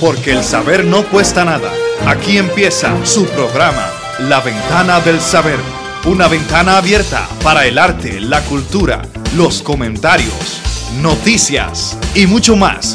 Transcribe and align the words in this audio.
porque 0.00 0.32
el 0.32 0.42
saber 0.42 0.84
no 0.84 1.04
cuesta 1.04 1.44
nada. 1.44 1.72
Aquí 2.06 2.38
empieza 2.38 2.94
su 3.04 3.26
programa, 3.26 3.90
La 4.20 4.40
Ventana 4.40 5.00
del 5.00 5.20
Saber, 5.20 5.58
una 6.04 6.28
ventana 6.28 6.78
abierta 6.78 7.28
para 7.42 7.66
el 7.66 7.78
arte, 7.78 8.20
la 8.20 8.42
cultura, 8.42 9.02
los 9.36 9.62
comentarios, 9.62 10.60
noticias 11.00 11.96
y 12.14 12.26
mucho 12.26 12.56
más. 12.56 12.94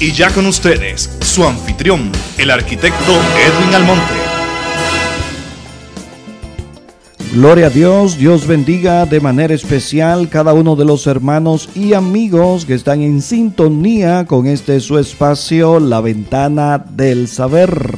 Y 0.00 0.12
ya 0.12 0.30
con 0.30 0.46
ustedes, 0.46 1.10
su 1.20 1.46
anfitrión, 1.46 2.12
el 2.36 2.50
arquitecto 2.50 3.12
Edwin 3.38 3.74
Almonte. 3.74 4.25
Gloria 7.36 7.66
a 7.66 7.70
Dios, 7.70 8.16
Dios 8.16 8.46
bendiga 8.46 9.04
de 9.04 9.20
manera 9.20 9.52
especial 9.52 10.30
cada 10.30 10.54
uno 10.54 10.74
de 10.74 10.86
los 10.86 11.06
hermanos 11.06 11.68
y 11.74 11.92
amigos 11.92 12.64
que 12.64 12.72
están 12.72 13.02
en 13.02 13.20
sintonía 13.20 14.24
con 14.24 14.46
este 14.46 14.80
su 14.80 14.98
espacio, 14.98 15.78
la 15.78 16.00
ventana 16.00 16.78
del 16.78 17.28
saber. 17.28 17.92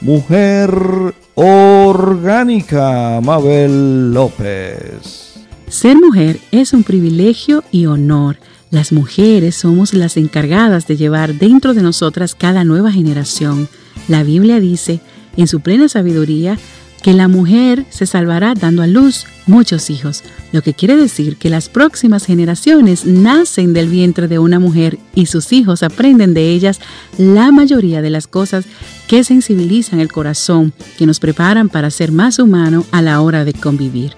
mujer 0.00 0.70
orgánica 1.34 3.20
Mabel 3.20 4.12
López. 4.12 5.25
Ser 5.76 5.98
mujer 5.98 6.40
es 6.52 6.72
un 6.72 6.84
privilegio 6.84 7.62
y 7.70 7.84
honor. 7.84 8.38
Las 8.70 8.92
mujeres 8.92 9.56
somos 9.56 9.92
las 9.92 10.16
encargadas 10.16 10.86
de 10.86 10.96
llevar 10.96 11.34
dentro 11.34 11.74
de 11.74 11.82
nosotras 11.82 12.34
cada 12.34 12.64
nueva 12.64 12.90
generación. 12.90 13.68
La 14.08 14.22
Biblia 14.22 14.58
dice, 14.58 15.00
en 15.36 15.46
su 15.46 15.60
plena 15.60 15.90
sabiduría, 15.90 16.56
que 17.02 17.12
la 17.12 17.28
mujer 17.28 17.84
se 17.90 18.06
salvará 18.06 18.54
dando 18.54 18.80
a 18.80 18.86
luz 18.86 19.26
muchos 19.46 19.90
hijos, 19.90 20.22
lo 20.50 20.62
que 20.62 20.72
quiere 20.72 20.96
decir 20.96 21.36
que 21.36 21.50
las 21.50 21.68
próximas 21.68 22.24
generaciones 22.24 23.04
nacen 23.04 23.74
del 23.74 23.90
vientre 23.90 24.28
de 24.28 24.38
una 24.38 24.58
mujer 24.58 24.98
y 25.14 25.26
sus 25.26 25.52
hijos 25.52 25.82
aprenden 25.82 26.32
de 26.32 26.52
ellas 26.52 26.80
la 27.18 27.52
mayoría 27.52 28.00
de 28.00 28.08
las 28.08 28.26
cosas 28.26 28.64
que 29.08 29.24
sensibilizan 29.24 30.00
el 30.00 30.10
corazón, 30.10 30.72
que 30.96 31.04
nos 31.04 31.20
preparan 31.20 31.68
para 31.68 31.90
ser 31.90 32.12
más 32.12 32.38
humano 32.38 32.86
a 32.92 33.02
la 33.02 33.20
hora 33.20 33.44
de 33.44 33.52
convivir. 33.52 34.14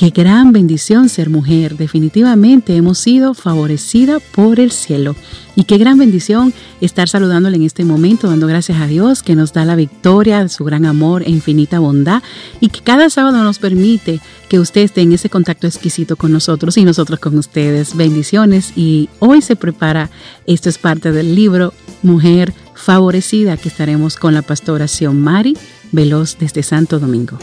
Qué 0.00 0.08
gran 0.08 0.52
bendición 0.52 1.10
ser 1.10 1.28
mujer. 1.28 1.76
Definitivamente 1.76 2.74
hemos 2.74 2.96
sido 2.96 3.34
favorecida 3.34 4.18
por 4.18 4.58
el 4.58 4.70
cielo. 4.70 5.14
Y 5.56 5.64
qué 5.64 5.76
gran 5.76 5.98
bendición 5.98 6.54
estar 6.80 7.06
saludándole 7.06 7.58
en 7.58 7.64
este 7.64 7.84
momento, 7.84 8.26
dando 8.26 8.46
gracias 8.46 8.80
a 8.80 8.86
Dios 8.86 9.22
que 9.22 9.34
nos 9.34 9.52
da 9.52 9.66
la 9.66 9.76
victoria, 9.76 10.48
su 10.48 10.64
gran 10.64 10.86
amor 10.86 11.22
e 11.24 11.28
infinita 11.28 11.80
bondad 11.80 12.22
y 12.60 12.70
que 12.70 12.80
cada 12.80 13.10
sábado 13.10 13.44
nos 13.44 13.58
permite 13.58 14.20
que 14.48 14.58
usted 14.58 14.80
esté 14.80 15.02
en 15.02 15.12
ese 15.12 15.28
contacto 15.28 15.66
exquisito 15.66 16.16
con 16.16 16.32
nosotros 16.32 16.78
y 16.78 16.84
nosotros 16.86 17.20
con 17.20 17.36
ustedes. 17.36 17.94
Bendiciones 17.94 18.72
y 18.76 19.10
hoy 19.18 19.42
se 19.42 19.54
prepara, 19.54 20.08
esto 20.46 20.70
es 20.70 20.78
parte 20.78 21.12
del 21.12 21.34
libro 21.34 21.74
Mujer 22.02 22.54
Favorecida 22.74 23.58
que 23.58 23.68
estaremos 23.68 24.16
con 24.16 24.32
la 24.32 24.40
pastora 24.40 24.86
Mari 25.12 25.58
Veloz 25.92 26.38
desde 26.38 26.62
Santo 26.62 26.98
Domingo. 26.98 27.38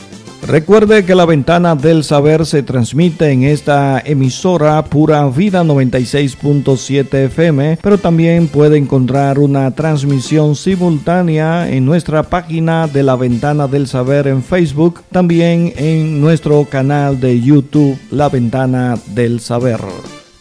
Recuerde 0.46 1.04
que 1.04 1.16
la 1.16 1.26
ventana 1.26 1.76
del 1.76 2.04
saber 2.04 2.46
se 2.46 2.64
transmite 2.64 3.32
en 3.32 3.44
esta 3.44 4.02
emisora 4.06 4.84
Pura 4.86 5.28
Vida 5.28 5.64
96.7 5.64 7.14
FM, 7.26 7.80
pero 7.82 7.98
también 7.98 8.48
puede 8.48 8.78
encontrar 8.78 9.40
una 9.40 9.72
transmisión 9.72 10.56
simultánea 10.56 11.70
en 11.70 11.86
nuestra 11.86 12.24
página 12.24 12.88
de 12.88 13.04
la 13.04 13.16
ventana 13.16 13.68
del 13.68 13.88
saber 13.88 14.28
en 14.28 14.42
Facebook, 14.42 15.02
también 15.12 15.74
en 15.76 16.22
nuestro 16.22 16.64
canal 16.66 17.20
de 17.20 17.42
YouTube 17.42 18.00
La 18.12 18.30
ventana 18.30 18.98
del 19.14 19.42
saber. 19.42 19.80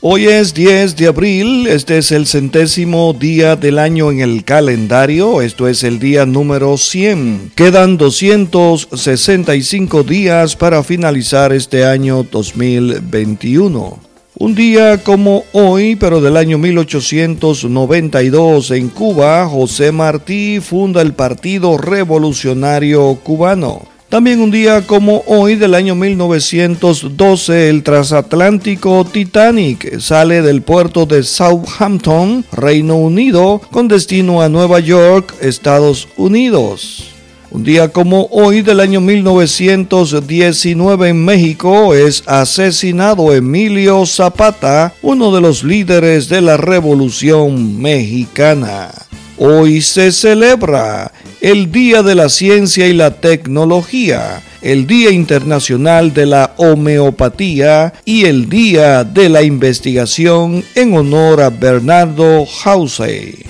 Hoy 0.03 0.27
es 0.27 0.53
10 0.53 0.95
de 0.97 1.07
abril, 1.07 1.67
este 1.67 1.97
es 1.97 2.12
el 2.12 2.27
centésimo 2.27 3.15
día 3.15 3.57
del 3.57 3.79
año 3.79 4.12
en 4.12 4.21
el 4.21 4.45
calendario, 4.45 5.41
esto 5.41 5.69
es 5.69 5.83
el 5.84 5.99
día 5.99 6.27
número 6.27 6.77
100. 6.77 7.53
Quedan 7.55 7.97
265 7.97 10.03
días 10.03 10.55
para 10.55 10.83
finalizar 10.83 11.55
este 11.55 11.87
año 11.87 12.27
2021. 12.31 14.01
Un 14.39 14.55
día 14.55 15.03
como 15.03 15.45
hoy, 15.53 15.97
pero 15.97 16.21
del 16.21 16.37
año 16.37 16.59
1892 16.59 18.71
en 18.73 18.91
Cuba, 18.91 19.49
José 19.49 19.93
Martí 19.93 20.61
funda 20.61 21.01
el 21.01 21.15
Partido 21.15 21.78
Revolucionario 21.78 23.15
Cubano. 23.25 23.96
También 24.09 24.41
un 24.41 24.53
día 24.53 24.87
como 24.87 25.25
hoy 25.27 25.56
del 25.56 25.75
año 25.75 25.97
1912, 25.97 27.69
el 27.69 27.83
transatlántico 27.83 29.05
Titanic 29.05 29.99
sale 29.99 30.43
del 30.43 30.62
puerto 30.62 31.06
de 31.06 31.25
Southampton, 31.25 32.45
Reino 32.53 32.95
Unido, 32.95 33.61
con 33.72 33.89
destino 33.89 34.43
a 34.43 34.49
Nueva 34.49 34.78
York, 34.78 35.34
Estados 35.41 36.06
Unidos. 36.16 37.09
Un 37.50 37.65
día 37.65 37.89
como 37.89 38.28
hoy 38.31 38.62
del 38.62 38.78
año 38.78 39.00
1919 39.00 41.09
en 41.09 41.25
México 41.25 41.93
es 41.93 42.22
asesinado 42.27 43.34
Emilio 43.34 44.06
Zapata, 44.06 44.95
uno 45.03 45.34
de 45.34 45.41
los 45.41 45.65
líderes 45.65 46.28
de 46.28 46.43
la 46.43 46.56
Revolución 46.56 47.81
Mexicana. 47.81 48.93
Hoy 49.38 49.82
se 49.82 50.12
celebra 50.12 51.12
el 51.42 51.70
Día 51.70 52.02
de 52.02 52.14
la 52.14 52.30
Ciencia 52.30 52.86
y 52.86 52.94
la 52.94 53.10
Tecnología, 53.10 54.42
el 54.62 54.86
Día 54.86 55.10
Internacional 55.10 56.14
de 56.14 56.24
la 56.24 56.54
Homeopatía 56.56 57.92
y 58.06 58.24
el 58.24 58.48
Día 58.48 59.04
de 59.04 59.28
la 59.28 59.42
Investigación 59.42 60.64
en 60.74 60.97
honor 60.97 61.42
a 61.42 61.50
Bernardo 61.50 62.47
Hausey. 62.64 63.44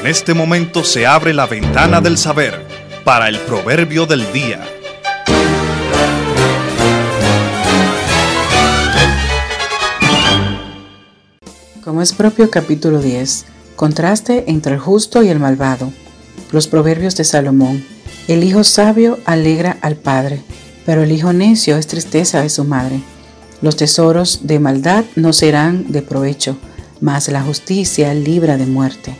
En 0.00 0.06
este 0.06 0.34
momento 0.34 0.82
se 0.82 1.06
abre 1.06 1.32
la 1.32 1.46
ventana 1.46 2.00
del 2.00 2.18
saber 2.18 2.60
para 3.04 3.28
el 3.28 3.38
proverbio 3.38 4.04
del 4.04 4.30
día. 4.32 4.73
Como 11.84 12.00
es 12.00 12.14
propio 12.14 12.50
capítulo 12.50 13.02
10, 13.02 13.44
contraste 13.76 14.44
entre 14.46 14.72
el 14.72 14.80
justo 14.80 15.22
y 15.22 15.28
el 15.28 15.38
malvado. 15.38 15.92
Los 16.50 16.66
proverbios 16.66 17.14
de 17.14 17.24
Salomón. 17.24 17.84
El 18.26 18.42
hijo 18.42 18.64
sabio 18.64 19.18
alegra 19.26 19.76
al 19.82 19.96
padre, 19.96 20.40
pero 20.86 21.02
el 21.02 21.12
hijo 21.12 21.34
necio 21.34 21.76
es 21.76 21.86
tristeza 21.86 22.40
de 22.40 22.48
su 22.48 22.64
madre. 22.64 23.02
Los 23.60 23.76
tesoros 23.76 24.40
de 24.44 24.60
maldad 24.60 25.04
no 25.14 25.34
serán 25.34 25.92
de 25.92 26.00
provecho, 26.00 26.56
mas 27.02 27.28
la 27.28 27.42
justicia 27.42 28.14
libra 28.14 28.56
de 28.56 28.64
muerte. 28.64 29.14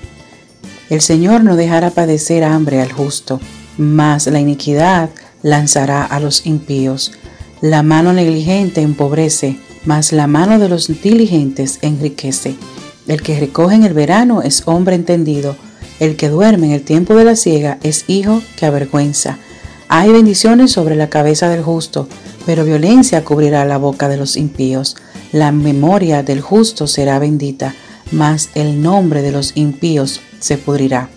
El 0.88 1.02
Señor 1.02 1.44
no 1.44 1.56
dejará 1.56 1.90
padecer 1.90 2.44
hambre 2.44 2.80
al 2.80 2.92
justo, 2.92 3.40
mas 3.76 4.26
la 4.26 4.40
iniquidad 4.40 5.10
lanzará 5.42 6.02
a 6.02 6.18
los 6.18 6.46
impíos. 6.46 7.12
La 7.60 7.82
mano 7.82 8.14
negligente 8.14 8.80
empobrece, 8.80 9.58
mas 9.84 10.12
la 10.12 10.26
mano 10.26 10.58
de 10.58 10.68
los 10.68 10.88
diligentes 11.02 11.78
enriquece. 11.82 12.56
El 13.06 13.22
que 13.22 13.38
recoge 13.38 13.74
en 13.74 13.84
el 13.84 13.92
verano 13.92 14.42
es 14.42 14.62
hombre 14.66 14.94
entendido, 14.94 15.56
el 16.00 16.16
que 16.16 16.28
duerme 16.28 16.66
en 16.66 16.72
el 16.72 16.82
tiempo 16.82 17.14
de 17.14 17.24
la 17.24 17.36
siega 17.36 17.78
es 17.82 18.04
hijo 18.08 18.42
que 18.56 18.66
avergüenza. 18.66 19.38
Hay 19.88 20.10
bendiciones 20.10 20.72
sobre 20.72 20.96
la 20.96 21.08
cabeza 21.08 21.48
del 21.48 21.62
justo, 21.62 22.08
pero 22.46 22.64
violencia 22.64 23.24
cubrirá 23.24 23.64
la 23.64 23.78
boca 23.78 24.08
de 24.08 24.16
los 24.16 24.36
impíos. 24.36 24.96
La 25.32 25.52
memoria 25.52 26.22
del 26.22 26.40
justo 26.40 26.86
será 26.86 27.18
bendita, 27.18 27.74
mas 28.10 28.50
el 28.54 28.82
nombre 28.82 29.22
de 29.22 29.32
los 29.32 29.52
impíos 29.56 30.20
se 30.40 30.58
pudrirá. 30.58 31.10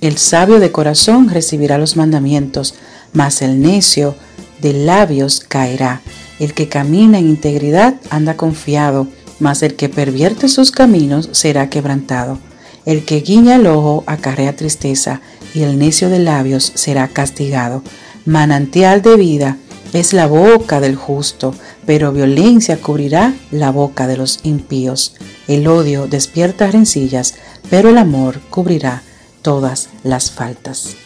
El 0.00 0.18
sabio 0.18 0.58
de 0.58 0.72
corazón 0.72 1.28
recibirá 1.28 1.78
los 1.78 1.96
mandamientos, 1.96 2.74
mas 3.12 3.40
el 3.40 3.60
necio 3.60 4.16
de 4.60 4.72
labios 4.72 5.40
caerá. 5.40 6.02
El 6.42 6.54
que 6.54 6.68
camina 6.68 7.20
en 7.20 7.28
integridad 7.28 7.94
anda 8.10 8.36
confiado, 8.36 9.06
mas 9.38 9.62
el 9.62 9.76
que 9.76 9.88
pervierte 9.88 10.48
sus 10.48 10.72
caminos 10.72 11.28
será 11.30 11.70
quebrantado. 11.70 12.40
El 12.84 13.04
que 13.04 13.20
guiña 13.20 13.54
el 13.54 13.68
ojo 13.68 14.02
acarrea 14.08 14.56
tristeza, 14.56 15.20
y 15.54 15.62
el 15.62 15.78
necio 15.78 16.08
de 16.08 16.18
labios 16.18 16.72
será 16.74 17.06
castigado. 17.06 17.84
manantial 18.24 19.02
de 19.02 19.16
vida 19.16 19.56
es 19.92 20.12
la 20.12 20.26
boca 20.26 20.80
del 20.80 20.96
justo, 20.96 21.54
pero 21.86 22.10
violencia 22.10 22.76
cubrirá 22.76 23.34
la 23.52 23.70
boca 23.70 24.08
de 24.08 24.16
los 24.16 24.40
impíos. 24.42 25.14
El 25.46 25.68
odio 25.68 26.08
despierta 26.08 26.72
rencillas, 26.72 27.34
pero 27.70 27.90
el 27.90 27.98
amor 27.98 28.40
cubrirá 28.50 29.04
todas 29.42 29.90
las 30.02 30.32
faltas. 30.32 30.96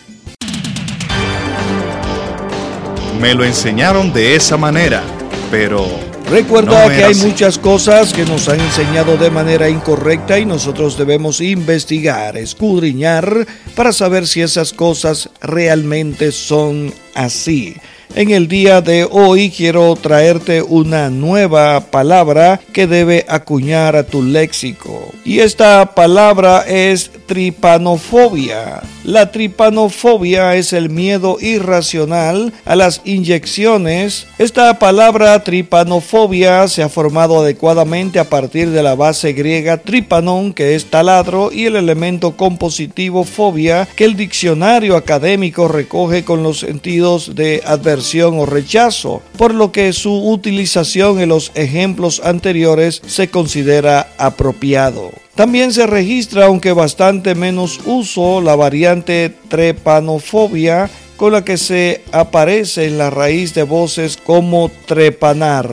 Me 3.21 3.35
lo 3.35 3.45
enseñaron 3.45 4.15
de 4.15 4.37
esa 4.37 4.57
manera, 4.57 5.03
pero... 5.51 5.87
Recuerda 6.29 6.89
que 6.89 7.05
hay 7.05 7.15
muchas 7.15 7.57
cosas 7.57 8.13
que 8.13 8.25
nos 8.25 8.49
han 8.49 8.61
enseñado 8.61 9.17
de 9.17 9.31
manera 9.31 9.69
incorrecta 9.69 10.41
y 10.41 10.45
nosotros 10.45 10.99
debemos 10.99 11.41
investigar, 11.41 12.37
escudriñar 12.37 13.47
para 13.77 13.93
saber 13.93 14.27
si 14.27 14.43
esas 14.43 14.73
cosas 14.73 15.31
realmente 15.41 16.33
son 16.33 16.93
así. 17.15 17.77
En 18.15 18.31
el 18.31 18.49
día 18.49 18.81
de 18.81 19.07
hoy 19.11 19.51
quiero 19.51 19.95
traerte 19.97 20.63
una 20.63 21.11
nueva 21.11 21.81
palabra 21.81 22.61
que 22.73 22.87
debe 22.87 23.27
acuñar 23.29 23.97
a 23.97 24.05
tu 24.05 24.23
léxico. 24.23 25.13
Y 25.25 25.41
esta 25.41 25.95
palabra 25.95 26.65
es 26.67 27.11
tripanofobia. 27.27 28.83
La 29.05 29.31
tripanofobia 29.31 30.55
es 30.57 30.73
el 30.73 30.89
miedo 30.89 31.37
irracional 31.41 32.53
a 32.65 32.77
las 32.77 33.03
inyecciones. 33.05 34.27
Esta 34.39 34.79
palabra 34.79 35.43
tripanofobia 35.45 36.69
se 36.69 36.83
ha 36.83 36.89
formado 36.89 37.41
adecuadamente 37.41 38.19
a 38.19 38.29
partir 38.29 38.71
de 38.71 38.83
la 38.83 38.95
base 38.95 39.33
griega 39.33 39.79
tripanon, 39.79 40.53
que 40.55 40.75
es 40.75 40.87
taladro, 40.87 41.53
y 41.53 41.67
el 41.67 41.77
elemento 41.77 42.37
compositivo 42.37 43.25
fobia, 43.25 43.87
que 43.95 44.05
el 44.05 44.17
diccionario 44.17 44.97
académico 44.97 45.69
recoge 45.69 46.25
con 46.25 46.43
los 46.43 46.61
sentidos 46.61 47.35
de 47.35 47.63
adversidad 47.65 47.96
o 48.39 48.47
rechazo, 48.47 49.23
por 49.37 49.55
lo 49.55 49.73
que 49.73 49.93
su 49.93 50.13
utilización 50.31 51.21
en 51.21 51.29
los 51.29 51.53
ejemplos 51.55 52.21
anteriores 52.25 53.03
se 53.07 53.29
considera 53.29 54.09
apropiado. 54.19 55.13
También 55.35 55.73
se 55.73 55.87
registra, 55.87 56.47
aunque 56.47 56.73
bastante 56.73 57.35
menos 57.35 57.81
uso, 57.85 58.41
la 58.41 58.57
variante 58.57 59.35
trepanofobia, 59.49 60.91
con 61.17 61.33
la 61.33 61.45
que 61.45 61.57
se 61.57 62.03
aparece 62.13 62.87
en 62.87 62.99
la 62.99 63.11
raíz 63.11 63.55
de 63.55 63.63
voces 63.63 64.17
como 64.17 64.71
trepanar. 64.87 65.71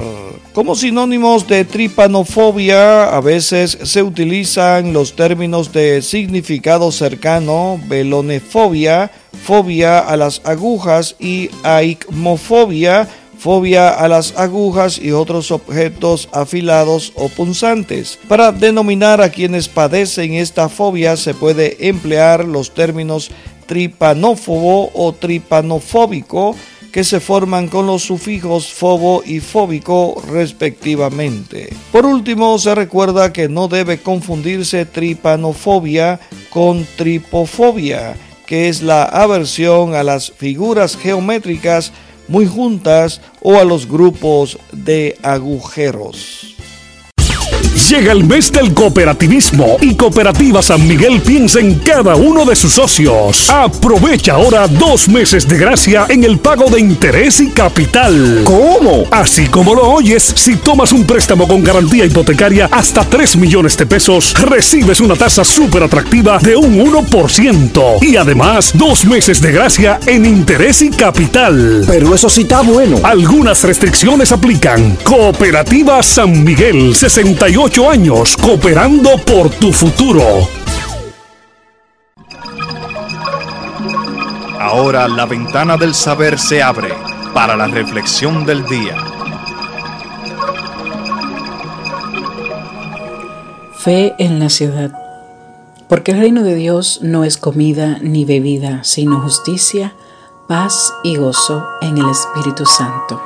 Como 0.54 0.76
sinónimos 0.76 1.48
de 1.48 1.66
tripanofobia, 1.66 3.06
a 3.06 3.20
veces 3.22 3.78
se 3.84 4.04
utilizan 4.04 4.94
los 4.94 5.16
términos 5.16 5.74
de 5.74 6.02
significado 6.02 6.92
cercano, 6.92 7.80
velonefobia, 7.88 9.12
fobia 9.44 10.00
a 10.00 10.16
las 10.18 10.42
agujas 10.46 11.16
y 11.20 11.50
aicmofobia, 11.64 13.08
fobia 13.38 13.90
a 13.90 14.08
las 14.08 14.38
agujas 14.38 14.98
y 14.98 15.12
otros 15.12 15.52
objetos 15.52 16.30
afilados 16.32 17.12
o 17.16 17.30
punzantes. 17.30 18.18
Para 18.28 18.52
denominar 18.52 19.22
a 19.22 19.30
quienes 19.30 19.68
padecen 19.68 20.34
esta 20.34 20.70
fobia 20.70 21.18
se 21.18 21.34
puede 21.34 21.88
emplear 21.88 22.46
los 22.46 22.74
términos 22.74 23.32
tripanófobo 23.66 24.92
o 24.94 25.14
tripanofóbico 25.14 26.56
que 26.94 27.04
se 27.04 27.20
forman 27.20 27.70
con 27.70 27.88
los 27.88 28.04
sufijos 28.04 28.72
fobo 28.72 29.24
y 29.26 29.40
fóbico 29.40 30.22
respectivamente. 30.30 31.74
Por 31.92 32.06
último, 32.06 32.60
se 32.60 32.76
recuerda 32.76 33.34
que 33.34 33.50
no 33.50 33.68
debe 33.68 33.98
confundirse 33.98 34.86
tripanofobia 34.86 36.20
con 36.52 36.86
tripofobia, 36.96 38.16
que 38.54 38.70
es 38.70 38.84
la 38.84 39.06
aversión 39.06 39.96
a 39.96 40.04
las 40.04 40.30
figuras 40.30 40.96
geométricas 40.96 41.92
muy 42.28 42.46
juntas 42.46 43.20
o 43.42 43.58
a 43.58 43.64
los 43.64 43.88
grupos 43.88 44.60
de 44.72 45.18
agujeros. 45.24 46.53
Llega 47.74 48.12
el 48.12 48.24
mes 48.24 48.52
del 48.52 48.72
cooperativismo 48.72 49.78
y 49.82 49.96
Cooperativa 49.96 50.62
San 50.62 50.88
Miguel 50.88 51.22
piensa 51.22 51.60
en 51.60 51.80
cada 51.80 52.16
uno 52.16 52.46
de 52.46 52.56
sus 52.56 52.74
socios. 52.74 53.50
Aprovecha 53.50 54.34
ahora 54.34 54.68
dos 54.68 55.10
meses 55.10 55.48
de 55.48 55.58
gracia 55.58 56.06
en 56.08 56.24
el 56.24 56.38
pago 56.38 56.70
de 56.70 56.80
interés 56.80 57.40
y 57.40 57.50
capital. 57.50 58.44
¿Cómo? 58.46 59.06
Así 59.10 59.48
como 59.48 59.74
lo 59.74 59.90
oyes, 59.90 60.24
si 60.36 60.56
tomas 60.56 60.92
un 60.92 61.04
préstamo 61.06 61.48
con 61.48 61.64
garantía 61.64 62.06
hipotecaria 62.06 62.70
hasta 62.72 63.04
3 63.04 63.38
millones 63.38 63.76
de 63.76 63.88
pesos, 63.88 64.36
recibes 64.40 65.02
una 65.02 65.16
tasa 65.16 65.44
súper 65.44 65.82
atractiva 65.82 66.38
de 66.38 66.56
un 66.56 66.78
1%. 66.78 68.04
Y 68.04 68.18
además, 68.18 68.72
dos 68.76 69.04
meses 69.06 69.42
de 69.42 69.52
gracia 69.52 70.00
en 70.06 70.26
interés 70.26 70.84
y 70.84 70.92
capital. 70.92 71.84
Pero 71.88 72.14
eso 72.14 72.30
sí 72.30 72.42
está 72.42 72.62
bueno. 72.62 73.00
Algunas 73.04 73.64
restricciones 73.64 74.32
aplican. 74.32 74.96
Cooperativa 75.04 76.04
San 76.04 76.44
Miguel 76.44 76.96
68 76.96 77.63
años 77.64 78.36
cooperando 78.36 79.12
por 79.26 79.50
tu 79.50 79.72
futuro. 79.72 80.22
Ahora 84.60 85.08
la 85.08 85.26
ventana 85.26 85.78
del 85.78 85.94
saber 85.94 86.38
se 86.38 86.62
abre 86.62 86.90
para 87.34 87.56
la 87.56 87.68
reflexión 87.68 88.46
del 88.46 88.66
día. 88.66 88.98
Fe 93.78 94.14
en 94.20 94.40
la 94.40 94.50
ciudad. 94.50 94.92
Porque 95.88 96.12
el 96.12 96.20
reino 96.20 96.44
de 96.44 96.56
Dios 96.56 97.00
no 97.02 97.24
es 97.24 97.38
comida 97.38 97.98
ni 98.02 98.26
bebida, 98.26 98.84
sino 98.84 99.22
justicia, 99.22 99.94
paz 100.50 100.94
y 101.02 101.16
gozo 101.16 101.66
en 101.82 101.98
el 101.98 102.10
Espíritu 102.10 102.66
Santo. 102.66 103.22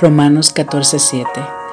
Romanos 0.00 0.52
14:7 0.52 1.63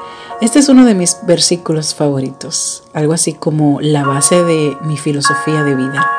este 0.42 0.58
es 0.58 0.70
uno 0.70 0.86
de 0.86 0.96
mis 0.96 1.20
versículos 1.24 1.94
favoritos, 1.94 2.84
algo 2.94 3.14
así 3.14 3.36
como 3.36 3.80
la 3.80 4.04
base 4.04 4.44
de 4.44 4.76
mi 4.82 4.98
filosofía 4.98 5.64
de 5.64 5.76
vida, 5.76 6.10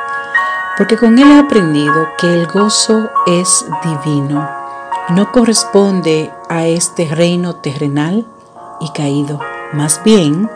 porque 0.79 0.97
con 0.97 1.19
él 1.19 1.29
he 1.29 1.39
aprendido 1.41 2.07
que 2.19 2.33
el 2.33 2.47
gozo 2.47 3.11
es 3.27 3.67
divino, 3.83 4.49
no 5.09 5.33
corresponde 5.33 6.31
a 6.49 6.67
este 6.67 7.13
reino 7.13 7.57
terrenal 7.57 8.25
y 8.81 8.91
caído, 8.93 9.41
más 9.73 10.01
bien 10.05 10.49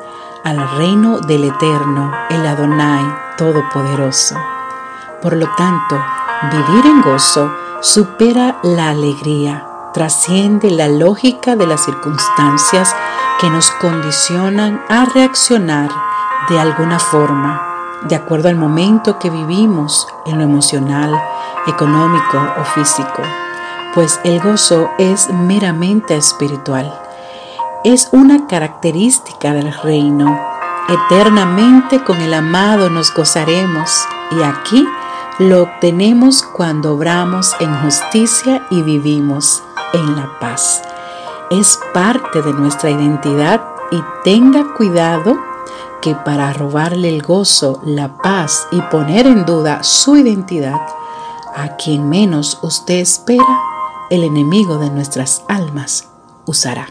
al 0.44 0.78
reino 0.78 1.18
del 1.18 1.42
eterno, 1.42 2.12
el 2.30 2.46
Adonai 2.46 3.04
Todopoderoso. 3.36 4.36
Por 5.20 5.34
lo 5.34 5.52
tanto, 5.56 6.00
vivir 6.52 6.86
en 6.86 7.02
gozo 7.02 7.52
supera 7.80 8.60
la 8.62 8.90
alegría, 8.90 9.66
trasciende 9.92 10.70
la 10.70 10.86
lógica 10.86 11.56
de 11.56 11.66
las 11.66 11.84
circunstancias 11.84 12.94
que 13.40 13.50
nos 13.50 13.70
condicionan 13.72 14.82
a 14.88 15.04
reaccionar 15.04 15.90
de 16.48 16.58
alguna 16.58 16.98
forma, 16.98 17.60
de 18.08 18.14
acuerdo 18.14 18.48
al 18.48 18.56
momento 18.56 19.18
que 19.18 19.30
vivimos 19.30 20.06
en 20.26 20.38
lo 20.38 20.44
emocional, 20.44 21.20
económico 21.66 22.38
o 22.58 22.64
físico, 22.64 23.22
pues 23.94 24.20
el 24.24 24.40
gozo 24.40 24.90
es 24.98 25.28
meramente 25.30 26.16
espiritual. 26.16 26.92
Es 27.84 28.08
una 28.12 28.46
característica 28.46 29.52
del 29.52 29.72
reino. 29.82 30.40
Eternamente 30.88 32.02
con 32.04 32.20
el 32.20 32.32
amado 32.34 32.90
nos 32.90 33.12
gozaremos 33.12 34.06
y 34.30 34.42
aquí 34.42 34.86
lo 35.38 35.64
obtenemos 35.64 36.42
cuando 36.42 36.94
obramos 36.94 37.54
en 37.60 37.74
justicia 37.82 38.66
y 38.70 38.82
vivimos 38.82 39.62
en 39.92 40.16
la 40.16 40.38
paz 40.40 40.82
es 41.50 41.78
parte 41.94 42.42
de 42.42 42.52
nuestra 42.52 42.90
identidad 42.90 43.62
y 43.92 44.00
tenga 44.24 44.74
cuidado 44.74 45.38
que 46.02 46.14
para 46.14 46.52
robarle 46.52 47.08
el 47.08 47.22
gozo, 47.22 47.80
la 47.84 48.18
paz 48.18 48.66
y 48.72 48.80
poner 48.82 49.26
en 49.26 49.44
duda 49.44 49.82
su 49.82 50.16
identidad, 50.16 50.80
a 51.54 51.76
quien 51.76 52.08
menos 52.08 52.58
usted 52.62 52.96
espera, 52.96 53.60
el 54.10 54.24
enemigo 54.24 54.78
de 54.78 54.90
nuestras 54.90 55.42
almas 55.48 56.08
usará. 56.46 56.88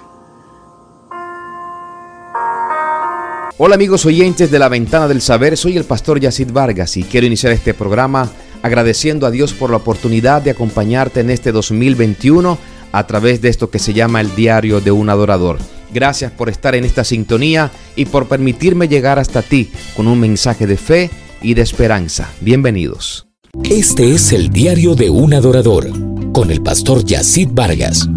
Hola 3.58 3.76
amigos 3.76 4.06
oyentes 4.06 4.52
de 4.52 4.60
la 4.60 4.68
Ventana 4.68 5.08
del 5.08 5.22
Saber, 5.22 5.56
soy 5.56 5.78
el 5.78 5.86
pastor 5.86 6.20
Yacid 6.20 6.52
Vargas 6.52 6.98
y 6.98 7.04
quiero 7.04 7.28
iniciar 7.28 7.54
este 7.54 7.74
programa 7.74 8.30
agradeciendo 8.62 9.26
a 9.26 9.32
Dios 9.32 9.54
por 9.54 9.70
la 9.70 9.78
oportunidad 9.78 10.42
de 10.42 10.52
acompañarte 10.52 11.22
en 11.22 11.30
este 11.30 11.52
2021 11.52 12.58
a 12.96 13.06
través 13.06 13.42
de 13.42 13.50
esto 13.50 13.70
que 13.70 13.78
se 13.78 13.94
llama 13.94 14.22
el 14.22 14.34
diario 14.36 14.80
de 14.80 14.92
un 14.92 15.10
adorador. 15.10 15.58
Gracias 15.94 16.32
por 16.32 16.50
estar 16.50 16.76
en 16.76 16.86
esta 16.86 17.04
sintonía 17.04 17.70
y 17.96 18.06
por 18.06 18.28
permitirme 18.28 18.88
llegar 18.88 19.20
hasta 19.20 19.42
ti 19.42 19.70
con 19.98 20.08
un 20.08 20.20
mensaje 20.20 20.66
de 20.66 20.78
fe 20.78 21.10
y 21.42 21.56
de 21.56 21.62
esperanza. 21.62 22.30
Bienvenidos. 22.40 23.28
Este 23.64 24.14
es 24.14 24.32
el 24.32 24.50
diario 24.50 24.96
de 24.96 25.10
un 25.10 25.34
adorador 25.34 25.90
con 26.32 26.52
el 26.52 26.62
pastor 26.62 27.04
Yacid 27.04 27.50
Vargas. 27.52 28.08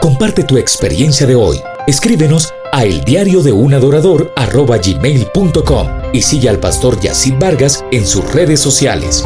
Comparte 0.00 0.44
tu 0.44 0.56
experiencia 0.56 1.26
de 1.26 1.34
hoy. 1.34 1.58
Escríbenos 1.86 2.54
a 2.72 2.84
el 2.84 3.04
diario 3.04 3.42
de 3.42 3.52
un 3.52 3.74
adorador 3.74 4.32
gmail.com 4.34 5.88
y 6.12 6.22
sigue 6.22 6.48
al 6.48 6.58
pastor 6.58 6.98
Yacid 7.00 7.34
Vargas 7.38 7.84
en 7.90 8.06
sus 8.06 8.32
redes 8.32 8.60
sociales. 8.60 9.24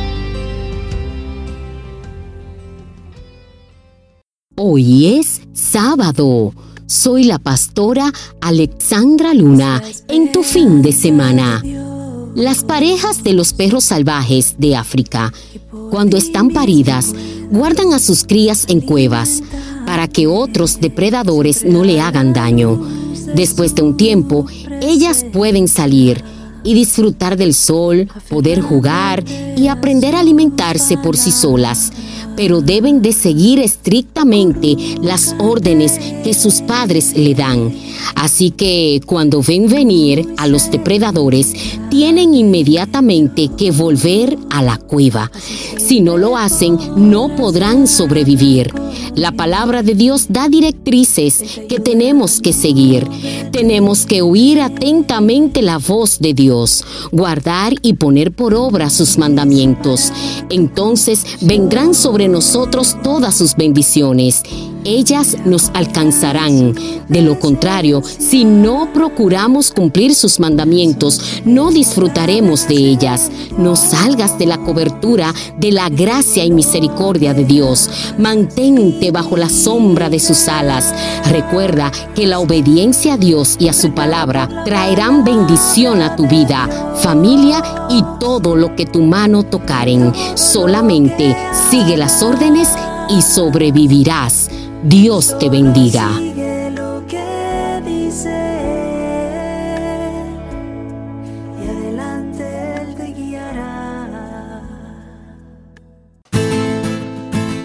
Hoy 4.54 5.18
es 5.18 5.40
sábado. 5.54 6.52
Soy 6.84 7.24
la 7.24 7.38
pastora 7.38 8.12
Alexandra 8.42 9.32
Luna 9.32 9.82
en 10.08 10.30
tu 10.30 10.42
fin 10.42 10.82
de 10.82 10.92
semana. 10.92 11.62
Las 12.34 12.62
parejas 12.62 13.24
de 13.24 13.32
los 13.32 13.54
perros 13.54 13.84
salvajes 13.84 14.56
de 14.58 14.76
África, 14.76 15.32
cuando 15.90 16.18
están 16.18 16.50
paridas, 16.50 17.14
guardan 17.50 17.94
a 17.94 17.98
sus 17.98 18.24
crías 18.24 18.66
en 18.68 18.82
cuevas 18.82 19.42
para 19.86 20.06
que 20.06 20.26
otros 20.26 20.80
depredadores 20.80 21.64
no 21.64 21.82
le 21.82 22.00
hagan 22.00 22.34
daño. 22.34 22.78
Después 23.34 23.74
de 23.74 23.82
un 23.82 23.96
tiempo, 23.96 24.46
ellas 24.82 25.24
pueden 25.32 25.66
salir 25.66 26.22
y 26.62 26.74
disfrutar 26.74 27.36
del 27.36 27.54
sol, 27.54 28.08
poder 28.28 28.60
jugar 28.60 29.24
y 29.56 29.68
aprender 29.68 30.14
a 30.14 30.20
alimentarse 30.20 30.96
por 30.98 31.16
sí 31.16 31.30
solas 31.30 31.92
pero 32.40 32.62
deben 32.62 33.02
de 33.02 33.12
seguir 33.12 33.58
estrictamente 33.58 34.74
las 35.02 35.34
órdenes 35.38 35.98
que 36.24 36.32
sus 36.32 36.62
padres 36.62 37.14
le 37.14 37.34
dan. 37.34 37.70
Así 38.14 38.50
que 38.50 39.02
cuando 39.04 39.42
ven 39.42 39.68
venir 39.68 40.26
a 40.38 40.46
los 40.46 40.70
depredadores, 40.70 41.52
tienen 41.90 42.32
inmediatamente 42.32 43.50
que 43.56 43.72
volver 43.72 44.38
a 44.48 44.62
la 44.62 44.78
cueva. 44.78 45.30
Si 45.76 46.00
no 46.00 46.16
lo 46.16 46.36
hacen, 46.36 46.78
no 46.96 47.34
podrán 47.36 47.86
sobrevivir. 47.86 48.72
La 49.14 49.32
palabra 49.32 49.82
de 49.82 49.94
Dios 49.94 50.26
da 50.28 50.48
directrices 50.48 51.42
que 51.68 51.80
tenemos 51.80 52.40
que 52.40 52.52
seguir. 52.52 53.06
Tenemos 53.50 54.06
que 54.06 54.22
oír 54.22 54.60
atentamente 54.60 55.62
la 55.62 55.78
voz 55.78 56.20
de 56.20 56.32
Dios, 56.32 56.49
guardar 57.12 57.74
y 57.82 57.94
poner 57.94 58.32
por 58.32 58.54
obra 58.54 58.90
sus 58.90 59.18
mandamientos. 59.18 60.12
Entonces 60.50 61.24
vendrán 61.40 61.94
sobre 61.94 62.28
nosotros 62.28 62.96
todas 63.02 63.36
sus 63.36 63.56
bendiciones 63.56 64.42
ellas 64.84 65.36
nos 65.44 65.70
alcanzarán. 65.74 66.74
De 67.08 67.22
lo 67.22 67.38
contrario, 67.38 68.02
si 68.04 68.44
no 68.44 68.92
procuramos 68.92 69.70
cumplir 69.70 70.14
sus 70.14 70.40
mandamientos, 70.40 71.40
no 71.44 71.70
disfrutaremos 71.70 72.68
de 72.68 72.74
ellas. 72.74 73.30
No 73.58 73.76
salgas 73.76 74.38
de 74.38 74.46
la 74.46 74.58
cobertura 74.58 75.34
de 75.58 75.72
la 75.72 75.88
gracia 75.88 76.44
y 76.44 76.50
misericordia 76.50 77.34
de 77.34 77.44
Dios. 77.44 77.90
Mantente 78.18 79.10
bajo 79.10 79.36
la 79.36 79.48
sombra 79.48 80.08
de 80.08 80.20
sus 80.20 80.48
alas. 80.48 80.94
Recuerda 81.28 81.90
que 82.14 82.26
la 82.26 82.38
obediencia 82.38 83.14
a 83.14 83.16
Dios 83.16 83.56
y 83.58 83.68
a 83.68 83.72
su 83.72 83.92
palabra 83.92 84.64
traerán 84.64 85.24
bendición 85.24 86.02
a 86.02 86.16
tu 86.16 86.26
vida, 86.26 86.68
familia 87.02 87.62
y 87.88 88.02
todo 88.18 88.56
lo 88.56 88.76
que 88.76 88.86
tu 88.86 89.02
mano 89.02 89.42
tocaren. 89.42 90.12
Solamente 90.34 91.36
sigue 91.70 91.96
las 91.96 92.22
órdenes 92.22 92.68
y 93.08 93.22
sobrevivirás. 93.22 94.48
Dios 94.82 95.36
te 95.38 95.50
bendiga. 95.50 96.08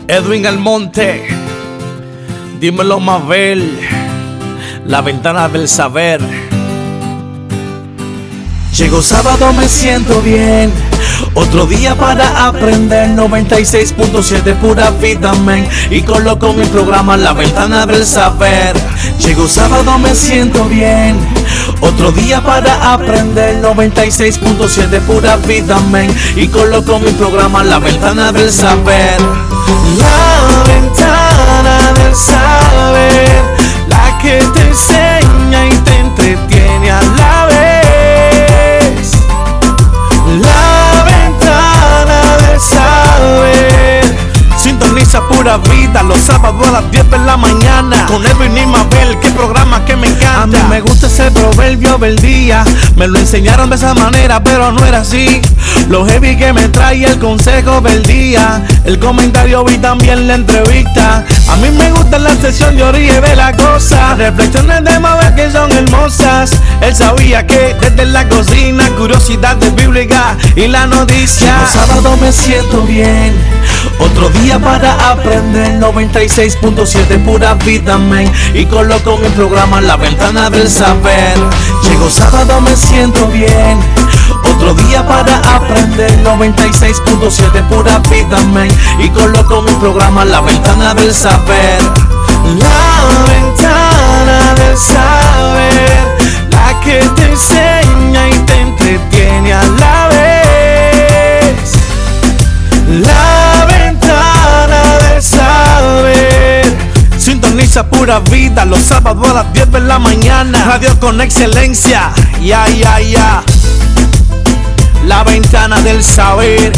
Edwin 0.08 0.46
Almonte, 0.46 1.26
dímelo 2.60 3.00
Mabel, 3.00 3.80
la 4.86 5.02
ventana 5.02 5.48
del 5.48 5.68
saber. 5.70 6.20
Llegó 8.78 9.02
sábado, 9.02 9.54
me 9.54 9.70
siento 9.70 10.22
bien. 10.22 10.95
Otro 11.36 11.66
día 11.66 11.96
para 11.96 12.48
aprender 12.48 13.10
96.7 13.10 14.56
pura 14.56 14.90
vida, 14.92 15.34
men 15.34 15.68
Y 15.92 16.02
coloco 16.02 16.54
mi 16.54 16.66
programa 16.66 17.18
La 17.18 17.34
Ventana 17.34 17.86
del 17.86 18.06
Saber. 18.06 18.74
Llegó 19.20 19.46
sábado, 19.46 20.00
me 20.00 20.16
siento 20.16 20.64
bien. 20.66 21.18
Otro 21.82 22.14
día 22.14 22.42
para 22.42 22.94
aprender 22.94 23.62
96.7 23.62 25.02
pura 25.02 25.36
vida, 25.38 25.78
men 25.92 26.10
Y 26.38 26.48
coloco 26.48 27.00
mi 27.00 27.12
programa 27.12 27.66
La 27.66 27.80
Ventana 27.80 28.32
del 28.32 28.52
Saber. 28.52 29.20
La 29.98 30.64
Ventana 30.66 31.94
del 31.94 32.16
Saber 32.16 33.44
La 33.90 34.18
que 34.22 34.40
te 34.54 34.62
enseña 34.62 35.66
y 35.68 35.78
te 35.80 35.98
entretiene 35.98 36.92
a 36.92 37.02
la 37.02 37.46
vez 37.48 37.55
las 46.82 46.92
10 46.92 47.10
de 47.10 47.18
la 47.20 47.38
mañana. 47.38 48.06
Con 48.08 48.26
Edwin 48.26 48.58
y 48.58 48.66
Mabel, 48.66 49.18
qué 49.22 49.30
programa 49.32 49.86
que 49.86 49.96
me 49.96 50.08
encanta. 50.08 50.42
A 50.42 50.46
mí 50.46 50.58
me 50.70 50.82
gusta 50.82 51.08
ese 51.08 51.32
proverbio 51.32 51.98
del 51.98 52.18
día. 52.18 52.66
Me 52.98 53.08
lo 53.08 53.18
enseñaron 53.18 53.70
de 53.70 53.78
esa 53.78 53.94
manera, 53.94 54.44
pero 54.44 54.74
no 54.74 54.86
era 54.86 55.00
así. 55.00 55.42
Lo 55.88 56.06
heavy 56.06 56.36
que 56.36 56.52
me 56.52 56.68
trae 56.68 57.06
el 57.06 57.18
consejo 57.20 57.80
del 57.80 58.04
día. 58.04 58.62
El 58.84 59.00
comentario 59.00 59.64
vi 59.64 59.78
también 59.78 60.28
la 60.28 60.36
entrevista. 60.36 61.24
A 61.48 61.56
mí 61.58 61.70
me 61.70 61.92
gusta 61.92 62.20
la 62.20 62.36
sesión 62.36 62.76
de 62.76 62.84
orilla 62.84 63.22
de 63.22 63.36
la 63.38 63.56
cosa. 63.56 64.16
Reflexiones 64.16 64.84
de 64.84 65.00
Mabel 65.00 65.34
que 65.36 65.50
son 65.52 65.72
hermosas. 65.72 66.52
Él 66.82 66.94
sabía 66.94 67.48
que 67.48 67.76
desde 67.80 68.06
la 68.06 68.28
cocina, 68.28 68.90
curiosidades 68.98 69.74
bíblicas 69.76 70.36
y 70.58 70.68
la 70.68 70.88
noticia. 70.88 71.58
Los 71.62 71.70
sábado 71.70 72.18
me 72.18 72.34
siento 72.34 72.82
bien. 72.82 73.34
Otro 74.00 74.30
día 74.30 74.60
para 74.60 74.94
aprender 75.12 75.80
96.7 75.80 77.24
pura 77.24 77.54
vida, 77.56 77.98
Y 78.54 78.66
coloco 78.66 79.18
mi 79.18 79.30
programa 79.30 79.82
la 79.82 79.98
ventana 79.98 80.50
del 80.50 80.70
saber. 80.70 81.38
Llego 81.84 82.10
sábado, 82.10 82.62
me 82.62 82.76
siento 82.76 83.28
bien. 83.28 83.80
Otro 84.44 84.74
día 84.74 85.06
para 85.06 85.38
aprender 85.56 86.12
96.7 86.24 87.68
pura 87.68 88.00
vida, 88.10 88.38
Y 89.00 89.10
coloco 89.10 89.62
mi 89.62 89.72
programa 89.74 90.26
la 90.26 90.42
ventana 90.42 90.94
del 90.94 91.14
saber. 91.14 91.82
La 92.46 93.24
ventana 93.28 94.54
del 94.54 94.78
saber 94.78 96.16
La 96.52 96.80
que 96.82 97.00
te 97.16 97.26
enseña 97.26 98.30
y 98.30 98.38
te 98.46 98.62
entretiene 98.62 99.54
a 99.54 99.64
la 99.64 100.05
La 103.02 103.66
ventana 103.66 104.98
del 105.00 105.22
saber. 105.22 106.78
Sintoniza 107.18 107.86
pura 107.90 108.20
vida 108.20 108.64
los 108.64 108.80
sábados 108.80 109.28
a 109.28 109.34
las 109.34 109.54
10 109.54 109.72
de 109.72 109.80
la 109.82 110.00
mañana. 110.00 110.64
Radio 110.64 110.98
con 111.00 111.20
excelencia, 111.20 112.14
ya, 112.42 112.70
ya, 112.70 113.02
ya. 113.02 113.44
La 115.06 115.26
ventana 115.26 115.82
del 115.82 116.02
saber. 116.04 116.72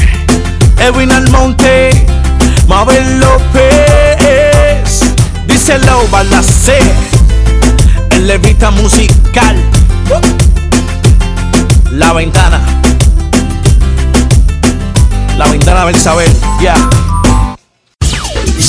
Edwin 0.80 1.12
Almonte, 1.12 2.06
Mabel 2.68 3.20
López, 3.20 5.02
díselo, 5.48 6.08
C. 6.42 6.80
El 8.10 8.26
levita 8.26 8.72
musical. 8.72 9.56
La 11.92 12.14
ventana, 12.14 12.77
la 15.38 15.48
ventana 15.50 15.86
del 15.86 15.96
saber, 15.96 16.30
ya. 16.60 16.74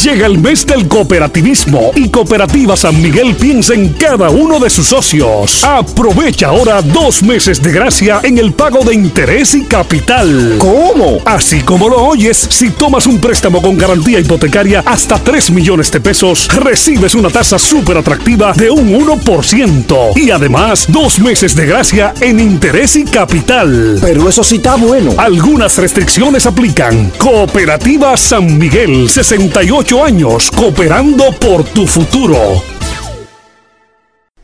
Llega 0.09 0.25
el 0.25 0.38
mes 0.38 0.64
del 0.64 0.88
cooperativismo 0.88 1.90
y 1.94 2.09
Cooperativa 2.09 2.79
San 2.79 2.99
Miguel 3.03 3.37
piensa 3.37 3.75
en 3.75 3.90
cada 3.90 4.31
uno 4.31 4.59
de 4.59 4.71
sus 4.71 4.87
socios. 4.87 5.62
Aprovecha 5.62 6.47
ahora 6.47 6.81
dos 6.81 7.23
meses 7.23 7.62
de 7.62 7.73
gracia 7.73 8.21
en 8.23 8.38
el 8.38 8.55
pago 8.55 8.83
de 8.85 8.94
interés 8.94 9.55
y 9.55 9.64
capital. 9.64 10.57
¿Cómo? 10.61 11.18
Así 11.27 11.61
como 11.61 11.90
lo 11.90 11.99
oyes, 11.99 12.38
si 12.38 12.71
tomas 12.71 13.07
un 13.07 13.21
préstamo 13.21 13.61
con 13.61 13.77
garantía 13.77 14.18
hipotecaria 14.18 14.83
hasta 14.87 15.18
3 15.18 15.51
millones 15.51 15.92
de 15.92 16.01
pesos, 16.01 16.49
recibes 16.55 17.14
una 17.14 17.29
tasa 17.29 17.59
súper 17.59 17.99
atractiva 17.99 18.55
de 18.55 18.71
un 18.71 18.90
1%. 18.90 20.16
Y 20.16 20.31
además, 20.31 20.87
dos 20.88 21.18
meses 21.18 21.55
de 21.55 21.66
gracia 21.66 22.14
en 22.23 22.40
interés 22.40 22.97
y 22.97 23.05
capital. 23.05 23.99
Pero 24.01 24.27
eso 24.27 24.42
sí 24.42 24.57
está 24.57 24.77
bueno. 24.77 25.12
Algunas 25.18 25.77
restricciones 25.77 26.47
aplican. 26.47 27.12
Cooperativa 27.18 28.16
San 28.16 28.57
Miguel 28.57 29.11
68 29.11 29.98
años 30.05 30.51
cooperando 30.51 31.33
por 31.33 31.65
tu 31.65 31.87
futuro. 31.87 32.63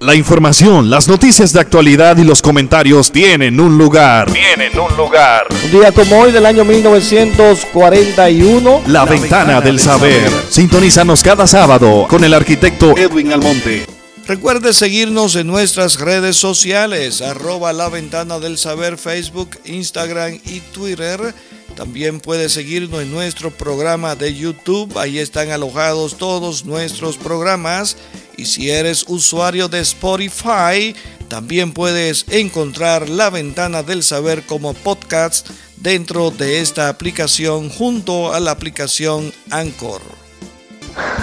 La 0.01 0.15
información, 0.15 0.91
las 0.91 1.09
noticias 1.09 1.53
de 1.53 1.61
actualidad 1.61 2.19
y 2.19 2.25
los 2.25 2.43
comentarios 2.43 3.11
tienen 3.11 3.59
un 3.59 3.79
lugar. 3.79 4.31
Tienen 4.31 4.79
un 4.79 4.95
lugar. 4.97 5.47
Un 5.65 5.71
día 5.71 5.93
como 5.93 6.21
hoy 6.21 6.33
del 6.33 6.45
año 6.45 6.65
1941. 6.65 8.83
La, 8.89 9.07
ventana, 9.07 9.61
del, 9.61 9.81
saber. 9.81 10.29
Sintonízanos 10.51 11.23
cada 11.23 11.47
sábado 11.47 12.07
con 12.09 12.25
el 12.25 12.35
arquitecto 12.35 12.95
Edwin 12.97 13.33
Almonte. 13.33 13.87
Recuerde 14.27 14.75
seguirnos 14.75 15.37
en 15.37 15.47
nuestras 15.47 16.01
redes 16.01 16.37
sociales, 16.37 17.23
arroba 17.23 17.73
la 17.73 17.89
ventana 17.89 18.39
del 18.39 18.59
saber, 18.59 18.99
Facebook, 18.99 19.57
Instagram 19.65 20.39
y 20.45 20.61
Twitter 20.61 21.35
también 21.75 22.21
puedes 22.21 22.53
seguirnos 22.53 23.03
en 23.03 23.11
nuestro 23.11 23.51
programa 23.51 24.15
de 24.15 24.35
YouTube. 24.35 24.97
Ahí 24.97 25.19
están 25.19 25.51
alojados 25.51 26.17
todos 26.17 26.65
nuestros 26.65 27.17
programas. 27.17 27.97
Y 28.37 28.47
si 28.47 28.71
eres 28.71 29.05
usuario 29.09 29.69
de 29.69 29.81
Spotify, 29.81 30.95
también 31.29 31.73
puedes 31.73 32.27
encontrar 32.29 33.09
La 33.09 33.31
Ventana 33.31 33.83
del 33.83 34.03
Saber 34.03 34.45
como 34.45 34.75
podcast 34.75 35.49
dentro 35.77 36.31
de 36.31 36.61
esta 36.61 36.89
aplicación 36.89 37.71
junto 37.71 38.33
a 38.33 38.41
la 38.41 38.53
aplicación 38.53 39.33
Anchor. 39.51 40.01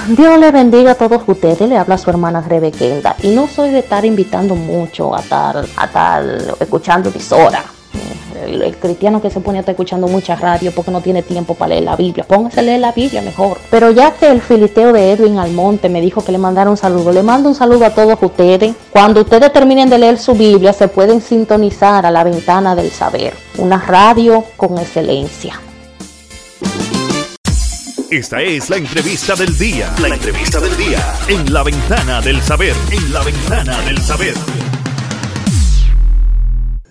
Dios 0.09 0.37
le 0.37 0.51
bendiga 0.51 0.91
a 0.91 0.95
todos 0.95 1.21
ustedes, 1.25 1.61
le 1.61 1.77
habla 1.77 1.97
su 1.97 2.09
hermana 2.09 2.41
Rebequelda 2.41 3.15
y 3.23 3.29
no 3.29 3.47
soy 3.47 3.69
de 3.69 3.79
estar 3.79 4.03
invitando 4.03 4.55
mucho 4.55 5.15
a 5.15 5.21
estar, 5.21 5.65
a 5.77 5.85
estar 5.85 6.55
escuchando 6.59 7.09
emisora 7.09 7.63
el, 8.41 8.75
cristiano 8.77 9.21
que 9.21 9.29
se 9.29 9.39
pone 9.39 9.57
a 9.57 9.61
estar 9.61 9.73
escuchando 9.73 10.07
mucha 10.07 10.35
radio 10.35 10.71
porque 10.71 10.91
no 10.91 11.01
tiene 11.01 11.23
tiempo 11.23 11.55
para 11.55 11.69
leer 11.69 11.83
la 11.83 11.95
Biblia. 11.95 12.25
Póngase 12.27 12.59
a 12.59 12.63
leer 12.63 12.79
la 12.79 12.91
Biblia 12.91 13.21
mejor. 13.21 13.57
Pero 13.69 13.91
ya 13.91 14.11
que 14.13 14.27
el 14.29 14.41
filisteo 14.41 14.93
de 14.93 15.11
Edwin 15.11 15.37
Almonte 15.37 15.89
me 15.89 16.01
dijo 16.01 16.23
que 16.23 16.31
le 16.31 16.37
mandara 16.37 16.69
un 16.69 16.77
saludo, 16.77 17.11
le 17.11 17.23
mando 17.23 17.49
un 17.49 17.55
saludo 17.55 17.85
a 17.85 17.91
todos 17.91 18.17
ustedes. 18.21 18.73
Cuando 18.91 19.21
ustedes 19.21 19.51
terminen 19.53 19.89
de 19.89 19.97
leer 19.97 20.17
su 20.17 20.33
Biblia, 20.33 20.73
se 20.73 20.87
pueden 20.87 21.21
sintonizar 21.21 22.05
a 22.05 22.11
la 22.11 22.23
ventana 22.23 22.75
del 22.75 22.91
saber. 22.91 23.33
Una 23.57 23.77
radio 23.77 24.43
con 24.57 24.77
excelencia. 24.77 25.59
Esta 28.11 28.41
es 28.41 28.69
la 28.69 28.75
entrevista 28.75 29.35
del 29.35 29.57
día. 29.57 29.89
La 30.01 30.09
entrevista 30.09 30.59
del 30.59 30.75
día. 30.75 30.99
En 31.29 31.53
la 31.53 31.63
ventana 31.63 32.19
del 32.19 32.41
saber. 32.41 32.75
En 32.91 33.13
la 33.13 33.23
ventana 33.23 33.79
del 33.83 33.97
saber. 33.99 34.35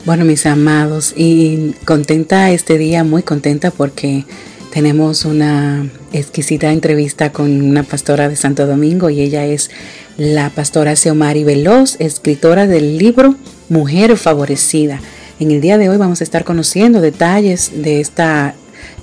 Bueno, 0.06 0.24
mis 0.24 0.46
amados, 0.46 1.12
y 1.14 1.74
contenta 1.84 2.50
este 2.50 2.78
día, 2.78 3.04
muy 3.04 3.22
contenta 3.22 3.70
porque 3.70 4.24
tenemos 4.72 5.26
una 5.26 5.90
exquisita 6.14 6.72
entrevista 6.72 7.32
con 7.32 7.60
una 7.60 7.82
pastora 7.82 8.30
de 8.30 8.36
Santo 8.36 8.66
Domingo 8.66 9.10
y 9.10 9.20
ella 9.20 9.44
es 9.44 9.70
la 10.16 10.48
pastora 10.48 10.96
Xiomari 10.96 11.44
Veloz, 11.44 11.96
escritora 11.98 12.66
del 12.66 12.96
libro 12.96 13.34
Mujer 13.68 14.16
Favorecida. 14.16 15.02
En 15.38 15.50
el 15.50 15.60
día 15.60 15.76
de 15.76 15.90
hoy 15.90 15.98
vamos 15.98 16.22
a 16.22 16.24
estar 16.24 16.44
conociendo 16.44 17.02
detalles 17.02 17.70
de 17.82 18.00
esta 18.00 18.54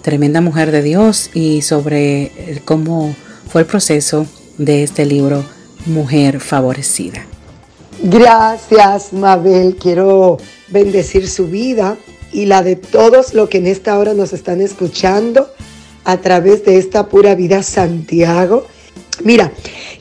tremenda 0.02 0.42
mujer 0.42 0.72
de 0.72 0.82
Dios 0.82 1.30
y 1.36 1.62
sobre 1.62 2.32
cómo 2.66 3.16
fue 3.48 3.62
el 3.62 3.68
proceso 3.68 4.26
de 4.58 4.82
este 4.82 5.06
libro 5.06 5.46
Mujer 5.86 6.40
Favorecida. 6.40 7.37
Gracias, 8.04 9.12
Mabel. 9.12 9.76
Quiero 9.76 10.38
bendecir 10.68 11.28
su 11.28 11.48
vida 11.48 11.98
y 12.32 12.46
la 12.46 12.62
de 12.62 12.76
todos 12.76 13.34
los 13.34 13.50
que 13.50 13.58
en 13.58 13.68
esta 13.68 13.98
hora 13.98 14.14
nos 14.14 14.34
están 14.34 14.62
escuchando 14.62 15.50
a 16.04 16.18
través 16.18 16.64
de 16.64 16.78
esta 16.78 17.08
pura 17.08 17.34
vida 17.34 17.64
Santiago. 17.64 18.68
Mira, 19.24 19.52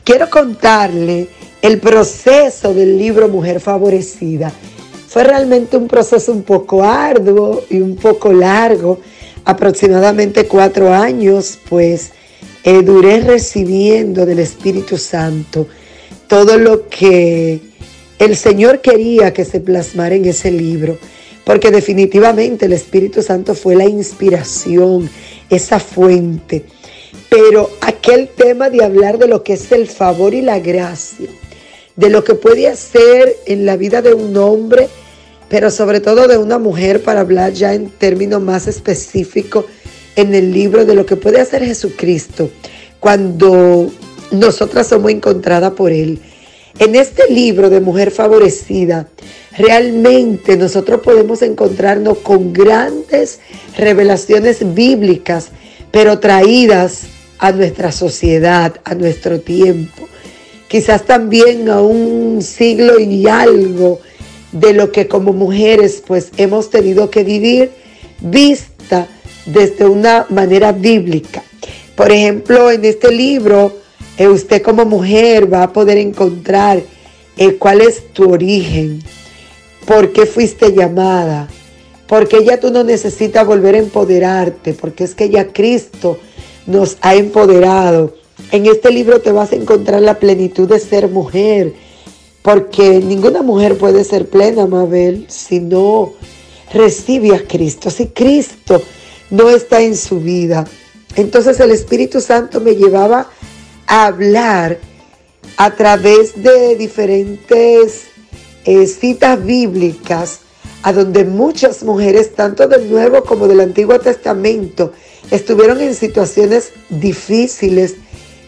quiero 0.03 0.29
contarle 0.29 1.27
el 1.61 1.79
proceso 1.79 2.73
del 2.73 2.97
libro 2.97 3.29
Mujer 3.29 3.59
Favorecida. 3.59 4.51
Fue 5.07 5.23
realmente 5.23 5.75
un 5.75 5.87
proceso 5.87 6.31
un 6.31 6.43
poco 6.43 6.83
arduo 6.83 7.63
y 7.69 7.79
un 7.79 7.95
poco 7.95 8.31
largo, 8.31 8.99
aproximadamente 9.43 10.45
cuatro 10.45 10.93
años, 10.93 11.57
pues 11.67 12.11
eh, 12.63 12.83
duré 12.83 13.21
recibiendo 13.21 14.25
del 14.25 14.39
Espíritu 14.39 14.97
Santo 14.97 15.67
todo 16.27 16.57
lo 16.57 16.89
que 16.89 17.66
el 18.19 18.35
Señor 18.35 18.81
quería 18.81 19.33
que 19.33 19.45
se 19.45 19.59
plasmara 19.59 20.15
en 20.15 20.25
ese 20.25 20.51
libro 20.51 20.97
porque 21.47 21.71
definitivamente 21.71 22.65
el 22.65 22.73
Espíritu 22.73 23.23
Santo 23.23 23.55
fue 23.55 23.73
la 23.73 23.85
inspiración, 23.85 25.09
esa 25.49 25.79
fuente. 25.79 26.65
Pero 27.29 27.69
aquel 27.79 28.27
tema 28.27 28.69
de 28.69 28.83
hablar 28.83 29.17
de 29.17 29.29
lo 29.29 29.43
que 29.43 29.53
es 29.53 29.71
el 29.71 29.87
favor 29.87 30.33
y 30.33 30.41
la 30.41 30.59
gracia, 30.59 31.29
de 31.95 32.09
lo 32.09 32.25
que 32.25 32.35
puede 32.35 32.67
hacer 32.67 33.33
en 33.45 33.65
la 33.65 33.77
vida 33.77 34.01
de 34.01 34.13
un 34.13 34.35
hombre, 34.35 34.89
pero 35.47 35.71
sobre 35.71 36.01
todo 36.01 36.27
de 36.27 36.37
una 36.37 36.59
mujer, 36.59 37.01
para 37.01 37.21
hablar 37.21 37.53
ya 37.53 37.73
en 37.73 37.91
términos 37.91 38.41
más 38.41 38.67
específicos 38.67 39.63
en 40.17 40.35
el 40.35 40.51
libro 40.51 40.83
de 40.83 40.95
lo 40.95 41.05
que 41.05 41.15
puede 41.15 41.39
hacer 41.39 41.63
Jesucristo 41.63 42.49
cuando 42.99 43.89
nosotras 44.31 44.87
somos 44.87 45.11
encontradas 45.11 45.71
por 45.71 45.93
Él. 45.93 46.19
En 46.79 46.95
este 46.95 47.23
libro 47.33 47.71
de 47.71 47.81
Mujer 47.81 48.11
Favorecida, 48.11 49.07
realmente 49.57 50.57
nosotros 50.57 51.01
podemos 51.01 51.41
encontrarnos 51.41 52.19
con 52.19 52.53
grandes 52.53 53.39
revelaciones 53.75 54.75
bíblicas, 54.75 55.47
pero 55.91 56.19
traídas 56.19 57.07
a 57.39 57.51
nuestra 57.51 57.91
sociedad, 57.91 58.75
a 58.83 58.93
nuestro 58.93 59.39
tiempo. 59.39 60.07
Quizás 60.67 61.03
también 61.03 61.67
a 61.69 61.81
un 61.81 62.43
siglo 62.43 62.99
y 62.99 63.27
algo 63.27 63.99
de 64.51 64.73
lo 64.73 64.91
que 64.91 65.07
como 65.07 65.33
mujeres 65.33 66.03
pues 66.05 66.29
hemos 66.37 66.69
tenido 66.69 67.09
que 67.09 67.23
vivir 67.23 67.71
vista 68.21 69.07
desde 69.47 69.85
una 69.85 70.27
manera 70.29 70.73
bíblica. 70.73 71.41
Por 71.95 72.11
ejemplo, 72.11 72.69
en 72.69 72.85
este 72.85 73.11
libro, 73.11 73.86
eh, 74.17 74.27
usted 74.27 74.61
como 74.61 74.85
mujer 74.85 75.51
va 75.51 75.63
a 75.63 75.73
poder 75.73 75.97
encontrar 75.97 76.81
eh, 77.37 77.55
cuál 77.55 77.81
es 77.81 78.13
tu 78.13 78.31
origen, 78.31 79.01
por 79.85 80.11
qué 80.11 80.25
fuiste 80.25 80.73
llamada, 80.73 81.47
porque 82.07 82.43
ya 82.43 82.59
tú 82.59 82.71
no 82.71 82.83
necesitas 82.83 83.45
volver 83.45 83.75
a 83.75 83.79
empoderarte, 83.79 84.73
porque 84.73 85.03
es 85.03 85.13
que 85.13 85.29
ya 85.29 85.47
Cristo 85.53 86.17
nos 86.65 86.97
ha 87.01 87.15
empoderado. 87.15 88.15
En 88.51 88.65
este 88.65 88.91
libro 88.91 89.21
te 89.21 89.31
vas 89.31 89.51
a 89.51 89.55
encontrar 89.55 90.01
la 90.01 90.19
plenitud 90.19 90.67
de 90.67 90.79
ser 90.79 91.09
mujer, 91.09 91.73
porque 92.41 92.99
ninguna 92.99 93.43
mujer 93.43 93.77
puede 93.77 94.03
ser 94.03 94.27
plena, 94.27 94.65
Mabel, 94.65 95.25
si 95.27 95.59
no 95.59 96.13
recibe 96.73 97.35
a 97.35 97.47
Cristo, 97.47 97.89
si 97.89 98.07
Cristo 98.07 98.81
no 99.29 99.49
está 99.49 99.81
en 99.81 99.95
su 99.95 100.19
vida. 100.19 100.65
Entonces 101.15 101.59
el 101.59 101.71
Espíritu 101.71 102.21
Santo 102.21 102.61
me 102.61 102.75
llevaba 102.75 103.29
hablar 103.87 104.77
a 105.55 105.71
través 105.75 106.41
de 106.43 106.75
diferentes 106.75 108.03
eh, 108.65 108.85
citas 108.85 109.43
bíblicas 109.43 110.41
a 110.83 110.93
donde 110.93 111.25
muchas 111.25 111.83
mujeres, 111.83 112.35
tanto 112.35 112.67
del 112.67 112.89
Nuevo 112.91 113.23
como 113.23 113.47
del 113.47 113.61
Antiguo 113.61 113.99
Testamento, 113.99 114.91
estuvieron 115.31 115.81
en 115.81 115.95
situaciones 115.95 116.71
difíciles, 116.89 117.95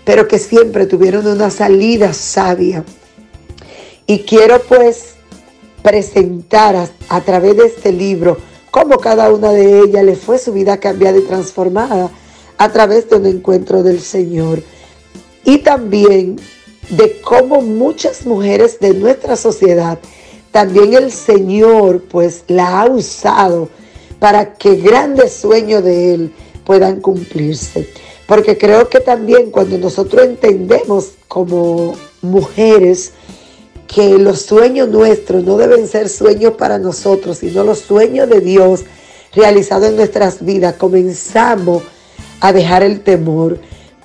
pero 0.05 0.27
que 0.27 0.37
siempre 0.37 0.85
tuvieron 0.85 1.25
una 1.25 1.49
salida 1.49 2.13
sabia. 2.13 2.83
Y 4.05 4.19
quiero 4.19 4.61
pues 4.61 5.15
presentar 5.81 6.75
a, 6.75 6.89
a 7.09 7.21
través 7.21 7.57
de 7.57 7.65
este 7.65 7.91
libro 7.91 8.37
cómo 8.71 8.97
cada 8.97 9.31
una 9.31 9.51
de 9.51 9.79
ellas 9.79 10.03
le 10.03 10.15
fue 10.15 10.37
su 10.37 10.53
vida 10.53 10.79
cambiada 10.79 11.17
y 11.17 11.21
transformada 11.21 12.11
a 12.57 12.71
través 12.71 13.09
de 13.09 13.15
un 13.15 13.25
encuentro 13.25 13.83
del 13.83 14.01
Señor 14.01 14.61
y 15.43 15.59
también 15.59 16.37
de 16.89 17.19
cómo 17.21 17.61
muchas 17.61 18.25
mujeres 18.25 18.79
de 18.79 18.93
nuestra 18.93 19.35
sociedad, 19.35 19.99
también 20.51 20.93
el 20.93 21.11
Señor 21.11 22.03
pues 22.09 22.43
la 22.47 22.81
ha 22.81 22.85
usado 22.85 23.69
para 24.19 24.53
que 24.55 24.75
grandes 24.75 25.33
sueños 25.33 25.83
de 25.83 26.13
Él 26.13 26.33
puedan 26.65 26.99
cumplirse. 26.99 27.89
Porque 28.27 28.57
creo 28.57 28.89
que 28.89 28.99
también 28.99 29.49
cuando 29.49 29.77
nosotros 29.77 30.25
entendemos 30.25 31.13
como 31.27 31.95
mujeres 32.21 33.13
que 33.87 34.19
los 34.19 34.43
sueños 34.43 34.87
nuestros 34.89 35.43
no 35.43 35.57
deben 35.57 35.87
ser 35.87 36.09
sueños 36.09 36.53
para 36.53 36.77
nosotros, 36.77 37.39
sino 37.39 37.63
los 37.63 37.79
sueños 37.79 38.29
de 38.29 38.39
Dios 38.39 38.81
realizados 39.33 39.89
en 39.89 39.95
nuestras 39.95 40.45
vidas, 40.45 40.75
comenzamos 40.75 41.83
a 42.39 42.53
dejar 42.53 42.83
el 42.83 43.01
temor 43.01 43.59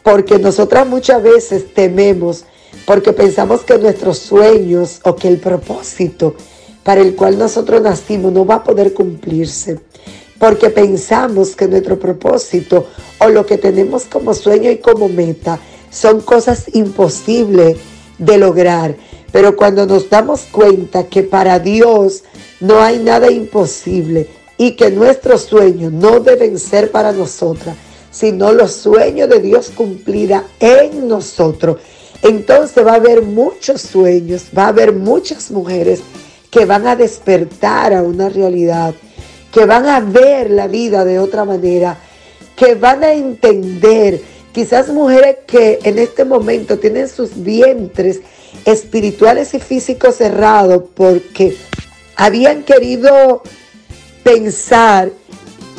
porque 0.05 0.38
nosotras 0.38 0.87
muchas 0.87 1.21
veces 1.21 1.75
tememos 1.75 2.45
porque 2.87 3.12
pensamos 3.12 3.62
que 3.62 3.79
nuestros 3.79 4.19
sueños 4.19 5.01
o 5.05 5.17
que 5.17 5.29
el 5.29 5.38
propósito 5.38 6.35
para 6.83 7.01
el 7.01 7.17
cual 7.17 7.38
nosotros 7.38 7.81
nacimos 7.81 8.31
no 8.33 8.45
va 8.45 8.57
a 8.57 8.64
poder 8.64 8.93
cumplirse. 8.93 9.81
Porque 10.38 10.69
pensamos 10.69 11.57
que 11.57 11.67
nuestro 11.67 11.99
propósito 11.99 12.87
o 13.19 13.29
lo 13.29 13.47
que 13.47 13.57
tenemos 13.57 14.05
como 14.05 14.35
sueño 14.35 14.71
y 14.71 14.79
como 14.79 15.09
meta 15.09 15.59
son 15.90 16.21
cosas 16.21 16.64
imposibles 16.75 17.79
de 18.19 18.37
lograr. 18.37 18.95
Pero 19.33 19.57
cuando 19.57 19.87
nos 19.87 20.11
damos 20.11 20.43
cuenta 20.43 21.05
que 21.05 21.23
para 21.23 21.59
Dios 21.59 22.25
no 22.61 22.83
hay 22.83 22.99
nada 22.99 23.31
imposible 23.31 24.29
y 24.59 24.73
que 24.73 24.90
nuestros 24.90 25.43
sueños 25.43 25.93
no 25.93 26.21
deben 26.21 26.59
ser 26.59 26.90
para 26.90 27.12
nosotras, 27.12 27.77
sino 28.14 28.53
los 28.53 28.72
sueños 28.72 29.29
de 29.29 29.40
Dios 29.40 29.72
cumplida 29.74 30.44
en 30.61 31.09
nosotros. 31.09 31.79
Entonces 32.22 32.87
va 32.87 32.92
a 32.92 32.96
haber 32.96 33.22
muchos 33.22 33.83
sueños, 33.83 34.44
va 34.57 34.66
a 34.66 34.68
haber 34.68 34.92
muchas 34.92 35.50
mujeres 35.50 36.00
que 36.48 36.64
van 36.64 36.87
a 36.87 36.94
despertar 36.94 37.92
a 37.92 38.03
una 38.03 38.29
realidad, 38.29 38.94
que 39.53 39.66
van 39.66 39.87
a 39.87 39.98
ver 39.98 40.50
la 40.50 40.68
vida 40.68 41.05
de 41.05 41.18
otra 41.18 41.44
manera, 41.44 41.98
que 42.55 42.77
van 42.77 43.03
a 43.03 43.12
entender, 43.12 44.20
quizás 44.53 44.88
mujeres 44.88 45.38
que 45.48 45.81
en 45.83 45.98
este 45.98 46.24
momento 46.24 46.79
tienen 46.79 47.09
sus 47.09 47.42
vientres 47.42 48.20
espirituales 48.64 49.53
y 49.55 49.59
físicos 49.59 50.14
cerrados 50.14 50.85
porque 50.94 51.57
habían 52.14 52.62
querido 52.62 53.42
pensar 54.22 55.11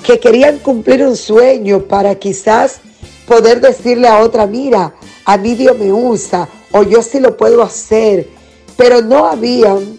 que 0.06 0.20
querían 0.20 0.60
cumplir 0.60 1.04
un 1.04 1.16
sueño 1.16 1.82
para 1.84 2.14
quizás 2.16 2.80
poder 3.28 3.60
decirle 3.60 4.08
a 4.08 4.20
otra, 4.20 4.46
mira, 4.46 4.94
a 5.26 5.38
mí 5.38 5.56
Dios 5.56 5.78
me 5.80 5.92
usa 5.92 6.48
o 6.72 6.84
yo 6.84 7.02
sí 7.02 7.20
lo 7.20 7.36
puedo 7.36 7.64
hacer, 7.64 8.30
pero 8.78 9.02
no 9.02 9.26
habían 9.26 9.98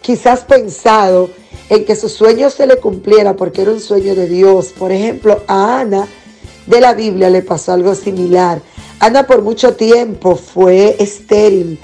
quizás 0.00 0.40
pensado 0.40 1.30
en 1.68 1.84
que 1.84 1.96
su 1.96 2.08
sueño 2.08 2.50
se 2.50 2.66
le 2.66 2.76
cumpliera 2.76 3.34
porque 3.34 3.62
era 3.62 3.72
un 3.72 3.80
sueño 3.80 4.14
de 4.14 4.28
Dios. 4.28 4.72
Por 4.78 4.92
ejemplo, 4.92 5.42
a 5.48 5.80
Ana 5.80 6.06
de 6.66 6.80
la 6.80 6.94
Biblia 6.94 7.30
le 7.30 7.42
pasó 7.42 7.72
algo 7.72 7.96
similar. 7.96 8.62
Ana 9.00 9.26
por 9.26 9.42
mucho 9.42 9.74
tiempo 9.74 10.36
fue 10.36 10.96
estéril 11.00 11.80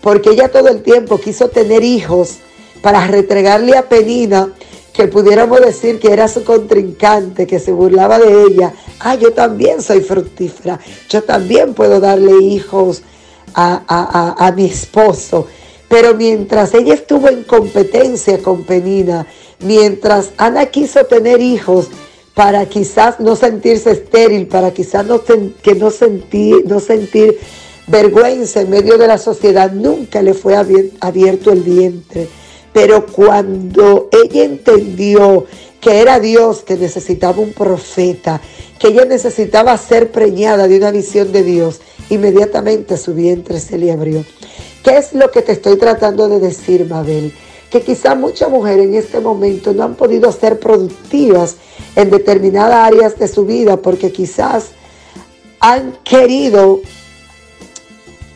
porque 0.00 0.30
ella 0.30 0.50
todo 0.50 0.68
el 0.68 0.82
tiempo 0.82 1.18
quiso 1.18 1.48
tener 1.48 1.84
hijos 1.84 2.36
para 2.80 3.06
retregarle 3.06 3.76
a 3.76 3.88
Penina 3.88 4.52
que 4.98 5.06
pudiéramos 5.06 5.60
decir 5.60 6.00
que 6.00 6.12
era 6.12 6.26
su 6.26 6.42
contrincante, 6.42 7.46
que 7.46 7.60
se 7.60 7.70
burlaba 7.70 8.18
de 8.18 8.42
ella. 8.42 8.72
Ah, 8.98 9.14
yo 9.14 9.32
también 9.32 9.80
soy 9.80 10.00
fructífera, 10.00 10.80
yo 11.08 11.22
también 11.22 11.72
puedo 11.72 12.00
darle 12.00 12.42
hijos 12.42 13.02
a, 13.54 14.52
mi 14.56 14.64
esposo. 14.64 15.46
Pero 15.88 16.16
mientras 16.16 16.74
ella 16.74 16.94
estuvo 16.94 17.28
en 17.28 17.44
competencia 17.44 18.42
con 18.42 18.64
Penina, 18.64 19.24
mientras 19.60 20.30
Ana 20.36 20.66
quiso 20.66 21.04
tener 21.04 21.40
hijos 21.40 21.86
para 22.34 22.66
quizás 22.66 23.20
no 23.20 23.36
sentirse 23.36 23.92
estéril, 23.92 24.48
para 24.48 24.72
quizás 24.72 25.06
no, 25.06 25.22
que 25.22 25.76
no, 25.76 25.92
sentir, 25.92 26.64
no 26.66 26.80
sentir 26.80 27.38
vergüenza 27.86 28.62
en 28.62 28.70
medio 28.70 28.98
de 28.98 29.06
la 29.06 29.18
sociedad, 29.18 29.70
nunca 29.70 30.22
le 30.22 30.34
fue 30.34 30.56
abierto 30.56 31.52
el 31.52 31.62
vientre. 31.62 32.26
Pero 32.72 33.06
cuando 33.06 34.08
ella 34.12 34.44
entendió 34.44 35.46
que 35.80 36.00
era 36.00 36.18
Dios 36.20 36.62
que 36.62 36.76
necesitaba 36.76 37.40
un 37.40 37.52
profeta, 37.52 38.40
que 38.78 38.88
ella 38.88 39.04
necesitaba 39.04 39.76
ser 39.78 40.10
preñada 40.10 40.68
de 40.68 40.76
una 40.76 40.90
visión 40.90 41.32
de 41.32 41.42
Dios, 41.42 41.80
inmediatamente 42.10 42.96
su 42.96 43.14
vientre 43.14 43.60
se 43.60 43.78
le 43.78 43.92
abrió. 43.92 44.24
¿Qué 44.82 44.96
es 44.96 45.12
lo 45.12 45.30
que 45.30 45.42
te 45.42 45.52
estoy 45.52 45.76
tratando 45.76 46.28
de 46.28 46.40
decir, 46.40 46.86
Mabel? 46.86 47.32
Que 47.70 47.82
quizá 47.82 48.14
muchas 48.14 48.50
mujeres 48.50 48.86
en 48.86 48.94
este 48.94 49.20
momento 49.20 49.72
no 49.72 49.82
han 49.84 49.94
podido 49.94 50.32
ser 50.32 50.58
productivas 50.58 51.56
en 51.96 52.10
determinadas 52.10 52.86
áreas 52.86 53.18
de 53.18 53.28
su 53.28 53.44
vida 53.44 53.76
porque 53.76 54.10
quizás 54.12 54.68
han 55.60 55.98
querido 56.04 56.80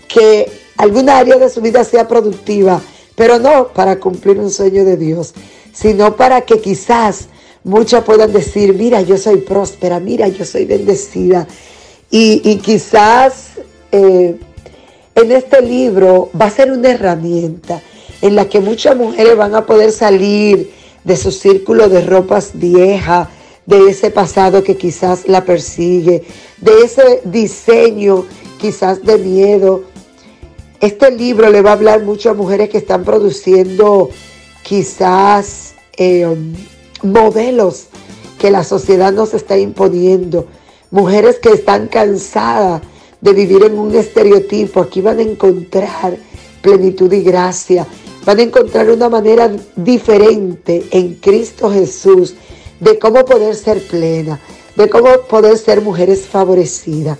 que 0.08 0.50
alguna 0.76 1.18
área 1.18 1.36
de 1.36 1.48
su 1.48 1.60
vida 1.60 1.84
sea 1.84 2.08
productiva, 2.08 2.82
pero 3.14 3.38
no 3.38 3.68
para 3.68 3.98
cumplir 3.98 4.38
un 4.38 4.50
sueño 4.50 4.84
de 4.84 4.96
Dios, 4.96 5.34
sino 5.72 6.16
para 6.16 6.42
que 6.42 6.60
quizás 6.60 7.28
muchas 7.64 8.04
puedan 8.04 8.32
decir, 8.32 8.74
mira, 8.74 9.00
yo 9.02 9.16
soy 9.16 9.38
próspera, 9.38 10.00
mira, 10.00 10.28
yo 10.28 10.44
soy 10.44 10.64
bendecida. 10.64 11.46
Y, 12.10 12.56
quizás 12.56 13.52
eh, 13.90 14.36
en 15.14 15.32
este 15.32 15.62
libro 15.62 16.28
va 16.38 16.46
a 16.46 16.50
ser 16.50 16.70
una 16.70 16.90
herramienta 16.90 17.80
en 18.20 18.36
la 18.36 18.48
que 18.48 18.60
muchas 18.60 18.96
mujeres 18.96 19.36
van 19.36 19.54
a 19.54 19.64
poder 19.64 19.92
salir 19.92 20.70
de 21.04 21.16
su 21.16 21.30
círculo 21.30 21.88
de 21.88 22.02
ropas 22.02 22.50
viejas, 22.54 23.28
de 23.66 23.88
ese 23.88 24.10
pasado 24.10 24.62
que 24.62 24.76
quizás 24.76 25.26
la 25.26 25.44
persigue, 25.44 26.24
de 26.60 26.72
ese 26.84 27.20
diseño 27.24 28.26
quizás 28.60 29.02
de 29.04 29.18
miedo. 29.18 29.84
Este 30.82 31.12
libro 31.12 31.48
le 31.48 31.62
va 31.62 31.70
a 31.70 31.74
hablar 31.74 32.02
mucho 32.02 32.28
a 32.28 32.34
mujeres 32.34 32.68
que 32.68 32.78
están 32.78 33.04
produciendo 33.04 34.10
quizás 34.64 35.74
eh, 35.96 36.26
modelos 37.04 37.86
que 38.36 38.50
la 38.50 38.64
sociedad 38.64 39.12
nos 39.12 39.32
está 39.32 39.56
imponiendo, 39.56 40.48
mujeres 40.90 41.38
que 41.38 41.50
están 41.50 41.86
cansadas 41.86 42.82
de 43.20 43.32
vivir 43.32 43.62
en 43.62 43.78
un 43.78 43.94
estereotipo, 43.94 44.80
aquí 44.80 45.00
van 45.00 45.20
a 45.20 45.22
encontrar 45.22 46.16
plenitud 46.62 47.12
y 47.12 47.22
gracia, 47.22 47.86
van 48.26 48.40
a 48.40 48.42
encontrar 48.42 48.90
una 48.90 49.08
manera 49.08 49.52
diferente 49.76 50.84
en 50.90 51.14
Cristo 51.14 51.70
Jesús 51.70 52.34
de 52.80 52.98
cómo 52.98 53.24
poder 53.24 53.54
ser 53.54 53.86
plena, 53.86 54.40
de 54.74 54.90
cómo 54.90 55.10
poder 55.28 55.56
ser 55.58 55.80
mujeres 55.80 56.26
favorecidas. 56.26 57.18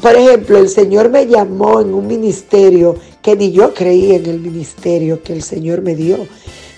Por 0.00 0.14
ejemplo, 0.14 0.58
el 0.58 0.68
Señor 0.68 1.08
me 1.08 1.26
llamó 1.26 1.80
en 1.80 1.92
un 1.92 2.06
ministerio 2.06 2.96
que 3.20 3.34
ni 3.34 3.50
yo 3.50 3.74
creí 3.74 4.14
en 4.14 4.26
el 4.26 4.40
ministerio 4.40 5.22
que 5.22 5.32
el 5.32 5.42
Señor 5.42 5.82
me 5.82 5.96
dio. 5.96 6.18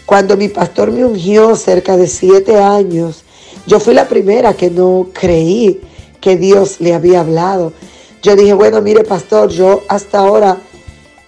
Cuando 0.07 0.37
mi 0.37 0.49
pastor 0.49 0.91
me 0.91 1.05
ungió 1.05 1.55
cerca 1.55 1.97
de 1.97 2.09
siete 2.09 2.57
años, 2.57 3.25
yo 3.67 3.79
fui 3.79 3.93
la 3.93 4.09
primera 4.09 4.55
que 4.55 4.71
no 4.71 5.09
creí 5.13 5.81
que 6.21 6.37
Dios 6.37 6.81
le 6.81 6.95
había 6.95 7.21
hablado. 7.21 7.73
Yo 8.23 8.37
dije, 8.37 8.55
bueno, 8.55 8.81
mire 8.81 9.05
pastor, 9.05 9.51
yo 9.51 9.83
hasta 9.89 10.19
ahora 10.19 10.59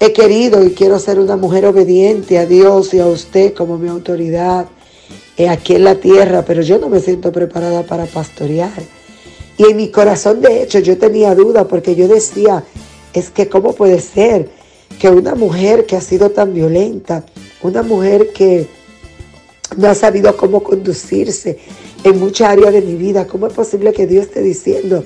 he 0.01 0.13
querido 0.13 0.65
y 0.65 0.71
quiero 0.71 0.99
ser 0.99 1.21
una 1.21 1.37
mujer 1.37 1.67
obediente 1.67 2.39
a 2.39 2.47
Dios 2.47 2.93
y 2.95 3.01
a 3.01 3.07
usted 3.07 3.55
como 3.55 3.79
mi 3.79 3.89
autoridad 3.89 4.67
eh, 5.37 5.49
aquí 5.49 5.75
en 5.75 5.85
la 5.85 5.95
tierra, 5.97 6.43
pero 6.45 6.63
yo 6.63 6.79
no 6.79 6.89
me 6.89 7.01
siento 7.01 7.33
preparada 7.33 7.83
para 7.85 8.07
pastorear. 8.07 9.02
Y 9.59 9.65
en 9.65 9.77
mi 9.77 9.91
corazón, 9.91 10.41
de 10.41 10.63
hecho, 10.63 10.79
yo 10.79 10.97
tenía 10.99 11.35
duda 11.35 11.69
porque 11.69 11.95
yo 11.95 12.09
decía, 12.09 12.65
es 13.13 13.31
que 13.31 13.49
cómo 13.49 13.75
puede 13.75 14.01
ser 14.01 14.51
que 14.99 15.09
una 15.09 15.35
mujer 15.35 15.87
que 15.87 15.97
ha 15.97 16.01
sido 16.01 16.31
tan 16.31 16.55
violenta, 16.55 17.25
una 17.63 17.83
mujer 17.83 18.33
que 18.33 18.67
no 19.77 19.89
ha 19.89 19.95
sabido 19.95 20.37
cómo 20.37 20.63
conducirse 20.63 21.59
en 22.05 22.19
muchas 22.19 22.51
áreas 22.51 22.73
de 22.73 22.83
mi 22.83 22.95
vida, 22.95 23.27
¿cómo 23.27 23.47
es 23.47 23.53
posible 23.53 23.93
que 23.93 24.07
Dios 24.07 24.27
esté 24.27 24.43
diciendo 24.43 25.05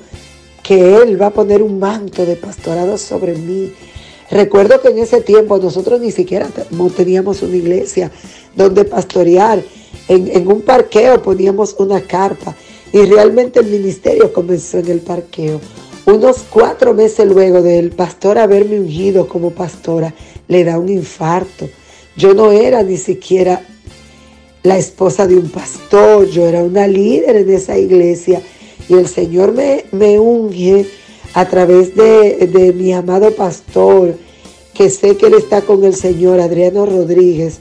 que 0.63 0.97
Él 0.97 1.21
va 1.21 1.27
a 1.27 1.31
poner 1.31 1.63
un 1.63 1.79
manto 1.79 2.25
de 2.25 2.37
pastorado 2.37 2.99
sobre 2.99 3.35
mí? 3.35 3.73
Recuerdo 4.31 4.81
que 4.81 4.89
en 4.89 4.99
ese 4.99 5.21
tiempo 5.21 5.59
nosotros 5.59 6.01
ni 6.01 6.11
siquiera 6.11 6.49
teníamos 6.97 7.43
una 7.43 7.57
iglesia 7.57 8.11
donde 8.57 8.85
pastorear. 8.85 9.63
En, 10.09 10.29
en, 10.29 10.47
un 10.47 10.63
parqueo 10.63 11.23
poníamos 11.23 11.75
una 11.79 12.01
carpa 12.01 12.55
y 12.97 13.05
realmente 13.05 13.61
el 13.61 13.67
ministerio 13.67 14.33
comenzó 14.33 14.79
en 14.79 14.91
el 14.91 15.01
parqueo. 15.01 15.61
Unos 16.07 16.39
cuatro 16.49 16.95
meses 16.95 17.27
luego 17.27 17.61
del 17.61 17.91
pastor 17.91 18.39
haberme 18.39 18.81
ungido 18.81 19.29
como 19.29 19.51
pastora, 19.51 20.15
le 20.49 20.65
da 20.65 20.79
un 20.79 20.89
infarto. 20.89 21.69
Yo 22.17 22.33
no 22.33 22.53
era 22.53 22.83
ni 22.83 22.97
siquiera 22.97 23.61
la 24.63 24.79
esposa 24.79 25.27
de 25.27 25.37
un 25.37 25.51
pastor, 25.51 26.27
yo 26.31 26.47
era 26.47 26.65
una 26.65 26.89
líder 26.89 27.37
en 27.37 27.51
esa 27.51 27.77
iglesia 27.77 28.41
y 28.89 28.95
el 28.95 29.09
Señor 29.09 29.53
me, 29.53 29.85
me 29.93 30.19
unge 30.19 30.87
a 31.35 31.45
través 31.45 31.95
de, 31.95 32.47
de 32.47 32.73
mi 32.73 32.95
amado 32.95 33.31
pastor, 33.33 34.17
que 34.73 34.89
sé 34.89 35.19
que 35.19 35.27
él 35.27 35.35
está 35.35 35.61
con 35.61 35.85
el 35.85 35.95
Señor, 35.95 36.41
Adriano 36.41 36.87
Rodríguez, 36.87 37.59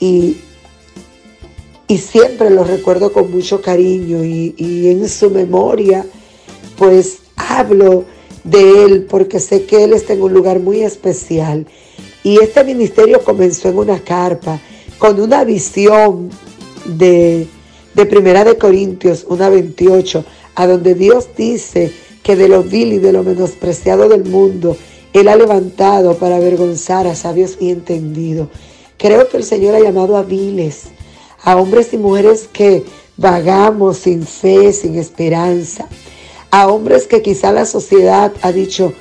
y, 0.00 0.38
y 1.88 1.98
siempre 1.98 2.50
lo 2.50 2.64
recuerdo 2.64 3.12
con 3.12 3.30
mucho 3.30 3.62
cariño 3.62 4.24
y, 4.24 4.54
en 4.88 5.08
su 5.08 5.30
memoria, 5.30 6.04
pues 6.76 7.18
hablo 7.36 8.04
de 8.44 8.84
él 8.84 9.06
porque 9.08 9.38
sé 9.38 9.64
que 9.64 9.84
él 9.84 9.92
está 9.92 10.14
en 10.14 10.22
un 10.22 10.32
lugar 10.32 10.60
muy 10.60 10.80
especial. 10.82 11.66
Y 12.24 12.38
este 12.40 12.64
ministerio 12.64 13.22
comenzó 13.22 13.68
en 13.68 13.78
una 13.78 14.00
carpa 14.00 14.60
con 14.98 15.20
una 15.20 15.44
visión 15.44 16.30
de, 16.86 17.46
de 17.94 18.06
Primera 18.06 18.44
de 18.44 18.56
Corintios, 18.56 19.24
una 19.28 19.48
28, 19.48 20.24
a 20.56 20.66
donde 20.66 20.94
Dios 20.94 21.28
dice 21.36 21.92
que 22.24 22.34
de 22.34 22.48
lo 22.48 22.64
vil 22.64 22.94
y 22.94 22.98
de 22.98 23.12
lo 23.12 23.22
menospreciado 23.22 24.08
del 24.08 24.24
mundo, 24.24 24.76
Él 25.12 25.28
ha 25.28 25.36
levantado 25.36 26.16
para 26.16 26.36
avergonzar 26.36 27.06
a 27.06 27.14
sabios 27.14 27.56
y 27.60 27.70
entendidos. 27.70 28.48
Creo 28.98 29.28
que 29.28 29.36
el 29.36 29.44
Señor 29.44 29.76
ha 29.76 29.80
llamado 29.80 30.16
a 30.16 30.22
viles, 30.22 30.88
a 31.42 31.56
hombres 31.56 31.92
y 31.92 31.98
mujeres 31.98 32.48
que 32.52 32.84
vagamos 33.16 33.98
sin 33.98 34.26
fe, 34.26 34.72
sin 34.72 34.96
esperanza, 34.96 35.88
a 36.50 36.68
hombres 36.68 37.06
que 37.06 37.22
quizá 37.22 37.52
la 37.52 37.66
sociedad 37.66 38.32
ha 38.42 38.52
dicho, 38.52 38.92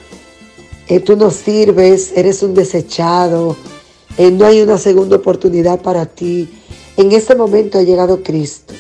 eh, 0.88 1.00
tú 1.00 1.16
no 1.16 1.32
sirves, 1.32 2.14
eres 2.16 2.44
un 2.44 2.54
desechado, 2.54 3.56
eh, 4.18 4.32
no 4.32 4.46
hay 4.46 4.62
una 4.62 4.78
segunda 4.78 5.18
oportunidad 5.18 5.82
para 5.82 6.06
ti. 6.06 6.50
En 6.98 7.12
este 7.12 7.36
momento 7.36 7.78
ha 7.78 7.84
llegado 7.84 8.24
Cristo 8.24 8.74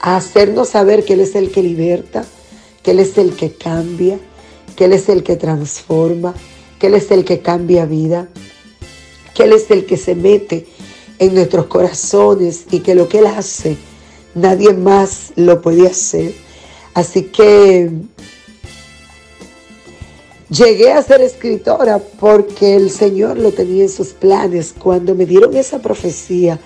a 0.00 0.16
hacernos 0.16 0.70
saber 0.70 1.04
que 1.04 1.12
Él 1.12 1.20
es 1.20 1.34
el 1.36 1.50
que 1.50 1.62
liberta, 1.62 2.24
que 2.82 2.90
Él 2.90 2.98
es 2.98 3.16
el 3.18 3.36
que 3.36 3.52
cambia, 3.52 4.18
que 4.74 4.86
Él 4.86 4.92
es 4.92 5.08
el 5.08 5.22
que 5.22 5.36
transforma, 5.36 6.34
que 6.78 6.88
Él 6.88 6.94
es 6.94 7.10
el 7.12 7.24
que 7.24 7.40
cambia 7.40 7.86
vida, 7.86 8.28
que 9.34 9.44
Él 9.44 9.52
es 9.52 9.70
el 9.70 9.86
que 9.86 9.96
se 9.96 10.14
mete 10.16 10.66
en 11.18 11.34
nuestros 11.34 11.66
corazones 11.66 12.64
y 12.70 12.80
que 12.80 12.94
lo 12.94 13.08
que 13.08 13.18
Él 13.18 13.26
hace, 13.26 13.76
nadie 14.34 14.72
más 14.72 15.32
lo 15.36 15.60
puede 15.60 15.86
hacer. 15.86 16.34
Así 16.94 17.24
que 17.24 17.90
llegué 20.48 20.92
a 20.92 21.02
ser 21.02 21.20
escritora 21.20 21.98
porque 21.98 22.76
el 22.76 22.90
Señor 22.90 23.38
lo 23.38 23.52
tenía 23.52 23.84
en 23.84 23.88
sus 23.88 24.08
planes. 24.08 24.74
Cuando 24.78 25.14
me 25.14 25.26
dieron 25.26 25.56
esa 25.56 25.80
profecía 25.80 26.58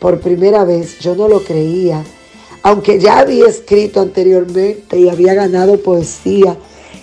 por 0.00 0.20
primera 0.20 0.64
vez, 0.64 0.98
yo 1.00 1.14
no 1.14 1.28
lo 1.28 1.42
creía 1.42 2.04
aunque 2.66 2.98
ya 2.98 3.20
había 3.20 3.46
escrito 3.46 4.00
anteriormente 4.00 4.98
y 4.98 5.08
había 5.08 5.34
ganado 5.34 5.78
poesía 5.78 6.56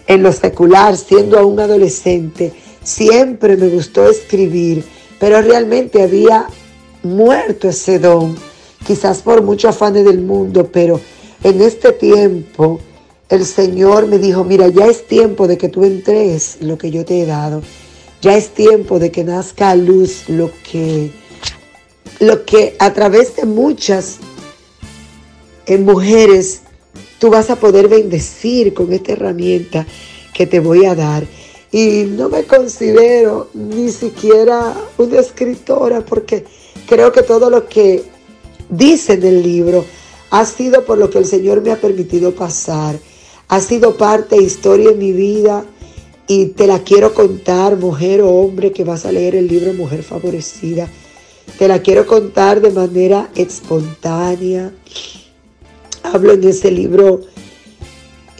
en 0.08 0.22
lo 0.22 0.34
secular, 0.34 0.98
siendo 0.98 1.40
aún 1.40 1.58
adolescente, 1.58 2.52
siempre 2.84 3.56
me 3.56 3.70
gustó 3.70 4.10
escribir, 4.10 4.84
pero 5.22 5.42
realmente 5.42 6.04
había 6.04 6.48
muerto 7.04 7.70
ese 7.70 8.00
don, 8.00 8.36
quizás 8.86 9.22
por 9.22 9.42
muchos 9.42 9.76
afanes 9.76 10.06
del 10.06 10.22
mundo, 10.22 10.70
pero 10.72 11.00
en 11.44 11.62
este 11.62 11.92
tiempo 11.92 12.80
el 13.30 13.46
Señor 13.46 14.08
me 14.08 14.18
dijo, 14.18 14.44
mira, 14.44 14.68
ya 14.68 14.88
es 14.88 15.08
tiempo 15.08 15.48
de 15.48 15.58
que 15.58 15.70
tú 15.70 15.84
entregues 15.84 16.58
lo 16.62 16.78
que 16.78 16.92
yo 16.92 17.06
te 17.06 17.22
he 17.22 17.26
dado, 17.26 17.62
ya 18.22 18.38
es 18.38 18.50
tiempo 18.50 19.00
de 19.00 19.12
que 19.12 19.24
nazca 19.24 19.72
a 19.72 19.76
luz 19.76 20.30
lo 20.30 20.52
que, 20.70 21.12
lo 22.20 22.46
que 22.46 22.76
a 22.80 22.94
través 22.94 23.36
de 23.36 23.46
muchas 23.46 24.20
en 25.66 25.86
mujeres, 25.86 26.62
tú 27.20 27.30
vas 27.30 27.50
a 27.50 27.56
poder 27.56 27.88
bendecir 27.88 28.74
con 28.74 28.92
esta 28.92 29.14
herramienta 29.14 29.86
que 30.34 30.46
te 30.46 30.60
voy 30.60 30.86
a 30.86 30.96
dar. 30.96 31.26
Y 31.72 32.04
no 32.04 32.30
me 32.30 32.44
considero 32.44 33.50
ni 33.54 33.90
siquiera 33.92 34.76
una 34.98 35.20
escritora 35.20 36.02
porque 36.02 36.46
creo 36.88 37.12
que 37.12 37.24
todo 37.24 37.50
lo 37.50 37.68
que 37.68 38.04
dice 38.70 39.14
en 39.14 39.24
el 39.24 39.44
libro 39.44 39.86
Ha 40.34 40.46
sido 40.46 40.84
por 40.84 40.98
lo 40.98 41.12
que 41.12 41.20
el 41.20 41.28
Señor 41.28 41.62
me 41.62 41.72
ha 41.72 41.80
permitido 41.80 42.34
pasar. 42.34 42.98
Ha 43.50 43.60
sido 43.60 43.98
parte, 43.98 44.36
historia 44.36 44.90
en 44.90 44.98
mi 44.98 45.12
vida 45.12 45.64
y 46.28 46.48
te 46.48 46.66
la 46.66 46.80
quiero 46.80 47.14
contar, 47.14 47.78
mujer 47.78 48.22
o 48.22 48.32
hombre 48.32 48.72
que 48.72 48.84
vas 48.84 49.06
a 49.06 49.12
leer 49.12 49.36
el 49.36 49.48
libro 49.48 49.74
Mujer 49.74 50.02
Favorecida. 50.02 50.90
Te 51.60 51.68
la 51.68 51.84
quiero 51.84 52.08
contar 52.08 52.62
de 52.62 52.72
manera 52.72 53.30
espontánea. 53.36 54.74
Hablo 56.02 56.34
en 56.34 56.44
ese 56.46 56.72
libro 56.72 57.22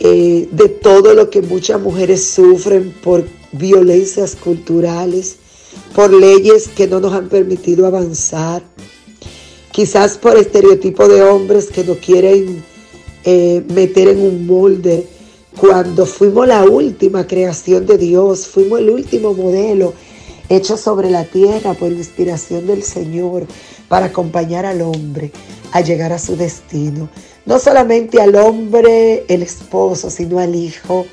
eh, 0.00 0.48
de 0.50 0.68
todo 0.68 1.14
lo 1.14 1.30
que 1.30 1.42
muchas 1.42 1.80
mujeres 1.80 2.28
sufren 2.28 2.92
por 3.04 3.24
violencias 3.52 4.34
culturales, 4.34 5.36
por 5.94 6.12
leyes 6.12 6.68
que 6.68 6.86
no 6.86 7.00
nos 7.00 7.12
han 7.12 7.28
permitido 7.28 7.86
avanzar, 7.86 8.62
quizás 9.70 10.18
por 10.18 10.36
estereotipo 10.36 11.08
de 11.08 11.22
hombres 11.22 11.66
que 11.66 11.84
no 11.84 11.94
quieren 11.94 12.64
eh, 13.24 13.62
meter 13.72 14.08
en 14.08 14.20
un 14.20 14.46
molde. 14.46 15.06
Cuando 15.58 16.04
fuimos 16.04 16.48
la 16.48 16.64
última 16.64 17.26
creación 17.26 17.86
de 17.86 17.96
Dios, 17.96 18.46
fuimos 18.46 18.80
el 18.80 18.90
último 18.90 19.34
modelo 19.34 19.94
hecho 20.48 20.76
sobre 20.76 21.10
la 21.10 21.24
tierra 21.24 21.74
por 21.74 21.90
inspiración 21.92 22.66
del 22.66 22.82
Señor 22.82 23.46
para 23.88 24.06
acompañar 24.06 24.66
al 24.66 24.82
hombre 24.82 25.30
a 25.72 25.80
llegar 25.80 26.12
a 26.12 26.18
su 26.18 26.36
destino. 26.36 27.08
No 27.46 27.58
solamente 27.58 28.20
al 28.20 28.34
hombre, 28.36 29.24
el 29.28 29.42
esposo, 29.42 30.10
sino 30.10 30.38
al 30.38 30.54
hijo, 30.54 31.06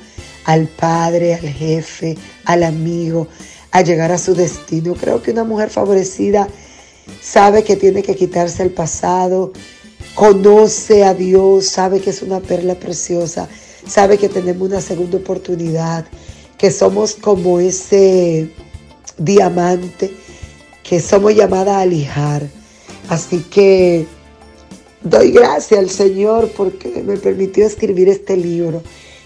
al 0.44 0.66
padre, 0.66 1.34
al 1.34 1.48
jefe, 1.48 2.16
al 2.44 2.62
amigo, 2.62 3.28
a 3.72 3.80
llegar 3.82 4.12
a 4.12 4.18
su 4.18 4.34
destino. 4.34 4.94
Creo 4.94 5.22
que 5.22 5.32
una 5.32 5.44
mujer 5.44 5.70
favorecida 5.70 6.46
sabe 7.20 7.64
que 7.64 7.76
tiene 7.76 8.02
que 8.02 8.14
quitarse 8.14 8.62
el 8.62 8.70
pasado, 8.70 9.52
conoce 10.14 11.04
a 11.04 11.14
Dios, 11.14 11.66
sabe 11.66 12.00
que 12.00 12.10
es 12.10 12.22
una 12.22 12.40
perla 12.40 12.74
preciosa, 12.74 13.48
sabe 13.86 14.18
que 14.18 14.28
tenemos 14.28 14.68
una 14.68 14.80
segunda 14.80 15.16
oportunidad, 15.16 16.04
que 16.58 16.70
somos 16.70 17.14
como 17.14 17.58
ese 17.58 18.50
diamante, 19.18 20.12
que 20.82 21.00
somos 21.00 21.34
llamadas 21.34 21.76
a 21.76 21.86
lijar. 21.86 22.46
Así 23.08 23.38
que 23.38 24.06
doy 25.02 25.32
gracias 25.32 25.80
al 25.80 25.90
Señor 25.90 26.52
porque 26.56 27.02
me 27.04 27.16
permitió 27.16 27.66
escribir 27.66 28.08
este 28.08 28.36
libro, 28.36 28.82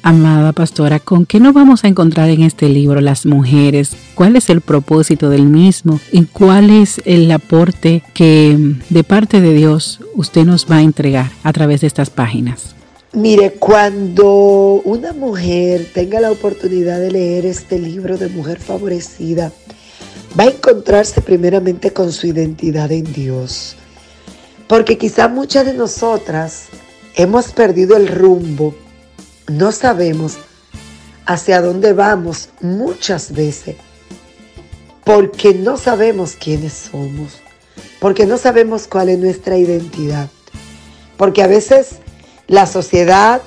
Amada 0.04 0.52
pastora, 0.52 1.00
¿con 1.00 1.28
qué 1.28 1.40
nos 1.40 1.54
vamos 1.54 1.84
a 1.84 1.88
encontrar 1.88 2.30
en 2.30 2.42
este 2.42 2.68
libro 2.70 3.02
las 3.02 3.28
mujeres? 3.28 3.96
¿Cuál 4.16 4.36
es 4.36 4.50
el 4.50 4.62
propósito 4.62 5.30
del 5.30 5.46
mismo? 5.46 6.00
¿Y 6.12 6.24
cuál 6.24 6.72
es 6.72 7.02
el 7.06 7.30
aporte 7.30 8.02
que 8.16 8.58
de 8.90 9.04
parte 9.04 9.42
de 9.42 9.54
Dios 9.54 10.00
usted 10.16 10.44
nos 10.44 10.66
va 10.70 10.78
a 10.78 10.82
entregar 10.82 11.30
a 11.44 11.54
través 11.54 11.82
de 11.82 11.88
estas 11.88 12.10
páginas? 12.10 12.71
Mire, 13.14 13.54
cuando 13.54 14.82
una 14.86 15.12
mujer 15.12 15.88
tenga 15.94 16.22
la 16.22 16.32
oportunidad 16.32 17.00
de 17.00 17.12
leer 17.12 17.46
este 17.46 17.78
libro 17.78 18.18
de 18.18 18.30
Mujer 18.30 18.60
Favorecida, 18.60 19.52
va 20.40 20.46
a 20.46 20.48
encontrarse 20.48 21.22
primeramente 21.22 21.92
con 21.92 22.14
su 22.14 22.28
identidad 22.28 22.92
en 22.92 23.12
Dios. 23.12 23.76
Porque 24.68 24.98
quizá 24.98 25.28
muchas 25.28 25.66
de 25.66 25.74
nosotras 25.74 26.68
hemos 27.16 27.52
perdido 27.52 27.98
el 27.98 28.08
rumbo 28.08 28.74
no 29.50 29.74
sabemos 29.74 30.38
hacia 31.26 31.62
dónde 31.62 31.92
vamos 31.92 32.50
muchas 32.62 33.34
veces 33.34 33.76
porque 35.04 35.54
no 35.54 35.78
sabemos 35.78 36.36
quiénes 36.40 36.74
somos, 36.74 37.40
porque 38.00 38.26
no 38.26 38.38
sabemos 38.38 38.88
cuál 38.88 39.10
es 39.10 39.20
nuestra 39.20 39.58
identidad, 39.58 40.30
porque 41.18 41.42
a 41.44 41.48
veces 41.48 41.98
la 42.52 42.68
sociedad 42.68 43.42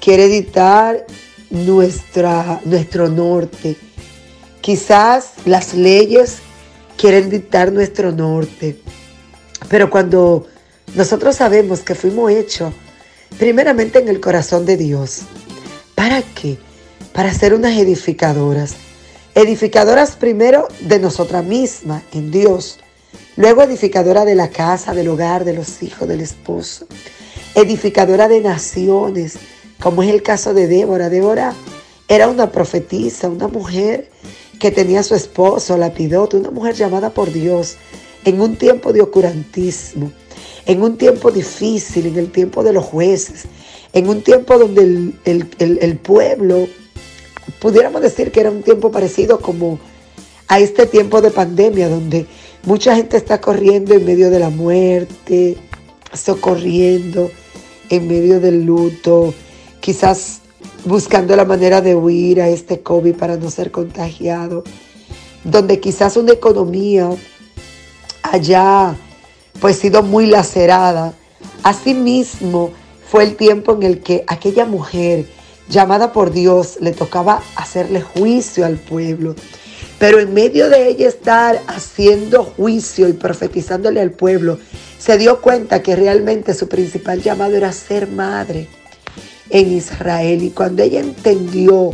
quiere 0.00 0.28
dictar 0.28 1.04
nuestra, 1.50 2.60
nuestro 2.64 3.08
norte, 3.08 3.76
quizás 4.60 5.32
las 5.44 5.74
leyes 5.74 6.36
quieren 6.96 7.28
dictar 7.28 7.72
nuestro 7.72 8.12
norte, 8.12 8.80
pero 9.68 9.90
cuando 9.90 10.46
nosotros 10.94 11.34
sabemos 11.34 11.80
que 11.80 11.96
fuimos 11.96 12.30
hechos 12.30 12.72
primeramente 13.36 13.98
en 13.98 14.06
el 14.06 14.20
corazón 14.20 14.64
de 14.64 14.76
Dios. 14.76 15.22
¿Para 15.96 16.22
qué? 16.22 16.56
Para 17.12 17.34
ser 17.34 17.52
unas 17.52 17.76
edificadoras. 17.76 18.76
Edificadoras 19.34 20.12
primero 20.12 20.68
de 20.82 21.00
nosotras 21.00 21.44
mismas, 21.44 22.04
en 22.12 22.30
Dios. 22.30 22.78
Luego 23.34 23.62
edificadora 23.62 24.24
de 24.24 24.36
la 24.36 24.50
casa, 24.50 24.94
del 24.94 25.08
hogar, 25.08 25.44
de 25.44 25.54
los 25.54 25.82
hijos, 25.82 26.06
del 26.06 26.20
esposo. 26.20 26.86
Edificadora 27.56 28.28
de 28.28 28.40
naciones, 28.40 29.38
como 29.82 30.04
es 30.04 30.10
el 30.10 30.22
caso 30.22 30.54
de 30.54 30.68
Débora. 30.68 31.08
Débora 31.08 31.54
era 32.06 32.28
una 32.28 32.52
profetisa, 32.52 33.28
una 33.28 33.48
mujer 33.48 34.08
que 34.60 34.70
tenía 34.70 35.00
a 35.00 35.02
su 35.02 35.16
esposo, 35.16 35.76
Lapidote, 35.76 36.36
una 36.36 36.52
mujer 36.52 36.76
llamada 36.76 37.10
por 37.10 37.32
Dios 37.32 37.76
en 38.24 38.40
un 38.40 38.54
tiempo 38.54 38.92
de 38.92 39.02
ocurantismo 39.02 40.12
en 40.66 40.82
un 40.82 40.96
tiempo 40.96 41.30
difícil, 41.30 42.06
en 42.06 42.18
el 42.18 42.30
tiempo 42.30 42.62
de 42.62 42.72
los 42.72 42.84
jueces, 42.84 43.44
en 43.92 44.08
un 44.08 44.22
tiempo 44.22 44.58
donde 44.58 45.12
el, 45.24 45.96
pueblo, 45.98 46.66
pudiéramos 47.60 48.02
decir 48.02 48.32
que 48.32 48.40
era 48.40 48.50
un 48.50 48.62
tiempo 48.62 48.90
parecido 48.90 49.40
como 49.40 49.78
a 50.48 50.58
este 50.58 50.86
tiempo 50.86 51.22
de 51.22 51.30
pandemia, 51.30 51.88
donde 51.88 52.26
mucha 52.64 52.96
gente 52.96 53.16
está 53.16 53.40
corriendo 53.40 53.94
en 53.94 54.04
medio 54.04 54.28
de 54.28 54.40
la 54.40 54.50
muerte, 54.50 55.56
socorriendo 56.12 57.30
en 57.90 58.08
medio 58.08 58.40
del 58.40 58.64
luto, 58.64 59.34
quizás 59.80 60.40
buscando 60.84 61.34
la 61.36 61.44
manera 61.44 61.80
de 61.80 61.94
huir 61.94 62.40
a 62.40 62.48
este 62.48 62.80
COVID 62.80 63.14
para 63.14 63.36
no 63.36 63.50
ser 63.50 63.70
contagiado, 63.70 64.64
donde 65.44 65.80
quizás 65.80 66.16
una 66.16 66.32
economía 66.32 67.10
allá 68.22 68.96
pues 69.60 69.76
sido 69.76 70.02
muy 70.02 70.26
lacerada. 70.26 71.14
Asimismo, 71.62 72.70
fue 73.08 73.24
el 73.24 73.36
tiempo 73.36 73.72
en 73.74 73.82
el 73.82 74.00
que 74.00 74.24
aquella 74.26 74.66
mujer 74.66 75.26
llamada 75.68 76.12
por 76.12 76.32
Dios 76.32 76.78
le 76.80 76.92
tocaba 76.92 77.42
hacerle 77.56 78.00
juicio 78.02 78.66
al 78.66 78.76
pueblo. 78.76 79.34
Pero 79.98 80.20
en 80.20 80.34
medio 80.34 80.68
de 80.68 80.88
ella 80.88 81.08
estar 81.08 81.62
haciendo 81.68 82.44
juicio 82.44 83.08
y 83.08 83.14
profetizándole 83.14 84.00
al 84.00 84.10
pueblo, 84.10 84.58
se 84.98 85.18
dio 85.18 85.40
cuenta 85.40 85.82
que 85.82 85.96
realmente 85.96 86.54
su 86.54 86.68
principal 86.68 87.22
llamado 87.22 87.56
era 87.56 87.72
ser 87.72 88.08
madre 88.08 88.68
en 89.50 89.72
Israel. 89.72 90.42
Y 90.42 90.50
cuando 90.50 90.82
ella 90.82 91.00
entendió 91.00 91.90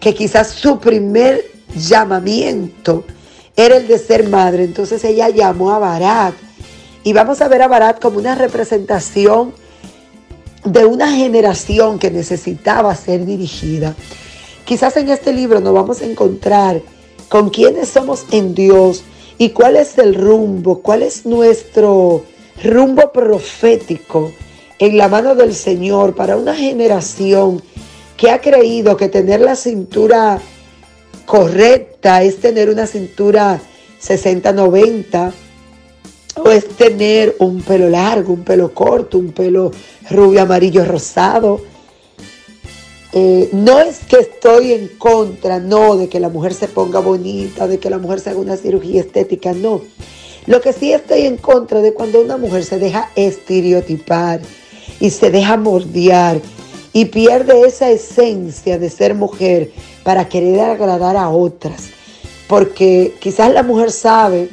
que 0.00 0.14
quizás 0.14 0.48
su 0.48 0.78
primer 0.78 1.44
llamamiento 1.74 3.04
era 3.56 3.76
el 3.76 3.86
de 3.86 3.98
ser 3.98 4.28
madre, 4.28 4.64
entonces 4.64 5.02
ella 5.04 5.28
llamó 5.28 5.72
a 5.72 5.78
Barak 5.78 6.34
y 7.04 7.12
vamos 7.12 7.40
a 7.40 7.48
ver 7.48 7.62
a 7.62 7.68
Barat 7.68 8.00
como 8.00 8.18
una 8.18 8.34
representación 8.34 9.52
de 10.64 10.84
una 10.86 11.12
generación 11.12 11.98
que 11.98 12.10
necesitaba 12.10 12.94
ser 12.96 13.26
dirigida. 13.26 13.94
Quizás 14.64 14.96
en 14.96 15.10
este 15.10 15.32
libro 15.32 15.60
nos 15.60 15.74
vamos 15.74 16.00
a 16.00 16.06
encontrar 16.06 16.80
con 17.28 17.50
quiénes 17.50 17.88
somos 17.88 18.24
en 18.30 18.54
Dios 18.54 19.04
y 19.38 19.50
cuál 19.50 19.76
es 19.76 19.98
el 19.98 20.14
rumbo, 20.14 20.80
cuál 20.80 21.02
es 21.02 21.26
nuestro 21.26 22.24
rumbo 22.62 23.12
profético 23.12 24.32
en 24.78 24.96
la 24.96 25.08
mano 25.08 25.34
del 25.34 25.54
Señor 25.54 26.14
para 26.14 26.36
una 26.36 26.54
generación 26.54 27.62
que 28.16 28.30
ha 28.30 28.40
creído 28.40 28.96
que 28.96 29.08
tener 29.08 29.40
la 29.40 29.56
cintura 29.56 30.40
correcta 31.26 32.22
es 32.22 32.40
tener 32.40 32.68
una 32.68 32.86
cintura 32.86 33.60
60-90 34.02 35.32
no 36.36 36.50
es 36.50 36.68
tener 36.68 37.36
un 37.38 37.62
pelo 37.62 37.88
largo, 37.88 38.32
un 38.32 38.42
pelo 38.42 38.74
corto, 38.74 39.18
un 39.18 39.32
pelo 39.32 39.70
rubio, 40.10 40.42
amarillo, 40.42 40.84
rosado. 40.84 41.60
Eh, 43.16 43.48
no 43.52 43.78
es 43.80 44.00
que 44.00 44.16
estoy 44.16 44.72
en 44.72 44.88
contra, 44.88 45.60
no, 45.60 45.96
de 45.96 46.08
que 46.08 46.18
la 46.18 46.28
mujer 46.28 46.52
se 46.52 46.66
ponga 46.66 46.98
bonita, 46.98 47.68
de 47.68 47.78
que 47.78 47.88
la 47.88 47.98
mujer 47.98 48.18
se 48.18 48.30
haga 48.30 48.40
una 48.40 48.56
cirugía 48.56 49.02
estética, 49.02 49.52
no. 49.52 49.82
Lo 50.46 50.60
que 50.60 50.72
sí 50.72 50.92
estoy 50.92 51.20
en 51.22 51.36
contra 51.36 51.80
de 51.80 51.94
cuando 51.94 52.20
una 52.20 52.36
mujer 52.36 52.64
se 52.64 52.80
deja 52.80 53.12
estereotipar 53.14 54.40
y 54.98 55.10
se 55.10 55.30
deja 55.30 55.56
mordiar 55.56 56.40
y 56.92 57.04
pierde 57.04 57.60
esa 57.60 57.88
esencia 57.88 58.80
de 58.80 58.90
ser 58.90 59.14
mujer 59.14 59.70
para 60.02 60.28
querer 60.28 60.58
agradar 60.58 61.16
a 61.16 61.28
otras. 61.28 61.90
Porque 62.48 63.14
quizás 63.20 63.52
la 63.52 63.62
mujer 63.62 63.92
sabe 63.92 64.48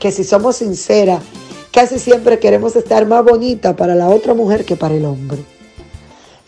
que 0.00 0.12
si 0.12 0.24
somos 0.24 0.56
sinceras, 0.56 1.22
casi 1.72 1.98
siempre 1.98 2.38
queremos 2.38 2.74
estar 2.74 3.06
más 3.06 3.22
bonita 3.22 3.76
para 3.76 3.94
la 3.94 4.08
otra 4.08 4.32
mujer 4.32 4.64
que 4.64 4.76
para 4.76 4.94
el 4.94 5.04
hombre. 5.04 5.57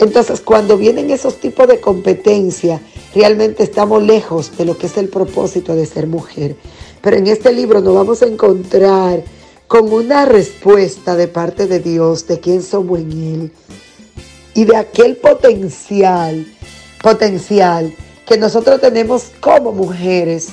Entonces, 0.01 0.41
cuando 0.41 0.79
vienen 0.79 1.11
esos 1.11 1.37
tipos 1.37 1.69
de 1.69 1.79
competencia, 1.79 2.81
realmente 3.15 3.63
estamos 3.63 4.03
lejos 4.03 4.57
de 4.57 4.65
lo 4.65 4.79
que 4.79 4.87
es 4.87 4.97
el 4.97 5.09
propósito 5.09 5.77
de 5.77 5.85
ser 5.85 6.07
mujer. 6.07 6.57
Pero 7.03 7.17
en 7.17 7.27
este 7.27 7.53
libro 7.53 7.83
nos 7.83 7.95
vamos 7.95 8.23
a 8.23 8.27
encontrar 8.27 9.23
con 9.67 9.93
una 9.93 10.25
respuesta 10.25 11.15
de 11.17 11.29
parte 11.29 11.67
de 11.67 11.81
Dios 11.81 12.27
de 12.27 12.41
quién 12.41 12.63
somos 12.63 12.99
en 12.99 13.13
Él 13.13 13.53
y 14.55 14.65
de 14.65 14.77
aquel 14.77 15.17
potencial, 15.19 16.47
potencial 17.03 17.95
que 18.27 18.39
nosotros 18.39 18.81
tenemos 18.81 19.31
como 19.39 19.71
mujeres 19.71 20.49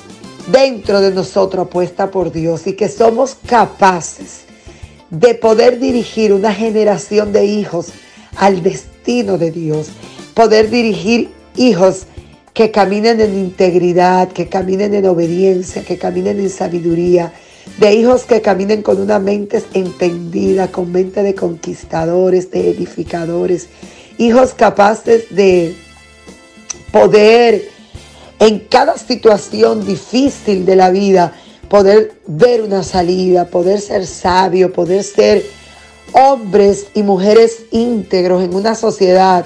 dentro 0.52 1.00
de 1.00 1.12
nosotros 1.12 1.68
apuesta 1.68 2.12
por 2.12 2.34
Dios 2.34 2.68
y 2.68 2.74
que 2.74 2.90
somos 2.90 3.38
capaces 3.48 4.42
de 5.10 5.36
poder 5.36 5.80
dirigir 5.80 6.34
una 6.34 6.54
generación 6.54 7.32
de 7.32 7.46
hijos 7.46 7.88
al 8.36 8.62
de 9.08 9.52
Dios, 9.52 9.88
poder 10.34 10.70
dirigir 10.70 11.30
hijos 11.56 12.08
que 12.54 12.72
caminen 12.72 13.22
en 13.22 13.38
integridad, 13.38 14.28
que 14.28 14.50
caminen 14.50 14.94
en 14.94 15.06
obediencia, 15.06 15.82
que 15.82 15.98
caminen 15.98 16.42
en 16.42 16.50
sabiduría, 16.50 17.32
de 17.80 17.94
hijos 17.94 18.24
que 18.24 18.42
caminen 18.42 18.82
con 18.82 19.00
una 19.00 19.18
mente 19.18 19.64
entendida, 19.74 20.68
con 20.68 20.92
mente 20.92 21.24
de 21.24 21.36
conquistadores, 21.36 22.52
de 22.52 22.70
edificadores, 22.70 23.70
hijos 24.18 24.54
capaces 24.54 25.34
de 25.34 25.74
poder 26.92 27.70
en 28.40 28.60
cada 28.60 28.98
situación 28.98 29.86
difícil 29.86 30.66
de 30.66 30.76
la 30.76 30.90
vida, 30.90 31.34
poder 31.70 32.14
ver 32.28 32.62
una 32.62 32.84
salida, 32.84 33.46
poder 33.46 33.80
ser 33.80 34.06
sabio, 34.06 34.74
poder 34.74 35.04
ser 35.04 35.46
hombres 36.14 36.88
y 36.94 37.04
mujeres 37.04 37.66
íntegros 37.72 38.44
en 38.44 38.56
una 38.56 38.76
sociedad 38.76 39.46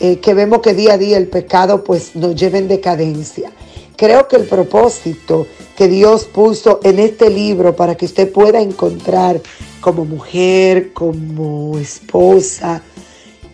eh, 0.00 0.18
que 0.18 0.34
vemos 0.34 0.60
que 0.60 0.74
día 0.74 0.94
a 0.94 0.98
día 0.98 1.18
el 1.18 1.28
pecado 1.28 1.84
pues 1.84 2.16
nos 2.16 2.34
lleva 2.34 2.58
en 2.58 2.68
decadencia. 2.68 3.52
Creo 3.96 4.28
que 4.28 4.36
el 4.36 4.44
propósito 4.44 5.46
que 5.76 5.88
Dios 5.88 6.24
puso 6.24 6.80
en 6.82 6.98
este 6.98 7.28
libro 7.28 7.76
para 7.76 7.96
que 7.96 8.06
usted 8.06 8.32
pueda 8.32 8.60
encontrar 8.60 9.40
como 9.80 10.04
mujer, 10.04 10.92
como 10.92 11.78
esposa, 11.78 12.82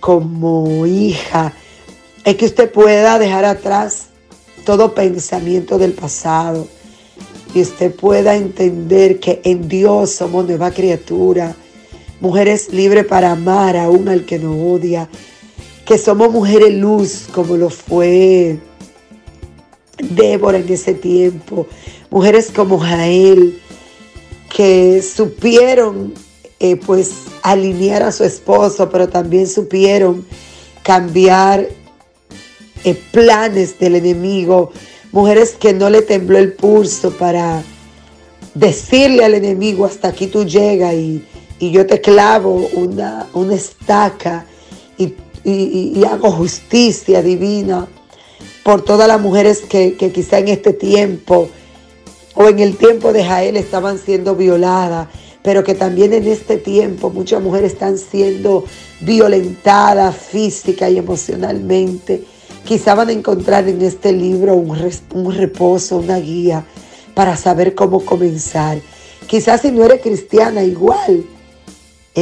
como 0.01 0.87
hija, 0.87 1.53
es 2.24 2.37
que 2.37 2.47
usted 2.47 2.70
pueda 2.70 3.18
dejar 3.18 3.45
atrás 3.45 4.07
todo 4.64 4.95
pensamiento 4.95 5.79
del 5.79 5.93
pasado 5.93 6.66
y 7.55 7.62
usted 7.62 7.95
pueda 7.95 8.37
entender 8.37 9.18
que 9.18 9.41
en 9.45 9.68
Dios 9.68 10.11
somos 10.11 10.47
nueva 10.47 10.70
criatura, 10.72 11.57
mujeres 12.20 12.72
libres 12.72 13.04
para 13.04 13.32
amar 13.32 13.76
aún 13.76 14.08
al 14.08 14.24
que 14.24 14.38
nos 14.38 14.56
odia, 14.56 15.08
que 15.84 15.98
somos 15.98 16.32
mujeres 16.32 16.74
luz 16.74 17.26
como 17.32 17.56
lo 17.56 17.70
fue 17.70 18.58
Débora 19.98 20.58
en 20.58 20.70
ese 20.72 20.94
tiempo, 20.94 21.66
mujeres 22.10 22.50
como 22.54 22.78
Jael, 22.78 23.60
que 24.54 25.02
supieron 25.02 26.14
eh, 26.60 26.76
pues 26.76 27.12
alinear 27.42 28.02
a 28.02 28.12
su 28.12 28.24
esposo, 28.24 28.88
pero 28.90 29.08
también 29.08 29.46
supieron 29.46 30.26
cambiar 30.82 31.68
eh, 32.84 32.94
planes 33.12 33.78
del 33.78 33.96
enemigo, 33.96 34.70
mujeres 35.12 35.56
que 35.58 35.72
no 35.72 35.90
le 35.90 36.02
tembló 36.02 36.38
el 36.38 36.52
pulso 36.52 37.10
para 37.12 37.62
decirle 38.54 39.24
al 39.24 39.34
enemigo 39.34 39.84
hasta 39.84 40.08
aquí 40.08 40.26
tú 40.26 40.44
llegas 40.44 40.94
y, 40.94 41.22
yo 41.61 41.86
te 41.86 42.00
clavo 42.00 42.68
una, 42.74 43.26
una 43.32 43.54
estaca 43.54 44.46
y, 44.98 45.14
hago 46.04 46.32
justicia 46.32 47.22
divina 47.22 47.86
por 48.64 48.82
todas 48.82 49.07
las 49.07 49.20
mujeres 49.20 49.61
que, 49.61 49.94
que 49.94 50.11
quizá 50.11 50.38
en 50.38 50.48
este 50.48 50.72
tiempo 50.72 51.48
o 52.34 52.48
en 52.48 52.59
el 52.59 52.76
tiempo 52.76 53.12
de 53.12 53.24
Jael 53.24 53.57
estaban 53.57 53.98
siendo 53.98 54.34
violadas, 54.34 55.07
pero 55.42 55.62
que 55.62 55.74
también 55.74 56.12
en 56.12 56.26
este 56.26 56.57
tiempo 56.57 57.11
muchas 57.11 57.40
mujeres 57.40 57.74
están 57.74 57.96
siendo 57.96 58.64
violentadas 59.00 60.16
física 60.16 60.90
y 60.90 60.98
emocionalmente. 60.98 62.24
Quizá 62.64 62.96
van 62.96 63.11
a 63.11 63.12
encontrar 63.12 63.68
en 63.68 63.80
este 63.82 64.12
libro 64.12 64.54
un, 64.54 64.76
un 65.14 65.32
reposo, 65.32 65.98
una 65.98 66.18
guía 66.18 66.64
para 67.14 67.36
saber 67.36 67.76
cómo 67.76 68.04
comenzar. 68.04 68.78
Quizás 69.28 69.62
si 69.62 69.70
no 69.70 69.84
eres 69.84 70.02
cristiana, 70.02 70.64
igual. 70.64 71.24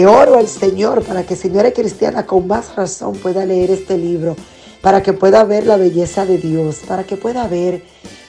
Oro 0.03 0.39
al 0.39 0.49
Señor 0.49 1.05
para 1.05 1.23
que 1.23 1.35
eres 1.35 1.73
cristiana, 1.73 2.27
con 2.27 2.49
más 2.49 2.75
razón 2.75 3.15
pueda 3.15 3.47
leer 3.47 3.71
este 3.71 3.97
libro, 3.97 4.35
para 4.81 5.05
que 5.05 5.13
pueda 5.13 5.45
ver 5.45 5.67
la 5.67 5.77
belleza 5.77 6.27
de 6.27 6.39
Dios, 6.39 6.81
para 6.89 7.05
que 7.05 7.17
pueda 7.17 7.47
ver 7.47 7.85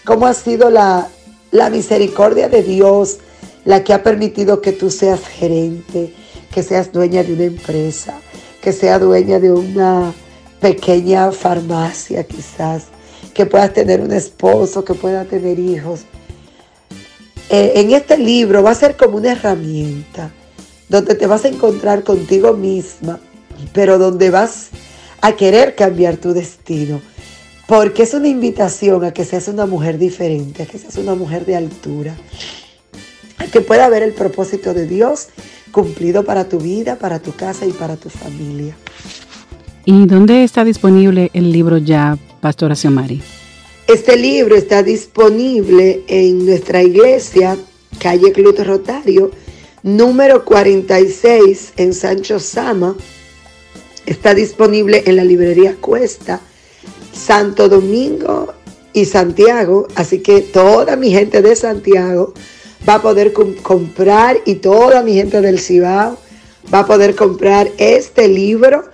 cómo 0.05 0.27
ha 0.27 0.33
sido 0.35 0.69
la, 0.69 1.09
la 1.49 1.71
misericordia 1.71 2.49
de 2.49 2.61
Dios 2.61 3.17
la 3.65 3.83
que 3.83 3.93
ha 3.93 4.03
permitido 4.03 4.61
que 4.61 4.73
tú 4.73 4.91
seas 4.91 5.21
gerente, 5.27 6.13
que 6.53 6.61
seas 6.61 6.91
dueña 6.91 7.23
de 7.23 7.33
una 7.33 7.45
empresa, 7.45 8.19
que 8.61 8.71
seas 8.71 9.01
dueña 9.01 9.39
de 9.39 9.51
una 9.51 10.13
pequeña 10.61 11.31
farmacia 11.31 12.23
quizás, 12.25 12.83
que 13.33 13.47
puedas 13.47 13.73
tener 13.73 14.01
un 14.01 14.11
esposo, 14.11 14.85
que 14.85 14.93
puedas 14.93 15.27
tener 15.27 15.57
hijos. 15.57 16.01
Eh, 17.49 17.73
en 17.77 17.91
este 17.91 18.19
libro 18.19 18.61
va 18.61 18.69
a 18.69 18.75
ser 18.75 18.95
como 18.95 19.17
una 19.17 19.31
herramienta 19.31 20.31
donde 20.89 21.15
te 21.15 21.27
vas 21.27 21.45
a 21.45 21.49
encontrar 21.49 22.03
contigo 22.03 22.53
misma, 22.53 23.19
pero 23.73 23.97
donde 23.97 24.29
vas 24.29 24.69
a 25.21 25.35
querer 25.35 25.75
cambiar 25.75 26.17
tu 26.17 26.33
destino. 26.33 27.01
Porque 27.67 28.03
es 28.03 28.13
una 28.13 28.27
invitación 28.27 29.03
a 29.03 29.11
que 29.11 29.25
seas 29.25 29.47
una 29.47 29.65
mujer 29.65 29.97
diferente, 29.97 30.63
a 30.63 30.65
que 30.67 30.77
seas 30.77 30.97
una 30.97 31.15
mujer 31.15 31.45
de 31.45 31.55
altura, 31.55 32.15
que 33.51 33.61
pueda 33.61 33.89
ver 33.89 34.03
el 34.03 34.13
propósito 34.13 34.73
de 34.73 34.85
Dios 34.85 35.29
cumplido 35.71 36.23
para 36.23 36.47
tu 36.47 36.59
vida, 36.59 36.97
para 36.97 37.19
tu 37.19 37.33
casa 37.33 37.65
y 37.65 37.71
para 37.71 37.95
tu 37.95 38.09
familia. 38.09 38.77
¿Y 39.83 40.05
dónde 40.05 40.43
está 40.43 40.63
disponible 40.63 41.31
el 41.33 41.51
libro 41.51 41.77
ya, 41.77 42.17
Pastora 42.41 42.75
Xiomari? 42.75 43.21
Este 43.87 44.17
libro 44.17 44.55
está 44.55 44.81
disponible 44.81 46.03
en 46.07 46.45
nuestra 46.45 46.81
iglesia, 46.81 47.57
calle 47.99 48.31
Club 48.31 48.57
Rotario, 48.63 49.31
número 49.85 50.45
46 50.45 51.73
en 51.77 51.93
Sancho 51.93 52.39
Sama. 52.39 52.97
Está 54.07 54.33
disponible 54.33 55.03
en 55.05 55.15
la 55.15 55.23
librería 55.23 55.77
Cuesta, 55.79 56.41
Santo 57.13 57.69
Domingo 57.69 58.51
y 58.93 59.05
Santiago. 59.05 59.87
Así 59.93 60.19
que 60.19 60.41
toda 60.41 60.95
mi 60.95 61.11
gente 61.11 61.43
de 61.43 61.55
Santiago 61.55 62.33
va 62.89 62.95
a 62.95 63.01
poder 63.03 63.31
comprar 63.31 64.37
y 64.45 64.55
toda 64.55 65.03
mi 65.03 65.13
gente 65.13 65.39
del 65.41 65.59
Cibao 65.59 66.17
va 66.73 66.79
a 66.79 66.87
poder 66.87 67.13
comprar 67.13 67.69
este 67.77 68.27
libro 68.27 68.85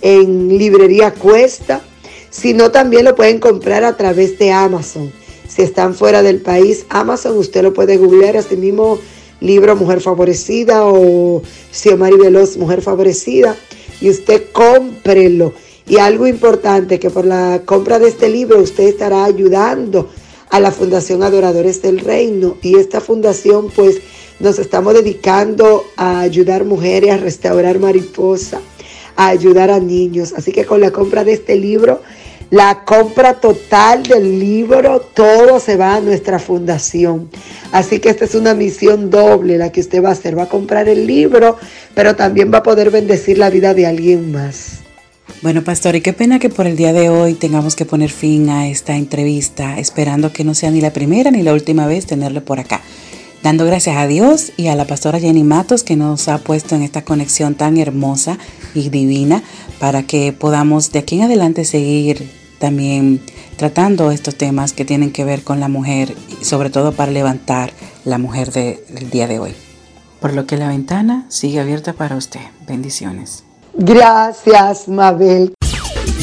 en 0.00 0.48
librería 0.48 1.12
Cuesta, 1.12 1.82
sino 2.30 2.70
también 2.70 3.04
lo 3.04 3.14
pueden 3.14 3.38
comprar 3.38 3.84
a 3.84 3.98
través 3.98 4.38
de 4.38 4.50
Amazon. 4.50 5.12
Si 5.46 5.60
están 5.60 5.94
fuera 5.94 6.22
del 6.22 6.40
país, 6.40 6.86
Amazon 6.88 7.36
usted 7.36 7.62
lo 7.62 7.74
puede 7.74 7.98
googlear 7.98 8.38
así 8.38 8.56
mismo 8.56 8.98
libro 9.42 9.76
Mujer 9.76 10.00
Favorecida 10.00 10.86
o 10.86 11.42
Xiomari 11.72 12.16
Veloz 12.16 12.56
Mujer 12.56 12.80
Favorecida 12.80 13.56
y 14.00 14.08
usted 14.08 14.44
cómprelo. 14.52 15.52
Y 15.86 15.98
algo 15.98 16.26
importante 16.26 17.00
que 17.00 17.10
por 17.10 17.24
la 17.24 17.62
compra 17.64 17.98
de 17.98 18.08
este 18.08 18.28
libro 18.28 18.60
usted 18.60 18.84
estará 18.84 19.24
ayudando 19.24 20.08
a 20.48 20.60
la 20.60 20.70
Fundación 20.70 21.22
Adoradores 21.22 21.82
del 21.82 21.98
Reino. 22.00 22.56
Y 22.62 22.76
esta 22.76 23.00
fundación 23.00 23.68
pues 23.74 24.00
nos 24.38 24.58
estamos 24.58 24.94
dedicando 24.94 25.84
a 25.96 26.20
ayudar 26.20 26.64
mujeres 26.64 27.10
a 27.10 27.16
restaurar 27.16 27.78
mariposa, 27.78 28.60
a 29.16 29.28
ayudar 29.28 29.70
a 29.70 29.80
niños. 29.80 30.34
Así 30.36 30.52
que 30.52 30.64
con 30.64 30.80
la 30.80 30.92
compra 30.92 31.24
de 31.24 31.32
este 31.32 31.56
libro 31.56 32.00
la 32.52 32.84
compra 32.84 33.40
total 33.40 34.02
del 34.02 34.38
libro, 34.38 35.00
todo 35.00 35.58
se 35.58 35.78
va 35.78 35.94
a 35.94 36.00
nuestra 36.00 36.38
fundación. 36.38 37.30
Así 37.72 37.98
que 37.98 38.10
esta 38.10 38.26
es 38.26 38.34
una 38.34 38.52
misión 38.52 39.08
doble 39.08 39.56
la 39.56 39.72
que 39.72 39.80
usted 39.80 40.04
va 40.04 40.10
a 40.10 40.12
hacer. 40.12 40.38
Va 40.38 40.42
a 40.42 40.48
comprar 40.50 40.86
el 40.86 41.06
libro, 41.06 41.56
pero 41.94 42.14
también 42.14 42.52
va 42.52 42.58
a 42.58 42.62
poder 42.62 42.90
bendecir 42.90 43.38
la 43.38 43.48
vida 43.48 43.72
de 43.72 43.86
alguien 43.86 44.32
más. 44.32 44.80
Bueno, 45.40 45.64
pastor, 45.64 45.96
y 45.96 46.02
qué 46.02 46.12
pena 46.12 46.38
que 46.38 46.50
por 46.50 46.66
el 46.66 46.76
día 46.76 46.92
de 46.92 47.08
hoy 47.08 47.32
tengamos 47.32 47.74
que 47.74 47.86
poner 47.86 48.10
fin 48.10 48.50
a 48.50 48.68
esta 48.68 48.96
entrevista, 48.96 49.78
esperando 49.78 50.34
que 50.34 50.44
no 50.44 50.52
sea 50.52 50.70
ni 50.70 50.82
la 50.82 50.92
primera 50.92 51.30
ni 51.30 51.42
la 51.42 51.54
última 51.54 51.86
vez 51.86 52.04
tenerle 52.04 52.42
por 52.42 52.60
acá. 52.60 52.82
Dando 53.42 53.64
gracias 53.64 53.96
a 53.96 54.06
Dios 54.06 54.52
y 54.58 54.66
a 54.66 54.76
la 54.76 54.86
pastora 54.86 55.18
Jenny 55.18 55.42
Matos 55.42 55.84
que 55.84 55.96
nos 55.96 56.28
ha 56.28 56.36
puesto 56.36 56.74
en 56.74 56.82
esta 56.82 57.02
conexión 57.02 57.54
tan 57.54 57.78
hermosa 57.78 58.38
y 58.74 58.90
divina 58.90 59.42
para 59.80 60.02
que 60.02 60.34
podamos 60.34 60.92
de 60.92 60.98
aquí 60.98 61.16
en 61.16 61.22
adelante 61.22 61.64
seguir 61.64 62.41
también 62.62 63.20
tratando 63.56 64.12
estos 64.12 64.36
temas 64.36 64.72
que 64.72 64.84
tienen 64.84 65.10
que 65.10 65.24
ver 65.24 65.42
con 65.42 65.58
la 65.58 65.66
mujer 65.66 66.14
y 66.40 66.44
sobre 66.44 66.70
todo 66.70 66.92
para 66.92 67.10
levantar 67.10 67.72
la 68.04 68.18
mujer 68.18 68.52
del 68.52 69.10
día 69.10 69.26
de 69.26 69.40
hoy. 69.40 69.56
Por 70.20 70.32
lo 70.32 70.46
que 70.46 70.56
la 70.56 70.68
ventana 70.68 71.26
sigue 71.28 71.58
abierta 71.58 71.92
para 71.92 72.14
usted. 72.14 72.38
Bendiciones. 72.68 73.42
Gracias, 73.74 74.86
Mabel. 74.86 75.52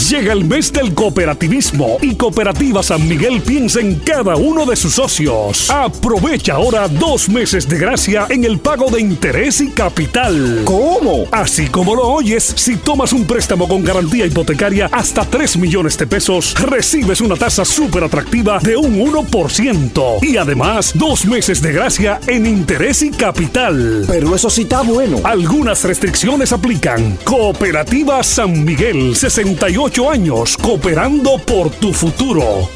Llega 0.10 0.34
el 0.34 0.43
mes 0.43 0.74
del 0.74 0.95
cooperativismo 0.95 1.97
y 2.01 2.16
Cooperativa 2.16 2.82
San 2.82 3.07
Miguel 3.07 3.43
piensa 3.43 3.80
en 3.80 3.93
cada 3.99 4.36
uno 4.38 4.66
de 4.66 4.76
sus 4.76 4.95
socios. 4.95 5.70
Aprovecha 5.70 6.55
ahora 6.55 6.88
dos 6.88 7.30
meses 7.30 7.70
de 7.70 7.78
gracia 7.78 8.26
en 8.32 8.43
el 8.43 8.57
pago 8.57 8.89
de 8.89 9.01
interés 9.01 9.62
y 9.62 9.70
capital. 9.70 10.64
¿Cómo? 10.66 11.26
Así 11.32 11.68
como 11.68 11.93
lo 11.93 12.07
oyes, 12.07 12.43
si 12.43 12.78
tomas 12.78 13.14
un 13.14 13.26
préstamo 13.26 13.68
con 13.68 13.84
garantía 13.84 14.26
hipotecaria 14.26 14.89
hasta 14.91 15.26
3 15.26 15.57
millones 15.57 15.95
de 15.95 16.07
pesos, 16.07 16.55
recibes 16.55 17.22
una 17.22 17.36
tasa 17.36 17.64
súper 17.64 18.03
atractiva 18.03 18.57
de 18.57 18.78
un 18.78 18.97
1%. 18.99 20.24
Y 20.24 20.38
además, 20.38 20.93
dos 20.95 21.28
meses 21.28 21.62
de 21.62 21.72
gracia 21.72 22.20
en 22.26 22.47
interés 22.47 23.03
y 23.03 23.12
capital. 23.12 24.05
Pero 24.07 24.36
eso 24.36 24.49
sí 24.49 24.64
está 24.64 24.82
bueno. 24.82 25.20
Algunas 25.24 25.84
restricciones 25.84 26.51
aplican. 26.51 27.16
Cooperativa 27.24 28.24
San 28.24 28.66
Miguel 28.66 29.16
68 29.16 29.99
años 30.08 30.56
cooperando 30.56 31.38
por 31.39 31.72
tu 31.72 31.91
futuro. 31.91 32.70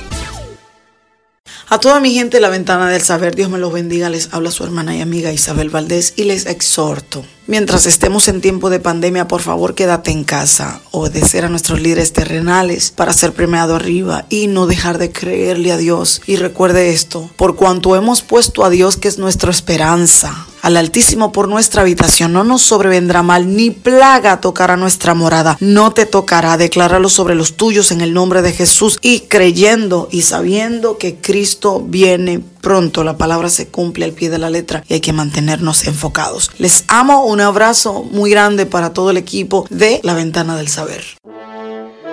A 1.69 1.79
toda 1.79 1.99
mi 1.99 2.13
gente 2.13 2.39
la 2.39 2.49
ventana 2.49 2.89
del 2.89 3.01
saber, 3.01 3.35
Dios 3.35 3.49
me 3.49 3.57
los 3.57 3.71
bendiga, 3.71 4.09
les 4.09 4.31
habla 4.31 4.51
su 4.51 4.63
hermana 4.63 4.95
y 4.95 5.01
amiga 5.01 5.31
Isabel 5.31 5.69
Valdés 5.69 6.13
y 6.15 6.25
les 6.25 6.45
exhorto. 6.45 7.25
Mientras 7.47 7.85
estemos 7.85 8.27
en 8.27 8.41
tiempo 8.41 8.69
de 8.69 8.79
pandemia, 8.79 9.27
por 9.27 9.41
favor 9.41 9.73
quédate 9.73 10.11
en 10.11 10.23
casa, 10.23 10.81
obedecer 10.91 11.45
a 11.45 11.49
nuestros 11.49 11.81
líderes 11.81 12.13
terrenales 12.13 12.91
para 12.91 13.13
ser 13.13 13.33
premiado 13.33 13.75
arriba 13.75 14.25
y 14.29 14.47
no 14.47 14.67
dejar 14.67 14.97
de 14.97 15.11
creerle 15.11 15.71
a 15.71 15.77
Dios. 15.77 16.21
Y 16.27 16.35
recuerde 16.35 16.91
esto, 16.91 17.29
por 17.37 17.55
cuanto 17.55 17.95
hemos 17.95 18.21
puesto 18.21 18.65
a 18.65 18.69
Dios 18.69 18.97
que 18.97 19.07
es 19.07 19.17
nuestra 19.17 19.49
esperanza, 19.49 20.45
al 20.63 20.77
Altísimo 20.77 21.33
por 21.33 21.49
nuestra 21.49 21.81
habitación, 21.81 22.31
no 22.31 22.45
nos 22.45 22.61
sobrevendrá 22.61 23.21
mal, 23.21 23.53
ni 23.53 23.69
plaga 23.69 24.39
tocará 24.39 24.77
nuestra 24.77 25.13
morada, 25.13 25.57
no 25.59 25.91
te 25.91 26.05
tocará, 26.05 26.55
decláralo 26.55 27.09
sobre 27.09 27.35
los 27.35 27.57
tuyos 27.57 27.91
en 27.91 27.99
el 27.99 28.13
nombre 28.13 28.41
de 28.41 28.53
Jesús 28.53 28.97
y 29.01 29.21
creyendo 29.21 30.07
y 30.09 30.21
sabiendo 30.21 30.97
que 30.97 31.17
Cristo 31.17 31.83
viene 31.85 32.41
pronto, 32.61 33.03
la 33.03 33.17
palabra 33.17 33.49
se 33.49 33.67
cumple 33.67 34.05
al 34.05 34.13
pie 34.13 34.29
de 34.29 34.37
la 34.37 34.49
letra 34.49 34.85
y 34.87 34.93
hay 34.93 35.01
que 35.01 35.11
mantenernos 35.11 35.85
enfocados. 35.85 36.49
Les 36.59 36.85
amo, 36.87 37.25
un 37.25 37.41
abrazo 37.41 38.03
muy 38.09 38.31
grande 38.31 38.65
para 38.65 38.93
todo 38.93 39.09
el 39.09 39.17
equipo 39.17 39.67
de 39.69 39.99
La 40.01 40.13
Ventana 40.13 40.55
del 40.55 40.69
Saber. 40.69 41.03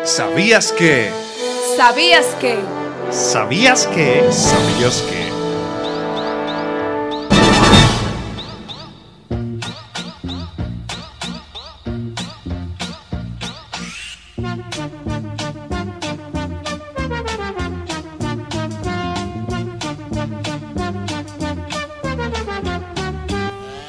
¿Sabías 0.02 0.72
que? 0.72 1.12
¿Sabías 1.76 2.26
que? 2.40 2.58
¿Sabías 3.12 3.86
que? 3.86 4.24
¿Sabías 4.32 5.02
que? 5.02 5.29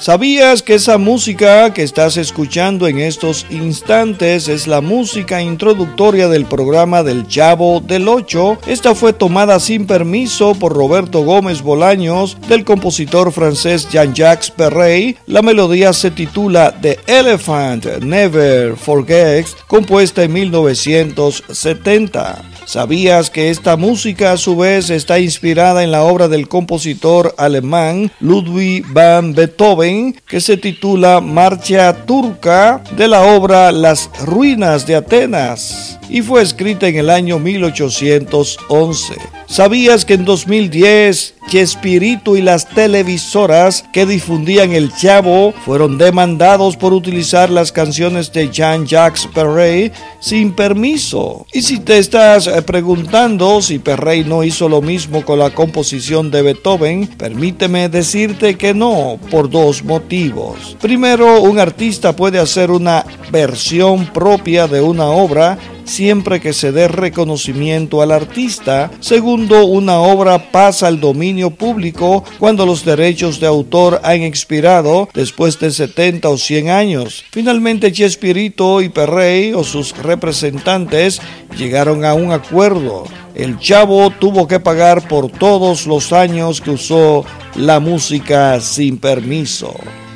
¿Sabías 0.02 0.62
que 0.64 0.74
esa 0.74 0.98
música 0.98 1.72
que 1.76 1.84
estás 1.84 2.18
escuchando 2.18 2.88
en 2.88 2.98
estos 2.98 3.46
instantes 3.52 4.48
es 4.48 4.66
la 4.66 4.82
música 4.82 5.44
introductoria 5.44 6.28
del 6.28 6.46
programa 6.46 7.04
del 7.04 7.28
Chavo 7.28 7.82
del 7.82 8.08
8? 8.08 8.62
Esta 8.66 8.96
fue 8.96 9.14
tomada 9.14 9.60
sin 9.60 9.86
permiso 9.86 10.56
por 10.56 10.74
Roberto 10.74 11.24
Gómez 11.24 11.62
Bolaños 11.62 12.36
del 12.48 12.66
compositor 12.66 13.32
francés 13.32 13.88
Jean-Jacques 13.92 14.50
Perrey. 14.50 15.18
La 15.28 15.44
melodía 15.44 15.94
se 15.94 16.10
titula 16.10 16.76
The 16.82 16.98
Elephant 17.06 17.86
Never 18.02 18.76
Forgets, 18.78 19.56
compuesta 19.68 20.24
en 20.24 20.34
1970. 20.34 22.42
¿Sabías 22.66 23.30
que 23.30 23.50
esta 23.50 23.78
música 23.78 24.32
a 24.32 24.38
su 24.38 24.58
vez 24.58 24.90
está 24.90 25.20
inspirada 25.20 25.84
en 25.84 25.92
la 25.92 26.04
obra 26.04 26.28
del 26.28 26.48
compositor 26.48 27.36
alemán 27.38 28.12
Ludwig 28.20 28.86
van 28.94 29.34
Beethoven 29.34 29.91
que 30.28 30.42
se 30.42 30.58
titula 30.58 31.22
Marcha 31.22 32.06
Turca 32.06 32.82
de 32.98 33.08
la 33.08 33.22
obra 33.22 33.72
Las 33.72 34.10
Ruinas 34.26 34.86
de 34.86 34.96
Atenas? 34.96 36.00
y 36.12 36.22
fue 36.22 36.42
escrita 36.42 36.88
en 36.88 36.98
el 36.98 37.10
año 37.10 37.40
1811. 37.40 39.16
¿Sabías 39.48 40.06
que 40.06 40.14
en 40.16 40.26
2010 40.26 41.36
Chespirito 41.48 42.38
y 42.38 42.42
las 42.42 42.70
televisoras 42.70 43.84
que 43.92 44.06
difundían 44.06 44.74
el 44.74 44.94
Chavo 44.94 45.54
fueron 45.66 45.98
demandados 45.98 46.78
por 46.78 46.94
utilizar 46.94 47.50
las 47.50 47.72
canciones 47.72 48.32
de 48.32 48.50
Jean-Jacques 48.50 49.28
Perrey 49.34 49.92
sin 50.20 50.54
permiso? 50.54 51.46
Y 51.52 51.62
si 51.62 51.80
te 51.80 51.98
estás 51.98 52.48
eh, 52.48 52.62
preguntando 52.62 53.62
si 53.62 53.80
Perrey 53.80 54.24
no 54.24 54.44
hizo 54.44 54.70
lo 54.70 54.82
mismo 54.82 55.26
con 55.26 55.40
la 55.40 55.50
composición 55.50 56.30
de 56.30 56.42
Beethoven, 56.42 57.08
permíteme 57.08 57.90
decirte 57.90 58.58
que 58.58 58.74
no, 58.74 59.18
por 59.30 59.50
dos 59.50 59.81
motivos. 59.84 60.78
Primero, 60.82 61.42
un 61.42 61.60
artista 61.60 62.16
puede 62.16 62.40
hacer 62.40 62.72
una 62.72 63.06
versión 63.32 64.06
propia 64.08 64.68
de 64.68 64.82
una 64.82 65.06
obra 65.06 65.58
siempre 65.86 66.40
que 66.40 66.54
se 66.54 66.72
dé 66.72 66.88
reconocimiento 66.88 68.02
al 68.02 68.12
artista. 68.12 68.92
Segundo, 69.00 69.66
una 69.66 70.00
obra 70.00 70.52
pasa 70.52 70.88
al 70.88 71.00
dominio 71.00 71.52
público 71.52 72.24
cuando 72.40 72.66
los 72.66 72.86
derechos 72.86 73.40
de 73.40 73.48
autor 73.48 74.02
han 74.04 74.22
expirado 74.22 75.10
después 75.14 75.60
de 75.60 75.72
70 75.72 76.30
o 76.30 76.38
100 76.38 76.70
años. 76.70 77.24
Finalmente, 77.32 77.92
Chespirito 77.92 78.82
y 78.82 78.90
Perrey 78.90 79.54
o 79.54 79.64
sus 79.64 79.98
representantes 79.98 81.22
llegaron 81.58 82.06
a 82.06 82.14
un 82.14 82.32
acuerdo. 82.32 83.06
El 83.36 83.58
chavo 83.60 84.10
tuvo 84.10 84.48
que 84.48 84.60
pagar 84.60 85.08
por 85.08 85.32
todos 85.32 85.88
los 85.88 86.12
años 86.12 86.62
que 86.62 86.72
usó 86.72 87.26
la 87.56 87.80
música 87.80 88.60
sin 88.60 88.98
permiso. 88.98 89.74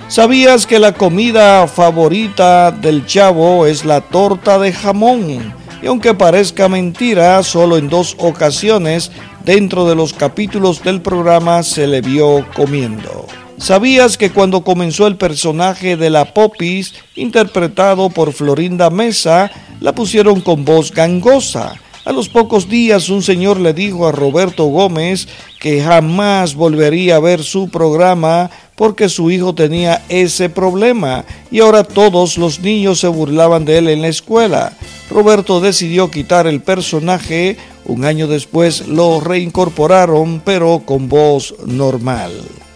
¿Sabías 0.08 0.68
que 0.68 0.78
la 0.78 0.94
comida 0.94 1.68
favorita 1.68 2.72
del 2.72 3.08
chavo 3.08 3.66
es 3.66 3.86
la 3.86 4.02
torta 4.02 4.60
de 4.60 4.72
jamón? 4.72 5.52
Y 5.82 5.88
aunque 5.88 6.14
parezca 6.14 6.70
mentira, 6.70 7.42
solo 7.42 7.76
en 7.76 7.90
dos 7.90 8.16
ocasiones 8.20 9.12
dentro 9.44 9.88
de 9.90 9.96
los 9.96 10.14
capítulos 10.14 10.84
del 10.84 11.02
programa 11.02 11.64
se 11.64 11.88
le 11.88 12.02
vio 12.02 12.46
comiendo. 12.56 13.26
¿Sabías 13.58 14.16
que 14.18 14.30
cuando 14.30 14.64
comenzó 14.64 15.08
el 15.08 15.18
personaje 15.18 15.98
de 15.98 16.12
la 16.12 16.34
Popis, 16.34 16.94
interpretado 17.16 18.12
por 18.12 18.32
Florinda 18.32 18.92
Mesa, 18.92 19.50
la 19.80 19.96
pusieron 19.96 20.40
con 20.40 20.66
voz 20.66 20.92
gangosa? 20.92 21.80
A 22.06 22.12
los 22.12 22.30
pocos 22.30 22.70
días 22.70 23.10
un 23.10 23.24
señor 23.24 23.60
le 23.60 23.74
dijo 23.74 24.08
a 24.08 24.12
Roberto 24.12 24.66
Gómez 24.66 25.28
que 25.60 25.82
jamás 25.82 26.54
volvería 26.54 27.16
a 27.16 27.20
ver 27.20 27.42
su 27.42 27.70
programa 27.70 28.52
porque 28.76 29.10
su 29.10 29.32
hijo 29.32 29.56
tenía 29.56 30.04
ese 30.10 30.50
problema 30.50 31.26
y 31.52 31.60
ahora 31.60 31.84
todos 31.84 32.38
los 32.38 32.60
niños 32.60 33.00
se 33.00 33.08
burlaban 33.08 33.66
de 33.66 33.78
él 33.78 33.88
en 33.88 34.02
la 34.02 34.10
escuela. 34.10 34.74
Roberto 35.10 35.62
decidió 35.62 36.12
quitar 36.12 36.48
el 36.48 36.62
personaje, 36.62 37.58
un 37.86 38.06
año 38.06 38.28
después 38.28 38.88
lo 38.88 39.22
reincorporaron 39.22 40.42
pero 40.44 40.84
con 40.86 41.08
voz 41.08 41.56
normal. 41.66 42.32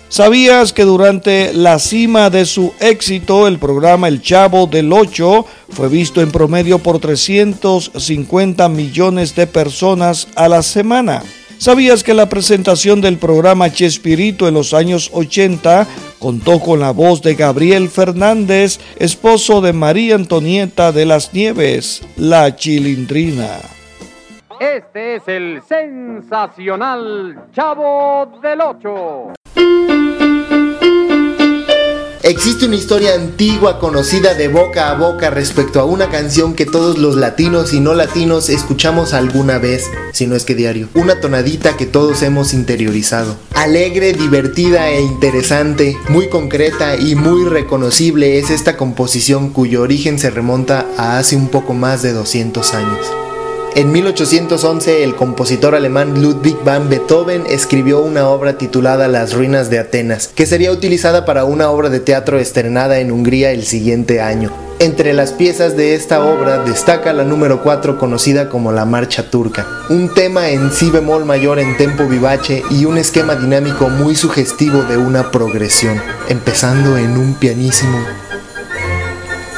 ¿Sabías 0.10 0.74
que 0.74 0.86
durante 0.86 1.54
la 1.54 1.78
cima 1.78 2.32
de 2.32 2.46
su 2.46 2.74
éxito 2.80 3.48
el 3.48 3.60
programa 3.60 4.08
El 4.08 4.24
Chavo 4.24 4.66
del 4.66 4.92
8 4.92 5.46
fue 5.70 5.88
visto 5.88 6.22
en 6.22 6.32
promedio 6.32 6.80
por 6.80 6.98
350 6.98 8.70
millones 8.70 9.36
de 9.36 9.46
personas 9.46 10.28
a 10.36 10.50
la 10.50 10.64
semana? 10.64 11.22
¿Sabías 11.60 12.06
que 12.06 12.14
la 12.14 12.30
presentación 12.30 13.02
del 13.02 13.18
programa 13.18 13.70
Chespirito 13.70 14.48
en 14.48 14.54
los 14.54 14.74
años 14.74 15.12
80 15.14 15.86
contó 16.18 16.62
con 16.62 16.80
la 16.80 16.92
voz 16.92 17.22
de 17.22 17.36
Gabriel 17.36 17.90
Fernández, 17.90 18.80
esposo 18.98 19.60
de 19.60 19.74
María 19.74 20.16
Antonieta 20.16 20.94
de 20.94 21.06
las 21.06 21.34
Nieves, 21.34 22.02
la 22.16 22.56
Chilindrina? 22.56 23.58
Este 24.58 25.18
es 25.18 25.28
el 25.28 25.62
sensacional 25.68 27.48
Chavo 27.52 28.40
del 28.42 28.62
Ocho. 28.62 29.34
Existe 32.22 32.66
una 32.66 32.76
historia 32.76 33.14
antigua 33.14 33.80
conocida 33.80 34.34
de 34.34 34.50
boca 34.50 34.90
a 34.90 34.96
boca 34.96 35.30
respecto 35.30 35.80
a 35.80 35.86
una 35.86 36.10
canción 36.10 36.54
que 36.54 36.66
todos 36.66 36.98
los 36.98 37.16
latinos 37.16 37.74
y 37.74 37.80
no 37.80 37.94
latinos 37.94 38.50
escuchamos 38.50 39.14
alguna 39.14 39.58
vez, 39.58 39.86
si 40.12 40.28
no 40.28 40.36
es 40.36 40.44
que 40.44 40.54
diario. 40.54 40.90
Una 40.96 41.22
tonadita 41.22 41.78
que 41.78 41.86
todos 41.86 42.22
hemos 42.22 42.54
interiorizado. 42.54 43.38
Alegre, 43.56 44.12
divertida 44.12 44.90
e 44.90 45.02
interesante, 45.02 45.98
muy 46.10 46.28
concreta 46.28 46.98
y 46.98 47.16
muy 47.16 47.46
reconocible 47.46 48.38
es 48.38 48.50
esta 48.50 48.76
composición 48.76 49.52
cuyo 49.52 49.82
origen 49.82 50.20
se 50.20 50.30
remonta 50.30 50.88
a 50.98 51.20
hace 51.20 51.38
un 51.38 51.48
poco 51.48 51.74
más 51.74 52.02
de 52.02 52.12
200 52.12 52.74
años. 52.74 53.29
En 53.76 53.92
1811 53.92 55.04
el 55.04 55.16
compositor 55.16 55.76
alemán 55.76 56.22
Ludwig 56.22 56.58
van 56.64 56.90
Beethoven 56.90 57.44
escribió 57.48 58.02
una 58.02 58.28
obra 58.28 58.58
titulada 58.58 59.08
Las 59.08 59.34
ruinas 59.34 59.70
de 59.70 59.78
Atenas, 59.78 60.28
que 60.28 60.48
sería 60.48 60.72
utilizada 60.72 61.24
para 61.24 61.46
una 61.46 61.70
obra 61.70 61.90
de 61.90 62.00
teatro 62.00 62.40
estrenada 62.40 63.00
en 63.00 63.12
Hungría 63.12 63.52
el 63.52 63.64
siguiente 63.64 64.22
año. 64.22 64.52
Entre 64.80 65.14
las 65.14 65.34
piezas 65.34 65.78
de 65.78 65.94
esta 65.94 66.24
obra 66.24 66.64
destaca 66.64 67.14
la 67.14 67.24
número 67.24 67.62
4 67.62 68.00
conocida 68.00 68.50
como 68.50 68.72
la 68.72 68.86
Marcha 68.86 69.30
Turca, 69.30 69.68
un 69.90 70.14
tema 70.14 70.50
en 70.50 70.72
si 70.72 70.90
bemol 70.90 71.26
mayor 71.26 71.60
en 71.60 71.78
tempo 71.78 72.08
vivace 72.08 72.64
y 72.72 72.86
un 72.86 72.98
esquema 72.98 73.36
dinámico 73.36 73.88
muy 73.90 74.16
sugestivo 74.16 74.82
de 74.84 74.98
una 74.98 75.30
progresión, 75.30 76.02
empezando 76.28 76.98
en 76.98 77.18
un 77.18 77.36
pianísimo 77.36 78.00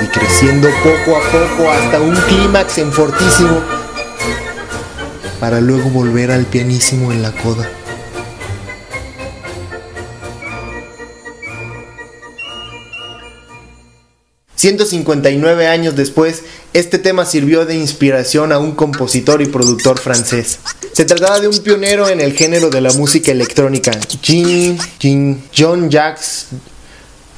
y 0.01 0.07
creciendo 0.07 0.67
poco 0.83 1.17
a 1.17 1.21
poco 1.21 1.71
hasta 1.71 2.01
un 2.01 2.15
clímax 2.15 2.79
en 2.79 2.91
fortísimo 2.91 3.61
para 5.41 5.59
luego 5.59 5.89
volver 5.89 6.29
al 6.29 6.45
pianísimo 6.45 7.11
en 7.11 7.23
la 7.23 7.31
coda. 7.33 7.67
...159 14.55 15.65
años 15.65 15.95
después, 15.95 16.43
este 16.73 16.99
tema 16.99 17.25
sirvió 17.25 17.65
de 17.65 17.73
inspiración 17.73 18.51
a 18.51 18.59
un 18.59 18.73
compositor 18.73 19.41
y 19.41 19.47
productor 19.47 19.97
francés. 19.97 20.59
Se 20.93 21.03
trataba 21.03 21.39
de 21.39 21.47
un 21.47 21.57
pionero 21.57 22.07
en 22.07 22.21
el 22.21 22.33
género 22.33 22.69
de 22.69 22.81
la 22.81 22.93
música 22.93 23.31
electrónica, 23.31 23.89
Jean, 24.21 24.77
Jean, 24.99 25.41
John 25.57 25.89
Jacques 25.89 26.49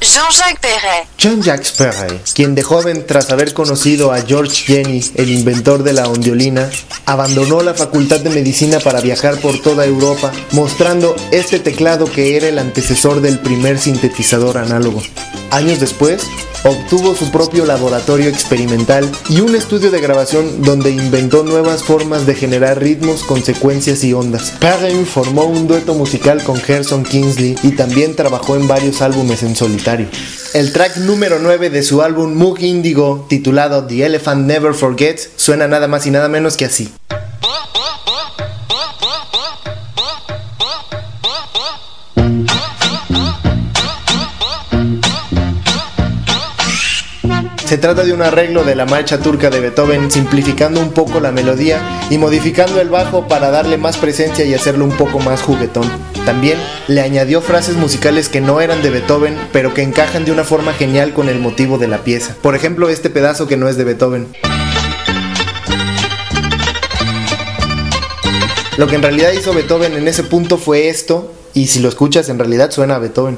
Jean-Jacques 0.04 0.60
Perret. 0.60 1.08
Jean-Jacques 1.18 1.72
Perret, 1.78 2.34
quien 2.34 2.56
de 2.56 2.62
joven, 2.62 3.06
tras 3.08 3.32
haber 3.32 3.54
conocido 3.54 4.12
a 4.12 4.22
George 4.22 4.66
Jenny, 4.66 5.02
el 5.16 5.30
inventor 5.32 5.84
de 5.84 5.94
la 5.94 6.10
ondiolina, 6.10 6.70
abandonó 7.06 7.62
la 7.62 7.74
facultad 7.74 8.20
de 8.20 8.30
medicina 8.30 8.82
para 8.82 9.00
viajar 9.00 9.38
por 9.38 9.62
toda 9.62 9.86
Europa, 9.86 10.34
mostrando 10.52 11.16
este 11.32 11.60
teclado 11.60 12.04
que 12.12 12.36
era 12.36 12.50
el 12.50 12.60
antecesor 12.60 13.22
del 13.22 13.40
primer 13.40 13.80
sintetizador 13.80 14.58
análogo. 14.58 15.02
Años 15.52 15.80
después, 15.80 16.24
obtuvo 16.64 17.16
su 17.16 17.30
propio 17.32 17.66
laboratorio 17.66 18.28
experimental 18.30 19.10
y 19.30 19.42
un 19.42 19.56
estudio 19.56 19.92
de 19.92 20.02
grabación 20.02 20.62
donde 20.64 20.92
inventó 20.92 21.44
nuevas 21.44 21.84
formas 21.84 22.26
de 22.26 22.36
generar 22.36 22.80
ritmos, 22.80 23.24
consecuencias 23.24 24.04
y 24.04 24.14
ondas. 24.14 24.52
Perrin 24.60 25.06
formó 25.06 25.44
un 25.44 25.68
dueto 25.68 25.94
musical 25.94 26.44
con 26.44 26.58
Gerson 26.58 27.04
Kingsley 27.04 27.56
y 27.64 27.72
también 27.72 28.16
trabajó 28.16 28.56
en 28.56 28.68
varios 28.68 29.02
álbumes 29.02 29.44
en 29.44 29.56
solitario. 29.56 29.93
El 30.54 30.74
track 30.74 30.98
número 30.98 31.38
9 31.40 31.70
de 31.70 31.84
su 31.84 32.02
álbum 32.02 32.34
Moog 32.34 32.60
Indigo, 32.62 33.28
titulado 33.30 33.86
The 33.86 34.06
Elephant 34.06 34.48
Never 34.48 34.74
Forgets, 34.74 35.30
suena 35.36 35.68
nada 35.68 35.88
más 35.88 36.08
y 36.08 36.12
nada 36.12 36.30
menos 36.30 36.58
que 36.58 36.66
así. 36.66 36.92
Se 47.66 47.78
trata 47.78 48.04
de 48.04 48.14
un 48.14 48.22
arreglo 48.22 48.64
de 48.64 48.76
la 48.76 48.86
marcha 48.86 49.20
turca 49.20 49.50
de 49.50 49.60
Beethoven, 49.60 50.10
simplificando 50.10 50.80
un 50.80 50.92
poco 50.92 51.20
la 51.20 51.32
melodía 51.32 52.08
y 52.10 52.18
modificando 52.18 52.82
el 52.82 52.90
bajo 52.90 53.28
para 53.28 53.52
darle 53.52 53.78
más 53.78 53.98
presencia 53.98 54.46
y 54.46 54.54
hacerlo 54.54 54.86
un 54.86 54.96
poco 54.98 55.20
más 55.20 55.42
juguetón. 55.42 56.13
También 56.26 56.58
le 56.88 57.02
añadió 57.02 57.42
frases 57.42 57.76
musicales 57.76 58.30
que 58.30 58.40
no 58.40 58.62
eran 58.62 58.82
de 58.82 58.90
Beethoven, 58.90 59.38
pero 59.52 59.74
que 59.74 59.82
encajan 59.82 60.24
de 60.24 60.32
una 60.32 60.46
forma 60.46 60.74
genial 60.74 61.14
con 61.14 61.28
el 61.28 61.40
motivo 61.40 61.78
de 61.78 61.90
la 61.90 62.06
pieza. 62.06 62.38
Por 62.42 62.56
ejemplo, 62.56 62.90
este 62.90 63.10
pedazo 63.10 63.46
que 63.46 63.58
no 63.58 63.68
es 63.68 63.76
de 63.76 63.84
Beethoven. 63.84 64.28
Lo 68.78 68.88
que 68.88 68.96
en 68.96 69.02
realidad 69.02 69.32
hizo 69.34 69.54
Beethoven 69.54 69.96
en 69.96 70.08
ese 70.08 70.24
punto 70.24 70.58
fue 70.58 70.88
esto, 70.88 71.34
y 71.54 71.68
si 71.68 71.80
lo 71.80 71.90
escuchas 71.90 72.30
en 72.30 72.40
realidad 72.40 72.72
suena 72.72 72.96
a 72.96 73.00
Beethoven. 73.00 73.38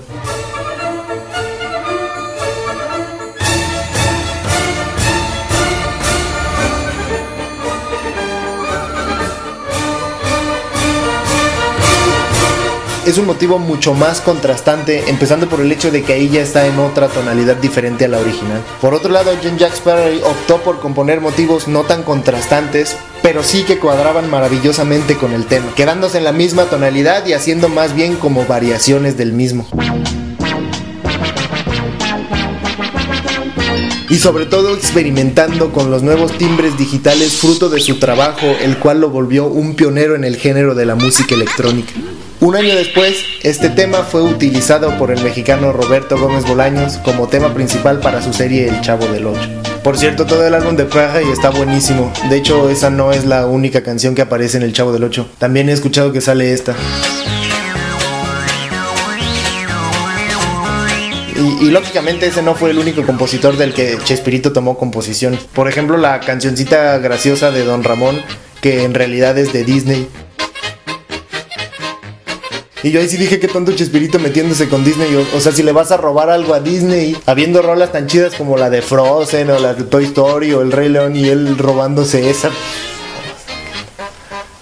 Es 13.15 13.19
un 13.19 13.27
motivo 13.27 13.59
mucho 13.59 13.93
más 13.93 14.19
contrastante, 14.19 15.05
empezando 15.07 15.47
por 15.47 15.61
el 15.61 15.71
hecho 15.71 15.89
de 15.89 16.03
que 16.03 16.11
ahí 16.11 16.27
ya 16.27 16.41
está 16.41 16.67
en 16.67 16.77
otra 16.79 17.07
tonalidad 17.07 17.55
diferente 17.55 18.03
a 18.03 18.07
la 18.09 18.19
original. 18.19 18.61
Por 18.81 18.93
otro 18.93 19.09
lado, 19.09 19.31
John 19.41 19.57
Jack 19.57 19.73
Sparrow 19.73 20.19
optó 20.25 20.57
por 20.57 20.81
componer 20.81 21.21
motivos 21.21 21.69
no 21.69 21.83
tan 21.83 22.03
contrastantes, 22.03 22.97
pero 23.21 23.41
sí 23.41 23.63
que 23.63 23.79
cuadraban 23.79 24.29
maravillosamente 24.29 25.15
con 25.15 25.31
el 25.31 25.45
tema, 25.45 25.73
quedándose 25.77 26.17
en 26.17 26.25
la 26.25 26.33
misma 26.33 26.65
tonalidad 26.65 27.25
y 27.25 27.31
haciendo 27.31 27.69
más 27.69 27.95
bien 27.95 28.17
como 28.17 28.45
variaciones 28.45 29.15
del 29.15 29.31
mismo. 29.31 29.65
y 34.07 34.17
sobre 34.17 34.45
todo 34.45 34.75
experimentando 34.75 35.71
con 35.73 35.89
los 35.89 36.03
nuevos 36.03 36.37
timbres 36.37 36.77
digitales 36.77 37.33
fruto 37.33 37.69
de 37.69 37.81
su 37.81 37.97
trabajo, 37.97 38.45
el 38.61 38.77
cual 38.77 39.01
lo 39.01 39.09
volvió 39.09 39.47
un 39.47 39.75
pionero 39.75 40.15
en 40.15 40.23
el 40.23 40.37
género 40.37 40.75
de 40.75 40.85
la 40.85 40.95
música 40.95 41.35
electrónica. 41.35 41.91
Un 42.41 42.55
año 42.55 42.75
después, 42.75 43.23
este 43.43 43.69
tema 43.69 43.99
fue 43.99 44.21
utilizado 44.21 44.97
por 44.97 45.09
el 45.09 45.23
mexicano 45.23 45.71
Roberto 45.71 46.17
Gómez 46.17 46.45
Bolaños 46.45 46.97
como 46.97 47.27
tema 47.27 47.53
principal 47.53 48.01
para 48.01 48.21
su 48.21 48.33
serie 48.33 48.67
El 48.67 48.81
Chavo 48.81 49.07
del 49.07 49.25
Ocho. 49.25 49.49
Por 49.83 49.97
cierto, 49.97 50.25
todo 50.25 50.45
el 50.45 50.53
álbum 50.53 50.75
de 50.75 50.83
y 50.83 51.31
está 51.31 51.49
buenísimo. 51.49 52.11
De 52.29 52.37
hecho, 52.37 52.69
esa 52.69 52.89
no 52.89 53.13
es 53.13 53.25
la 53.25 53.47
única 53.47 53.83
canción 53.83 54.15
que 54.15 54.21
aparece 54.21 54.57
en 54.57 54.63
El 54.63 54.73
Chavo 54.73 54.91
del 54.91 55.05
Ocho. 55.05 55.29
También 55.37 55.69
he 55.69 55.71
escuchado 55.71 56.11
que 56.11 56.19
sale 56.19 56.51
esta. 56.51 56.75
Y, 61.61 61.69
lógicamente 61.69 62.27
ese 62.27 62.41
no 62.41 62.55
fue 62.55 62.71
el 62.71 62.77
único 62.77 63.05
compositor 63.05 63.57
del 63.57 63.73
que 63.73 63.97
Chespirito 64.03 64.51
tomó 64.51 64.77
composición. 64.77 65.39
Por 65.53 65.67
ejemplo, 65.67 65.97
la 65.97 66.19
cancioncita 66.19 66.97
graciosa 66.97 67.51
de 67.51 67.63
Don 67.63 67.83
Ramón, 67.83 68.21
que 68.61 68.83
en 68.83 68.93
realidad 68.93 69.37
es 69.37 69.53
de 69.53 69.63
Disney. 69.63 70.07
Y 72.85 72.91
yo 72.91 72.99
ahí 72.99 73.09
sí 73.09 73.17
dije 73.17 73.39
que 73.39 73.47
tonto 73.47 73.71
Chespirito 73.71 74.19
metiéndose 74.19 74.69
con 74.69 74.85
Disney. 74.85 75.09
O, 75.35 75.41
sea, 75.41 75.51
si 75.51 75.63
le 75.63 75.71
vas 75.71 75.91
a 75.91 75.97
robar 75.97 76.29
algo 76.29 76.53
a 76.53 76.59
Disney, 76.59 77.17
habiendo 77.25 77.63
rolas 77.63 77.91
tan 77.91 78.05
chidas 78.05 78.35
como 78.35 78.57
la 78.57 78.69
de 78.69 78.83
Frozen 78.83 79.49
o 79.49 79.57
la 79.57 79.73
de 79.73 79.85
Toy 79.85 80.03
Story 80.03 80.53
o 80.53 80.61
El 80.61 80.71
Rey 80.71 80.89
León 80.89 81.15
y 81.15 81.27
él 81.27 81.57
robándose 81.57 82.29
esa. 82.29 82.51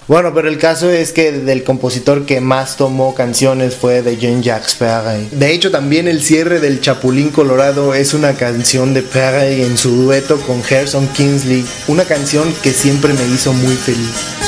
Bueno, 0.07 0.34
pero 0.34 0.47
el 0.47 0.57
caso 0.57 0.89
es 0.89 1.11
que 1.11 1.34
del 1.34 1.65
compositor 1.65 2.26
que 2.26 2.39
más 2.39 2.78
tomó 2.78 3.13
canciones 3.13 3.76
fue 3.76 4.01
de 4.01 4.15
Jean-Jacques 4.15 4.76
Perret. 4.76 5.30
De 5.32 5.51
hecho, 5.51 5.69
también 5.69 6.07
el 6.07 6.24
cierre 6.24 6.61
del 6.61 6.80
Chapulín 6.80 7.30
Colorado 7.30 7.93
es 7.93 8.13
una 8.13 8.36
canción 8.36 8.93
de 8.93 9.01
Perret 9.01 9.59
en 9.65 9.78
su 9.78 9.89
dueto 10.03 10.39
con 10.47 10.63
Gerson 10.63 11.09
Kingsley, 11.09 11.65
una 11.89 12.05
canción 12.05 12.53
que 12.63 12.71
siempre 12.71 13.11
me 13.11 13.28
hizo 13.28 13.51
muy 13.51 13.76
feliz. 13.76 14.43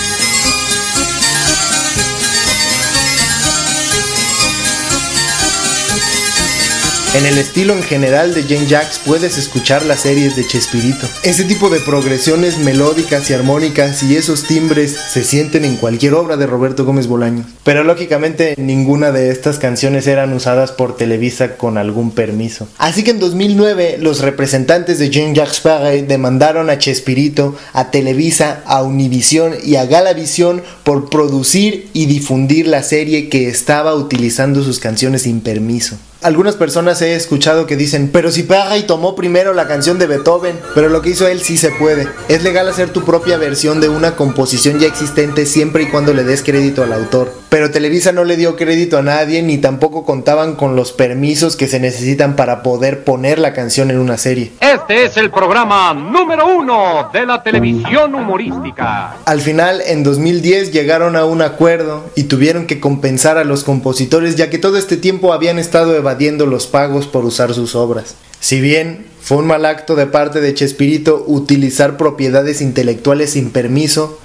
En 7.15 7.25
el 7.25 7.37
estilo 7.37 7.71
en 7.71 7.81
general 7.81 8.33
de 8.33 8.43
Jane 8.43 8.67
Jacks 8.67 8.99
puedes 8.99 9.37
escuchar 9.37 9.85
las 9.85 10.01
series 10.01 10.35
de 10.35 10.45
Chespirito. 10.45 11.07
Ese 11.23 11.45
tipo 11.45 11.69
de 11.69 11.79
progresiones 11.79 12.57
melódicas 12.57 13.29
y 13.29 13.33
armónicas 13.33 14.03
y 14.03 14.17
esos 14.17 14.43
timbres 14.43 14.91
se 15.13 15.23
sienten 15.23 15.63
en 15.63 15.77
cualquier 15.77 16.13
obra 16.13 16.35
de 16.35 16.45
Roberto 16.45 16.83
Gómez 16.83 17.07
Bolaños. 17.07 17.45
Pero 17.63 17.85
lógicamente 17.85 18.55
ninguna 18.57 19.13
de 19.13 19.31
estas 19.31 19.59
canciones 19.59 20.07
eran 20.07 20.33
usadas 20.33 20.73
por 20.73 20.97
Televisa 20.97 21.55
con 21.55 21.77
algún 21.77 22.11
permiso. 22.11 22.67
Así 22.79 23.05
que 23.05 23.11
en 23.11 23.21
2009 23.21 23.95
los 24.01 24.19
representantes 24.19 24.99
de 24.99 25.09
Jane 25.09 25.33
Jacques 25.33 25.61
Perret 25.61 26.07
demandaron 26.07 26.69
a 26.69 26.79
Chespirito, 26.79 27.55
a 27.71 27.91
Televisa, 27.91 28.61
a 28.65 28.83
Univisión 28.83 29.53
y 29.63 29.77
a 29.77 29.85
Galavisión 29.85 30.63
por 30.83 31.09
producir 31.09 31.87
y 31.93 32.07
difundir 32.07 32.67
la 32.67 32.83
serie 32.83 33.29
que 33.29 33.47
estaba 33.47 33.95
utilizando 33.95 34.61
sus 34.65 34.79
canciones 34.79 35.21
sin 35.21 35.39
permiso. 35.39 35.97
Algunas 36.25 36.55
personas 36.55 37.03
he 37.03 37.15
escuchado 37.15 37.67
que 37.67 37.75
dicen, 37.75 38.09
pero 38.11 38.31
si 38.31 38.47
y 38.79 38.81
tomó 38.87 39.13
primero 39.13 39.53
la 39.53 39.67
canción 39.67 39.99
de 39.99 40.07
Beethoven, 40.07 40.59
pero 40.73 40.89
lo 40.89 41.03
que 41.03 41.11
hizo 41.11 41.27
él 41.27 41.43
sí 41.43 41.55
se 41.55 41.69
puede. 41.69 42.07
Es 42.29 42.41
legal 42.41 42.67
hacer 42.67 42.89
tu 42.89 43.05
propia 43.05 43.37
versión 43.37 43.79
de 43.79 43.89
una 43.89 44.15
composición 44.15 44.79
ya 44.79 44.87
existente 44.87 45.45
siempre 45.45 45.83
y 45.83 45.89
cuando 45.91 46.15
le 46.15 46.23
des 46.23 46.41
crédito 46.41 46.81
al 46.81 46.93
autor. 46.93 47.44
Pero 47.55 47.71
Televisa 47.71 48.11
no 48.11 48.25
le 48.25 48.35
dio 48.35 48.57
crédito 48.57 48.97
a 48.97 49.01
nadie 49.01 49.41
ni 49.41 49.57
tampoco 49.57 50.03
contaban 50.03 50.55
con 50.55 50.75
los 50.75 50.91
permisos 50.91 51.55
que 51.55 51.69
se 51.69 51.79
necesitan 51.79 52.35
para 52.35 52.61
poder 52.63 53.05
poner 53.05 53.39
la 53.39 53.53
canción 53.53 53.89
en 53.91 53.99
una 53.99 54.17
serie. 54.17 54.51
Este 54.59 55.05
es 55.05 55.15
el 55.15 55.31
programa 55.31 55.93
número 55.93 56.47
uno 56.47 57.09
de 57.13 57.25
la 57.25 57.41
televisión 57.41 58.13
humorística. 58.13 59.15
Al 59.23 59.39
final, 59.39 59.81
en 59.85 60.03
2010 60.03 60.73
llegaron 60.73 61.15
a 61.15 61.23
un 61.23 61.41
acuerdo 61.41 62.03
y 62.13 62.23
tuvieron 62.23 62.67
que 62.67 62.81
compensar 62.81 63.37
a 63.37 63.45
los 63.45 63.63
compositores 63.63 64.35
ya 64.35 64.49
que 64.49 64.57
todo 64.57 64.77
este 64.77 64.97
tiempo 64.97 65.31
habían 65.31 65.57
estado 65.57 65.95
evadiendo 65.95 66.47
los 66.47 66.67
pagos 66.67 67.07
por 67.07 67.23
usar 67.23 67.53
sus 67.53 67.73
obras. 67.73 68.15
Si 68.41 68.59
bien 68.59 69.05
fue 69.21 69.37
un 69.37 69.47
mal 69.47 69.65
acto 69.65 69.95
de 69.95 70.07
parte 70.07 70.41
de 70.41 70.53
Chespirito 70.53 71.23
utilizar 71.25 71.95
propiedades 71.95 72.59
intelectuales 72.59 73.29
sin 73.29 73.51
permiso, 73.51 74.19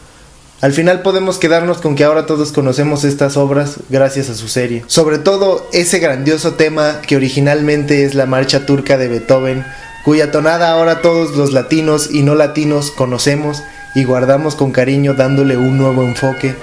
al 0.60 0.72
final 0.72 1.00
podemos 1.00 1.38
quedarnos 1.38 1.78
con 1.78 1.96
que 1.96 2.04
ahora 2.04 2.26
todos 2.26 2.52
conocemos 2.52 3.04
estas 3.04 3.38
obras 3.38 3.76
gracias 3.88 4.28
a 4.28 4.34
su 4.34 4.46
serie. 4.48 4.84
Sobre 4.88 5.18
todo 5.18 5.66
ese 5.72 6.00
grandioso 6.00 6.54
tema 6.54 7.00
que 7.06 7.16
originalmente 7.16 8.04
es 8.04 8.14
la 8.14 8.26
marcha 8.26 8.66
turca 8.66 8.98
de 8.98 9.08
Beethoven, 9.08 9.64
cuya 10.04 10.30
tonada 10.30 10.70
ahora 10.70 11.00
todos 11.00 11.34
los 11.34 11.52
latinos 11.52 12.10
y 12.10 12.22
no 12.22 12.34
latinos 12.34 12.90
conocemos 12.90 13.62
y 13.94 14.04
guardamos 14.04 14.54
con 14.54 14.70
cariño 14.70 15.14
dándole 15.14 15.56
un 15.56 15.78
nuevo 15.78 16.02
enfoque 16.02 16.54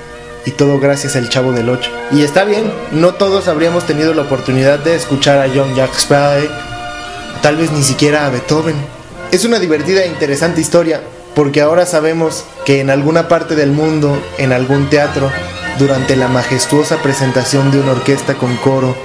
y 0.46 0.52
todo 0.52 0.80
gracias 0.80 1.16
al 1.16 1.30
Chavo 1.30 1.52
del 1.52 1.68
8. 1.68 1.92
Y 2.12 2.22
está 2.22 2.46
bien, 2.46 2.72
no 2.92 3.16
todos 3.16 3.48
habríamos 3.48 3.86
tenido 3.88 4.14
la 4.14 4.22
oportunidad 4.22 4.78
de 4.80 4.96
escuchar 4.96 5.40
a 5.40 5.52
John 5.54 5.76
Jack 5.76 5.98
Spade, 5.98 6.50
tal 7.42 7.58
vez 7.58 7.72
ni 7.72 7.82
siquiera 7.82 8.28
a 8.28 8.30
Beethoven. 8.30 8.76
Es 9.32 9.44
una 9.44 9.60
divertida 9.60 10.04
e 10.04 10.08
interesante 10.08 10.62
historia, 10.62 11.02
porque 11.38 11.62
ahora 11.62 11.86
sabemos 11.86 12.46
que 12.66 12.82
en 12.82 12.90
alguna 12.90 13.28
parte 13.28 13.56
del 13.56 13.72
mundo, 13.72 14.20
en 14.40 14.52
algún 14.52 14.90
teatro, 14.90 15.32
durante 15.78 16.16
la 16.16 16.28
majestuosa 16.28 16.98
presentación 17.04 17.70
de 17.70 17.80
una 17.80 17.92
orquesta 17.92 18.34
con 18.34 18.58
coro, 18.58 18.96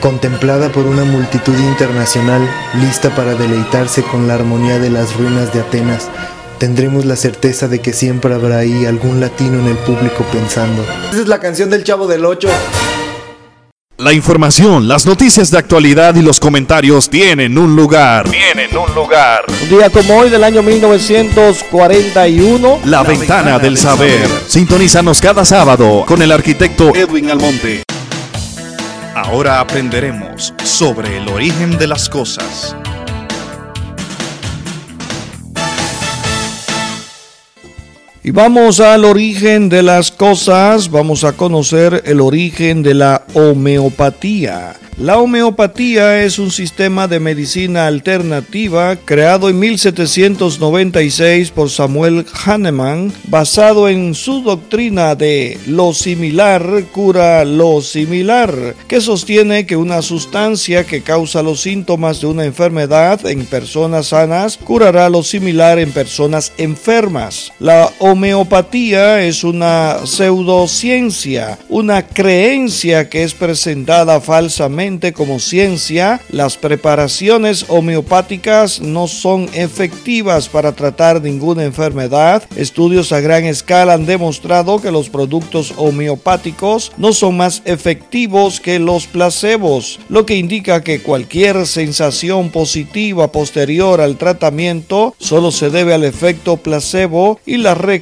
contemplada 0.00 0.72
por 0.72 0.86
una 0.86 1.04
multitud 1.04 1.54
internacional 1.58 2.48
lista 2.80 3.14
para 3.14 3.34
deleitarse 3.34 4.02
con 4.02 4.26
la 4.26 4.34
armonía 4.34 4.78
de 4.78 4.88
las 4.88 5.14
ruinas 5.16 5.52
de 5.52 5.60
Atenas, 5.60 6.08
tendremos 6.56 7.04
la 7.04 7.16
certeza 7.16 7.68
de 7.68 7.80
que 7.80 7.92
siempre 7.92 8.32
habrá 8.32 8.56
ahí 8.56 8.86
algún 8.86 9.20
latino 9.20 9.58
en 9.58 9.66
el 9.66 9.76
público 9.76 10.24
pensando. 10.32 10.82
Esa 11.10 11.20
es 11.20 11.28
la 11.28 11.40
canción 11.40 11.68
del 11.68 11.84
Chavo 11.84 12.06
del 12.06 12.24
8. 12.24 12.48
La 14.02 14.12
información, 14.12 14.88
las 14.88 15.06
noticias 15.06 15.52
de 15.52 15.58
actualidad 15.58 16.16
y 16.16 16.22
los 16.22 16.40
comentarios 16.40 17.08
tienen 17.08 17.56
un 17.56 17.76
lugar. 17.76 18.28
Tienen 18.28 18.76
un 18.76 18.92
lugar. 18.96 19.44
Un 19.62 19.68
día 19.68 19.90
como 19.90 20.18
hoy 20.18 20.28
del 20.28 20.42
año 20.42 20.60
1941. 20.60 22.80
La, 22.84 23.04
ventana, 23.04 23.60
del, 23.60 23.78
saber. 23.78 24.26
Sintonízanos 24.48 25.20
cada 25.20 25.44
sábado 25.44 26.02
con 26.04 26.20
el 26.20 26.32
arquitecto 26.32 26.92
Edwin 26.92 27.30
Almonte. 27.30 27.84
Ahora 29.14 29.60
aprenderemos 29.60 30.52
sobre 30.64 31.18
el 31.18 31.28
origen 31.28 31.78
de 31.78 31.86
las 31.86 32.08
cosas. 32.08 32.74
Y 38.24 38.30
vamos 38.30 38.78
al 38.78 39.04
origen 39.04 39.68
de 39.68 39.82
las 39.82 40.12
cosas, 40.12 40.92
vamos 40.92 41.24
a 41.24 41.32
conocer 41.32 42.04
el 42.06 42.20
origen 42.20 42.84
de 42.84 42.94
la 42.94 43.24
homeopatía. 43.34 44.76
La 44.98 45.18
homeopatía 45.18 46.22
es 46.22 46.38
un 46.38 46.50
sistema 46.50 47.08
de 47.08 47.18
medicina 47.18 47.86
alternativa 47.86 48.94
creado 48.96 49.48
en 49.48 49.58
1796 49.58 51.50
por 51.50 51.70
Samuel 51.70 52.26
Hahnemann, 52.44 53.10
basado 53.24 53.88
en 53.88 54.14
su 54.14 54.42
doctrina 54.42 55.14
de 55.14 55.58
lo 55.66 55.94
similar 55.94 56.84
cura 56.92 57.46
lo 57.46 57.80
similar, 57.80 58.76
que 58.86 59.00
sostiene 59.00 59.64
que 59.64 59.76
una 59.76 60.02
sustancia 60.02 60.84
que 60.84 61.00
causa 61.00 61.42
los 61.42 61.62
síntomas 61.62 62.20
de 62.20 62.26
una 62.26 62.44
enfermedad 62.44 63.24
en 63.24 63.46
personas 63.46 64.08
sanas 64.08 64.58
curará 64.58 65.08
lo 65.08 65.22
similar 65.22 65.78
en 65.78 65.90
personas 65.90 66.52
enfermas. 66.58 67.50
La 67.58 67.90
homeopatía 68.12 69.24
es 69.24 69.42
una 69.42 70.06
pseudociencia, 70.06 71.58
una 71.70 72.06
creencia 72.06 73.08
que 73.08 73.22
es 73.22 73.32
presentada 73.32 74.20
falsamente 74.20 75.14
como 75.14 75.38
ciencia, 75.38 76.20
las 76.28 76.58
preparaciones 76.58 77.64
homeopáticas 77.68 78.82
no 78.82 79.08
son 79.08 79.48
efectivas 79.54 80.50
para 80.50 80.72
tratar 80.72 81.22
ninguna 81.22 81.64
enfermedad. 81.64 82.42
Estudios 82.54 83.12
a 83.12 83.20
gran 83.20 83.44
escala 83.44 83.94
han 83.94 84.04
demostrado 84.04 84.80
que 84.80 84.92
los 84.92 85.08
productos 85.08 85.72
homeopáticos 85.78 86.92
no 86.98 87.14
son 87.14 87.38
más 87.38 87.62
efectivos 87.64 88.60
que 88.60 88.78
los 88.78 89.06
placebos, 89.06 90.00
lo 90.10 90.26
que 90.26 90.36
indica 90.36 90.82
que 90.82 91.00
cualquier 91.00 91.66
sensación 91.66 92.50
positiva 92.50 93.32
posterior 93.32 94.02
al 94.02 94.18
tratamiento 94.18 95.14
solo 95.18 95.50
se 95.50 95.70
debe 95.70 95.94
al 95.94 96.04
efecto 96.04 96.58
placebo 96.58 97.40
y 97.46 97.56
la 97.56 97.74
recuperación 97.74 98.01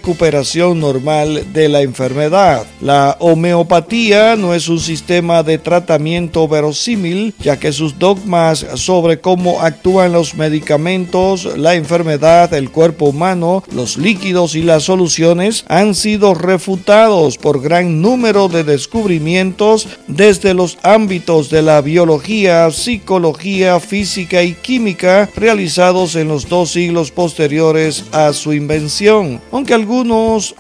normal 0.75 1.53
de 1.53 1.69
la 1.69 1.83
enfermedad. 1.83 2.67
La 2.81 3.17
homeopatía 3.21 4.37
no 4.37 4.55
es 4.55 4.69
un 4.69 4.81
sistema 4.81 5.43
de 5.43 5.59
tratamiento 5.59 6.49
verosímil, 6.49 7.35
ya 7.39 7.59
que 7.59 7.73
sus 7.73 7.99
dogmas 7.99 8.67
sobre 8.75 9.21
cómo 9.21 9.61
actúan 9.61 10.13
los 10.13 10.35
medicamentos, 10.35 11.57
la 11.57 11.75
enfermedad, 11.75 12.53
el 12.55 12.71
cuerpo 12.71 13.07
humano, 13.07 13.63
los 13.73 13.97
líquidos 13.97 14.55
y 14.55 14.63
las 14.63 14.85
soluciones 14.85 15.65
han 15.69 15.95
sido 15.95 16.35
refutados 16.35 17.39
por 17.39 17.61
gran 17.61 18.01
número 18.01 18.49
de 18.49 18.65
descubrimientos 18.65 19.89
desde 20.07 20.55
los 20.55 20.79
ámbitos 20.83 21.51
de 21.51 21.63
la 21.63 21.81
biología, 21.81 22.71
psicología, 22.71 23.81
física 23.81 24.43
y 24.43 24.55
química 24.55 25.29
realizados 25.37 26.17
en 26.17 26.29
los 26.29 26.49
dos 26.49 26.73
siglos 26.73 27.11
posteriores 27.11 28.05
a 28.13 28.33
su 28.33 28.53
invención. 28.53 29.41
Aunque 29.53 29.75
algunos 29.75 29.90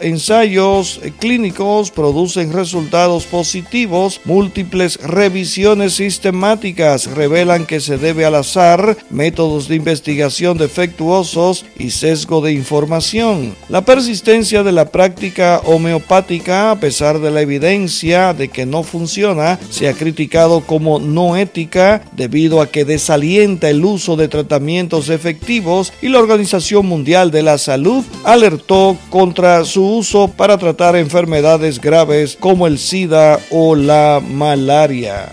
ensayos 0.00 1.00
clínicos 1.20 1.92
producen 1.92 2.52
resultados 2.52 3.24
positivos, 3.26 4.20
múltiples 4.24 4.96
revisiones 4.96 5.92
sistemáticas 5.92 7.06
revelan 7.06 7.64
que 7.64 7.78
se 7.78 7.96
debe 7.96 8.24
al 8.24 8.34
azar, 8.34 8.96
métodos 9.08 9.68
de 9.68 9.76
investigación 9.76 10.58
defectuosos 10.58 11.64
y 11.78 11.90
sesgo 11.90 12.40
de 12.40 12.52
información. 12.52 13.54
La 13.68 13.84
persistencia 13.84 14.64
de 14.64 14.72
la 14.72 14.86
práctica 14.90 15.60
homeopática, 15.64 16.72
a 16.72 16.80
pesar 16.80 17.20
de 17.20 17.30
la 17.30 17.40
evidencia 17.40 18.34
de 18.34 18.48
que 18.48 18.66
no 18.66 18.82
funciona, 18.82 19.60
se 19.70 19.88
ha 19.88 19.92
criticado 19.92 20.62
como 20.62 20.98
no 20.98 21.36
ética 21.36 22.02
debido 22.16 22.60
a 22.60 22.66
que 22.66 22.84
desalienta 22.84 23.70
el 23.70 23.84
uso 23.84 24.16
de 24.16 24.26
tratamientos 24.26 25.08
efectivos 25.08 25.92
y 26.02 26.08
la 26.08 26.18
Organización 26.18 26.86
Mundial 26.86 27.30
de 27.30 27.42
la 27.42 27.58
Salud 27.58 28.04
alertó 28.24 28.96
contra 29.20 29.66
su 29.66 29.84
uso 29.84 30.28
para 30.28 30.56
tratar 30.56 30.96
enfermedades 30.96 31.78
graves 31.78 32.38
como 32.40 32.66
el 32.66 32.78
SIDA 32.78 33.38
o 33.50 33.76
la 33.76 34.18
malaria. 34.26 35.30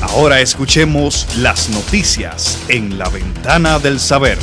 Ahora 0.00 0.40
escuchemos 0.40 1.24
las 1.38 1.68
noticias 1.68 2.60
en 2.66 2.98
la 2.98 3.08
ventana 3.10 3.78
del 3.78 4.00
saber. 4.00 4.38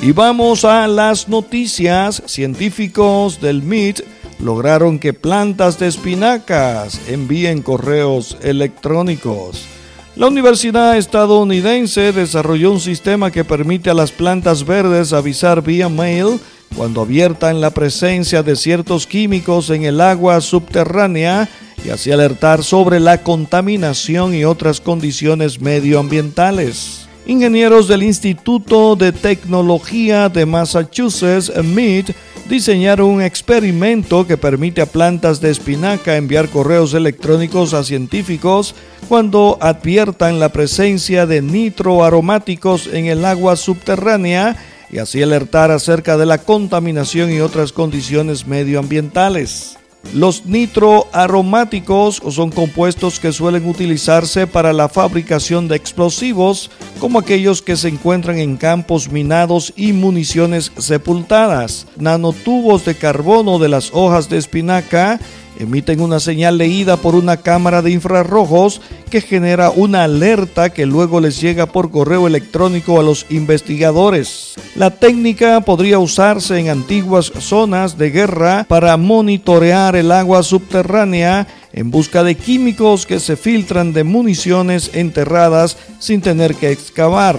Y 0.00 0.12
vamos 0.12 0.64
a 0.64 0.86
las 0.86 1.28
noticias. 1.28 2.22
Científicos 2.24 3.42
del 3.42 3.62
MIT 3.62 4.00
lograron 4.38 4.98
que 4.98 5.12
plantas 5.12 5.78
de 5.78 5.88
espinacas 5.88 6.98
envíen 7.08 7.60
correos 7.60 8.38
electrónicos. 8.40 9.73
La 10.16 10.28
Universidad 10.28 10.96
estadounidense 10.96 12.12
desarrolló 12.12 12.70
un 12.70 12.78
sistema 12.78 13.32
que 13.32 13.44
permite 13.44 13.90
a 13.90 13.94
las 13.94 14.12
plantas 14.12 14.64
verdes 14.64 15.12
avisar 15.12 15.60
vía 15.60 15.88
mail 15.88 16.38
cuando 16.76 17.00
abiertan 17.00 17.60
la 17.60 17.70
presencia 17.70 18.44
de 18.44 18.54
ciertos 18.54 19.08
químicos 19.08 19.70
en 19.70 19.82
el 19.82 20.00
agua 20.00 20.40
subterránea 20.40 21.48
y 21.84 21.90
así 21.90 22.12
alertar 22.12 22.62
sobre 22.62 23.00
la 23.00 23.24
contaminación 23.24 24.36
y 24.36 24.44
otras 24.44 24.80
condiciones 24.80 25.60
medioambientales. 25.60 27.03
Ingenieros 27.26 27.88
del 27.88 28.02
Instituto 28.02 28.96
de 28.96 29.10
Tecnología 29.10 30.28
de 30.28 30.44
Massachusetts, 30.44 31.50
MIT, 31.56 32.10
diseñaron 32.50 33.08
un 33.08 33.22
experimento 33.22 34.26
que 34.26 34.36
permite 34.36 34.82
a 34.82 34.86
plantas 34.86 35.40
de 35.40 35.50
espinaca 35.50 36.16
enviar 36.16 36.50
correos 36.50 36.92
electrónicos 36.92 37.72
a 37.72 37.82
científicos 37.82 38.74
cuando 39.08 39.56
adviertan 39.62 40.38
la 40.38 40.50
presencia 40.50 41.24
de 41.24 41.40
nitroaromáticos 41.40 42.88
en 42.88 43.06
el 43.06 43.24
agua 43.24 43.56
subterránea 43.56 44.56
y 44.90 44.98
así 44.98 45.22
alertar 45.22 45.70
acerca 45.70 46.18
de 46.18 46.26
la 46.26 46.36
contaminación 46.36 47.32
y 47.32 47.40
otras 47.40 47.72
condiciones 47.72 48.46
medioambientales. 48.46 49.78
Los 50.12 50.46
nitroaromáticos 50.46 52.22
son 52.30 52.50
compuestos 52.50 53.18
que 53.18 53.32
suelen 53.32 53.68
utilizarse 53.68 54.46
para 54.46 54.72
la 54.72 54.88
fabricación 54.88 55.66
de 55.66 55.76
explosivos, 55.76 56.70
como 57.00 57.18
aquellos 57.18 57.62
que 57.62 57.76
se 57.76 57.88
encuentran 57.88 58.38
en 58.38 58.56
campos 58.56 59.10
minados 59.10 59.72
y 59.76 59.92
municiones 59.92 60.70
sepultadas. 60.78 61.86
Nanotubos 61.96 62.84
de 62.84 62.94
carbono 62.94 63.58
de 63.58 63.68
las 63.68 63.90
hojas 63.92 64.28
de 64.28 64.38
espinaca 64.38 65.18
emiten 65.58 66.00
una 66.00 66.20
señal 66.20 66.58
leída 66.58 66.96
por 66.96 67.14
una 67.14 67.36
cámara 67.36 67.82
de 67.82 67.90
infrarrojos 67.90 68.80
que 69.10 69.20
genera 69.20 69.70
una 69.70 70.04
alerta 70.04 70.70
que 70.70 70.86
luego 70.86 71.20
les 71.20 71.40
llega 71.40 71.66
por 71.66 71.90
correo 71.90 72.26
electrónico 72.26 72.98
a 72.98 73.02
los 73.02 73.26
investigadores. 73.30 74.54
La 74.74 74.90
técnica 74.90 75.60
podría 75.60 75.98
usarse 75.98 76.58
en 76.58 76.68
antiguas 76.68 77.32
zonas 77.38 77.96
de 77.96 78.10
guerra 78.10 78.64
para 78.68 78.96
monitorear 78.96 79.96
el 79.96 80.10
agua 80.10 80.42
subterránea 80.42 81.46
en 81.72 81.90
busca 81.90 82.22
de 82.22 82.36
químicos 82.36 83.06
que 83.06 83.20
se 83.20 83.36
filtran 83.36 83.92
de 83.92 84.04
municiones 84.04 84.90
enterradas 84.94 85.76
sin 85.98 86.20
tener 86.20 86.54
que 86.54 86.70
excavar. 86.70 87.38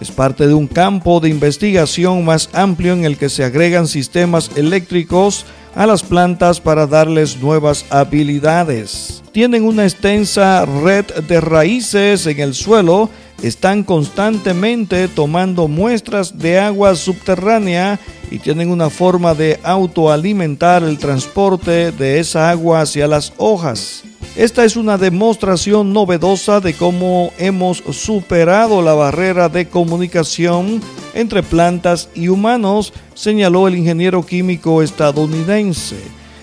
Es 0.00 0.10
parte 0.12 0.46
de 0.46 0.54
un 0.54 0.68
campo 0.68 1.18
de 1.18 1.28
investigación 1.28 2.24
más 2.24 2.50
amplio 2.52 2.92
en 2.92 3.04
el 3.04 3.16
que 3.16 3.28
se 3.28 3.44
agregan 3.44 3.88
sistemas 3.88 4.50
eléctricos 4.56 5.44
a 5.74 5.86
las 5.86 6.02
plantas 6.02 6.60
para 6.60 6.86
darles 6.86 7.40
nuevas 7.40 7.84
habilidades. 7.90 9.22
Tienen 9.32 9.64
una 9.64 9.84
extensa 9.84 10.64
red 10.64 11.04
de 11.28 11.40
raíces 11.40 12.26
en 12.26 12.40
el 12.40 12.54
suelo, 12.54 13.10
están 13.42 13.84
constantemente 13.84 15.08
tomando 15.08 15.68
muestras 15.68 16.38
de 16.38 16.58
agua 16.58 16.94
subterránea 16.94 18.00
y 18.30 18.38
tienen 18.38 18.70
una 18.70 18.90
forma 18.90 19.34
de 19.34 19.60
autoalimentar 19.62 20.82
el 20.82 20.98
transporte 20.98 21.92
de 21.92 22.18
esa 22.18 22.50
agua 22.50 22.80
hacia 22.82 23.06
las 23.06 23.32
hojas. 23.36 24.04
Esta 24.38 24.64
es 24.64 24.76
una 24.76 24.98
demostración 24.98 25.92
novedosa 25.92 26.60
de 26.60 26.72
cómo 26.72 27.32
hemos 27.38 27.78
superado 27.90 28.82
la 28.82 28.94
barrera 28.94 29.48
de 29.48 29.66
comunicación 29.66 30.80
entre 31.12 31.42
plantas 31.42 32.08
y 32.14 32.28
humanos, 32.28 32.92
señaló 33.14 33.66
el 33.66 33.74
ingeniero 33.74 34.24
químico 34.24 34.80
estadounidense. 34.80 35.96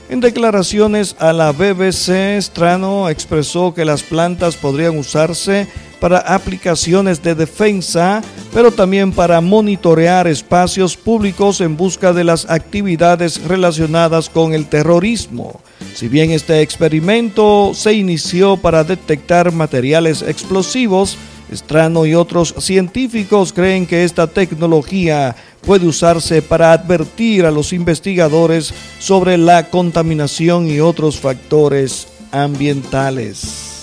En 0.10 0.20
declaraciones 0.20 1.16
a 1.20 1.32
la 1.32 1.54
BBC, 1.54 2.38
Strano 2.42 3.08
expresó 3.08 3.74
que 3.74 3.86
las 3.86 4.04
plantas 4.04 4.58
podrían 4.58 4.98
usarse 4.98 5.70
para 5.96 6.20
aplicaciones 6.20 7.22
de 7.24 7.36
defensa, 7.36 8.22
pero 8.54 8.72
también 8.72 9.12
para 9.12 9.42
monitorear 9.42 10.28
espacios 10.28 10.96
públicos 10.96 11.62
en 11.62 11.78
busca 11.78 12.14
de 12.14 12.24
las 12.24 12.50
actividades 12.50 13.44
relacionadas 13.44 14.30
con 14.30 14.54
el 14.54 14.68
terrorismo. 14.68 15.62
Si 15.94 16.08
bien 16.08 16.32
este 16.32 16.62
experimento 16.62 17.72
se 17.74 17.94
inició 17.94 18.58
para 18.58 18.84
detectar 18.84 19.52
materiales 19.52 20.22
explosivos, 20.22 21.18
Strano 21.54 22.06
y 22.06 22.16
otros 22.16 22.56
científicos 22.58 23.54
creen 23.54 23.86
que 23.86 24.04
esta 24.04 24.28
tecnología 24.28 25.36
puede 25.62 25.86
usarse 25.88 26.42
para 26.42 26.74
advertir 26.74 27.46
a 27.46 27.52
los 27.52 27.72
investigadores 27.74 28.74
sobre 29.00 29.38
la 29.38 29.70
contaminación 29.70 30.70
y 30.70 30.80
otros 30.80 31.20
factores 31.20 32.08
ambientales. 32.32 33.75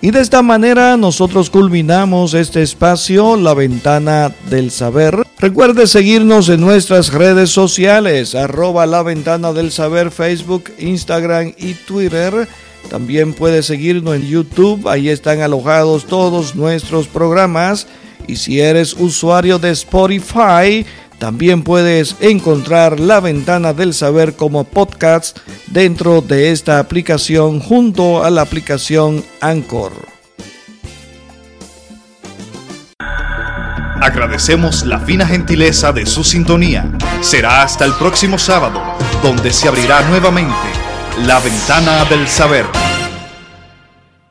Y 0.00 0.10
de 0.10 0.20
esta 0.20 0.42
manera 0.42 0.96
nosotros 0.96 1.48
culminamos 1.48 2.34
este 2.34 2.62
espacio, 2.62 3.36
la 3.36 3.54
ventana 3.54 4.30
del 4.50 4.70
saber. 4.70 5.22
Recuerde 5.38 5.86
seguirnos 5.86 6.48
en 6.48 6.60
nuestras 6.60 7.12
redes 7.12 7.50
sociales, 7.50 8.34
arroba 8.34 8.86
la 8.86 9.02
ventana 9.02 9.52
del 9.52 9.72
saber, 9.72 10.10
Facebook, 10.10 10.70
Instagram 10.78 11.54
y 11.56 11.74
Twitter. 11.74 12.46
También 12.90 13.32
puede 13.32 13.62
seguirnos 13.62 14.16
en 14.16 14.26
YouTube, 14.28 14.86
ahí 14.88 15.08
están 15.08 15.40
alojados 15.40 16.06
todos 16.06 16.54
nuestros 16.54 17.08
programas. 17.08 17.86
Y 18.26 18.36
si 18.36 18.60
eres 18.60 18.94
usuario 18.94 19.58
de 19.58 19.70
Spotify, 19.70 20.84
también 21.18 21.62
puedes 21.62 22.16
encontrar 22.20 23.00
la 23.00 23.20
ventana 23.20 23.72
del 23.72 23.94
saber 23.94 24.34
como 24.34 24.64
podcast 24.64 25.38
dentro 25.68 26.20
de 26.20 26.52
esta 26.52 26.78
aplicación 26.78 27.60
junto 27.60 28.24
a 28.24 28.30
la 28.30 28.42
aplicación 28.42 29.24
Anchor. 29.40 29.92
Agradecemos 34.00 34.84
la 34.84 35.00
fina 35.00 35.26
gentileza 35.26 35.92
de 35.92 36.06
su 36.06 36.22
sintonía. 36.22 36.92
Será 37.22 37.62
hasta 37.62 37.84
el 37.84 37.92
próximo 37.94 38.38
sábado, 38.38 38.80
donde 39.22 39.50
se 39.52 39.68
abrirá 39.68 40.02
nuevamente 40.08 40.54
la 41.24 41.40
ventana 41.40 42.04
del 42.04 42.28
saber. 42.28 42.66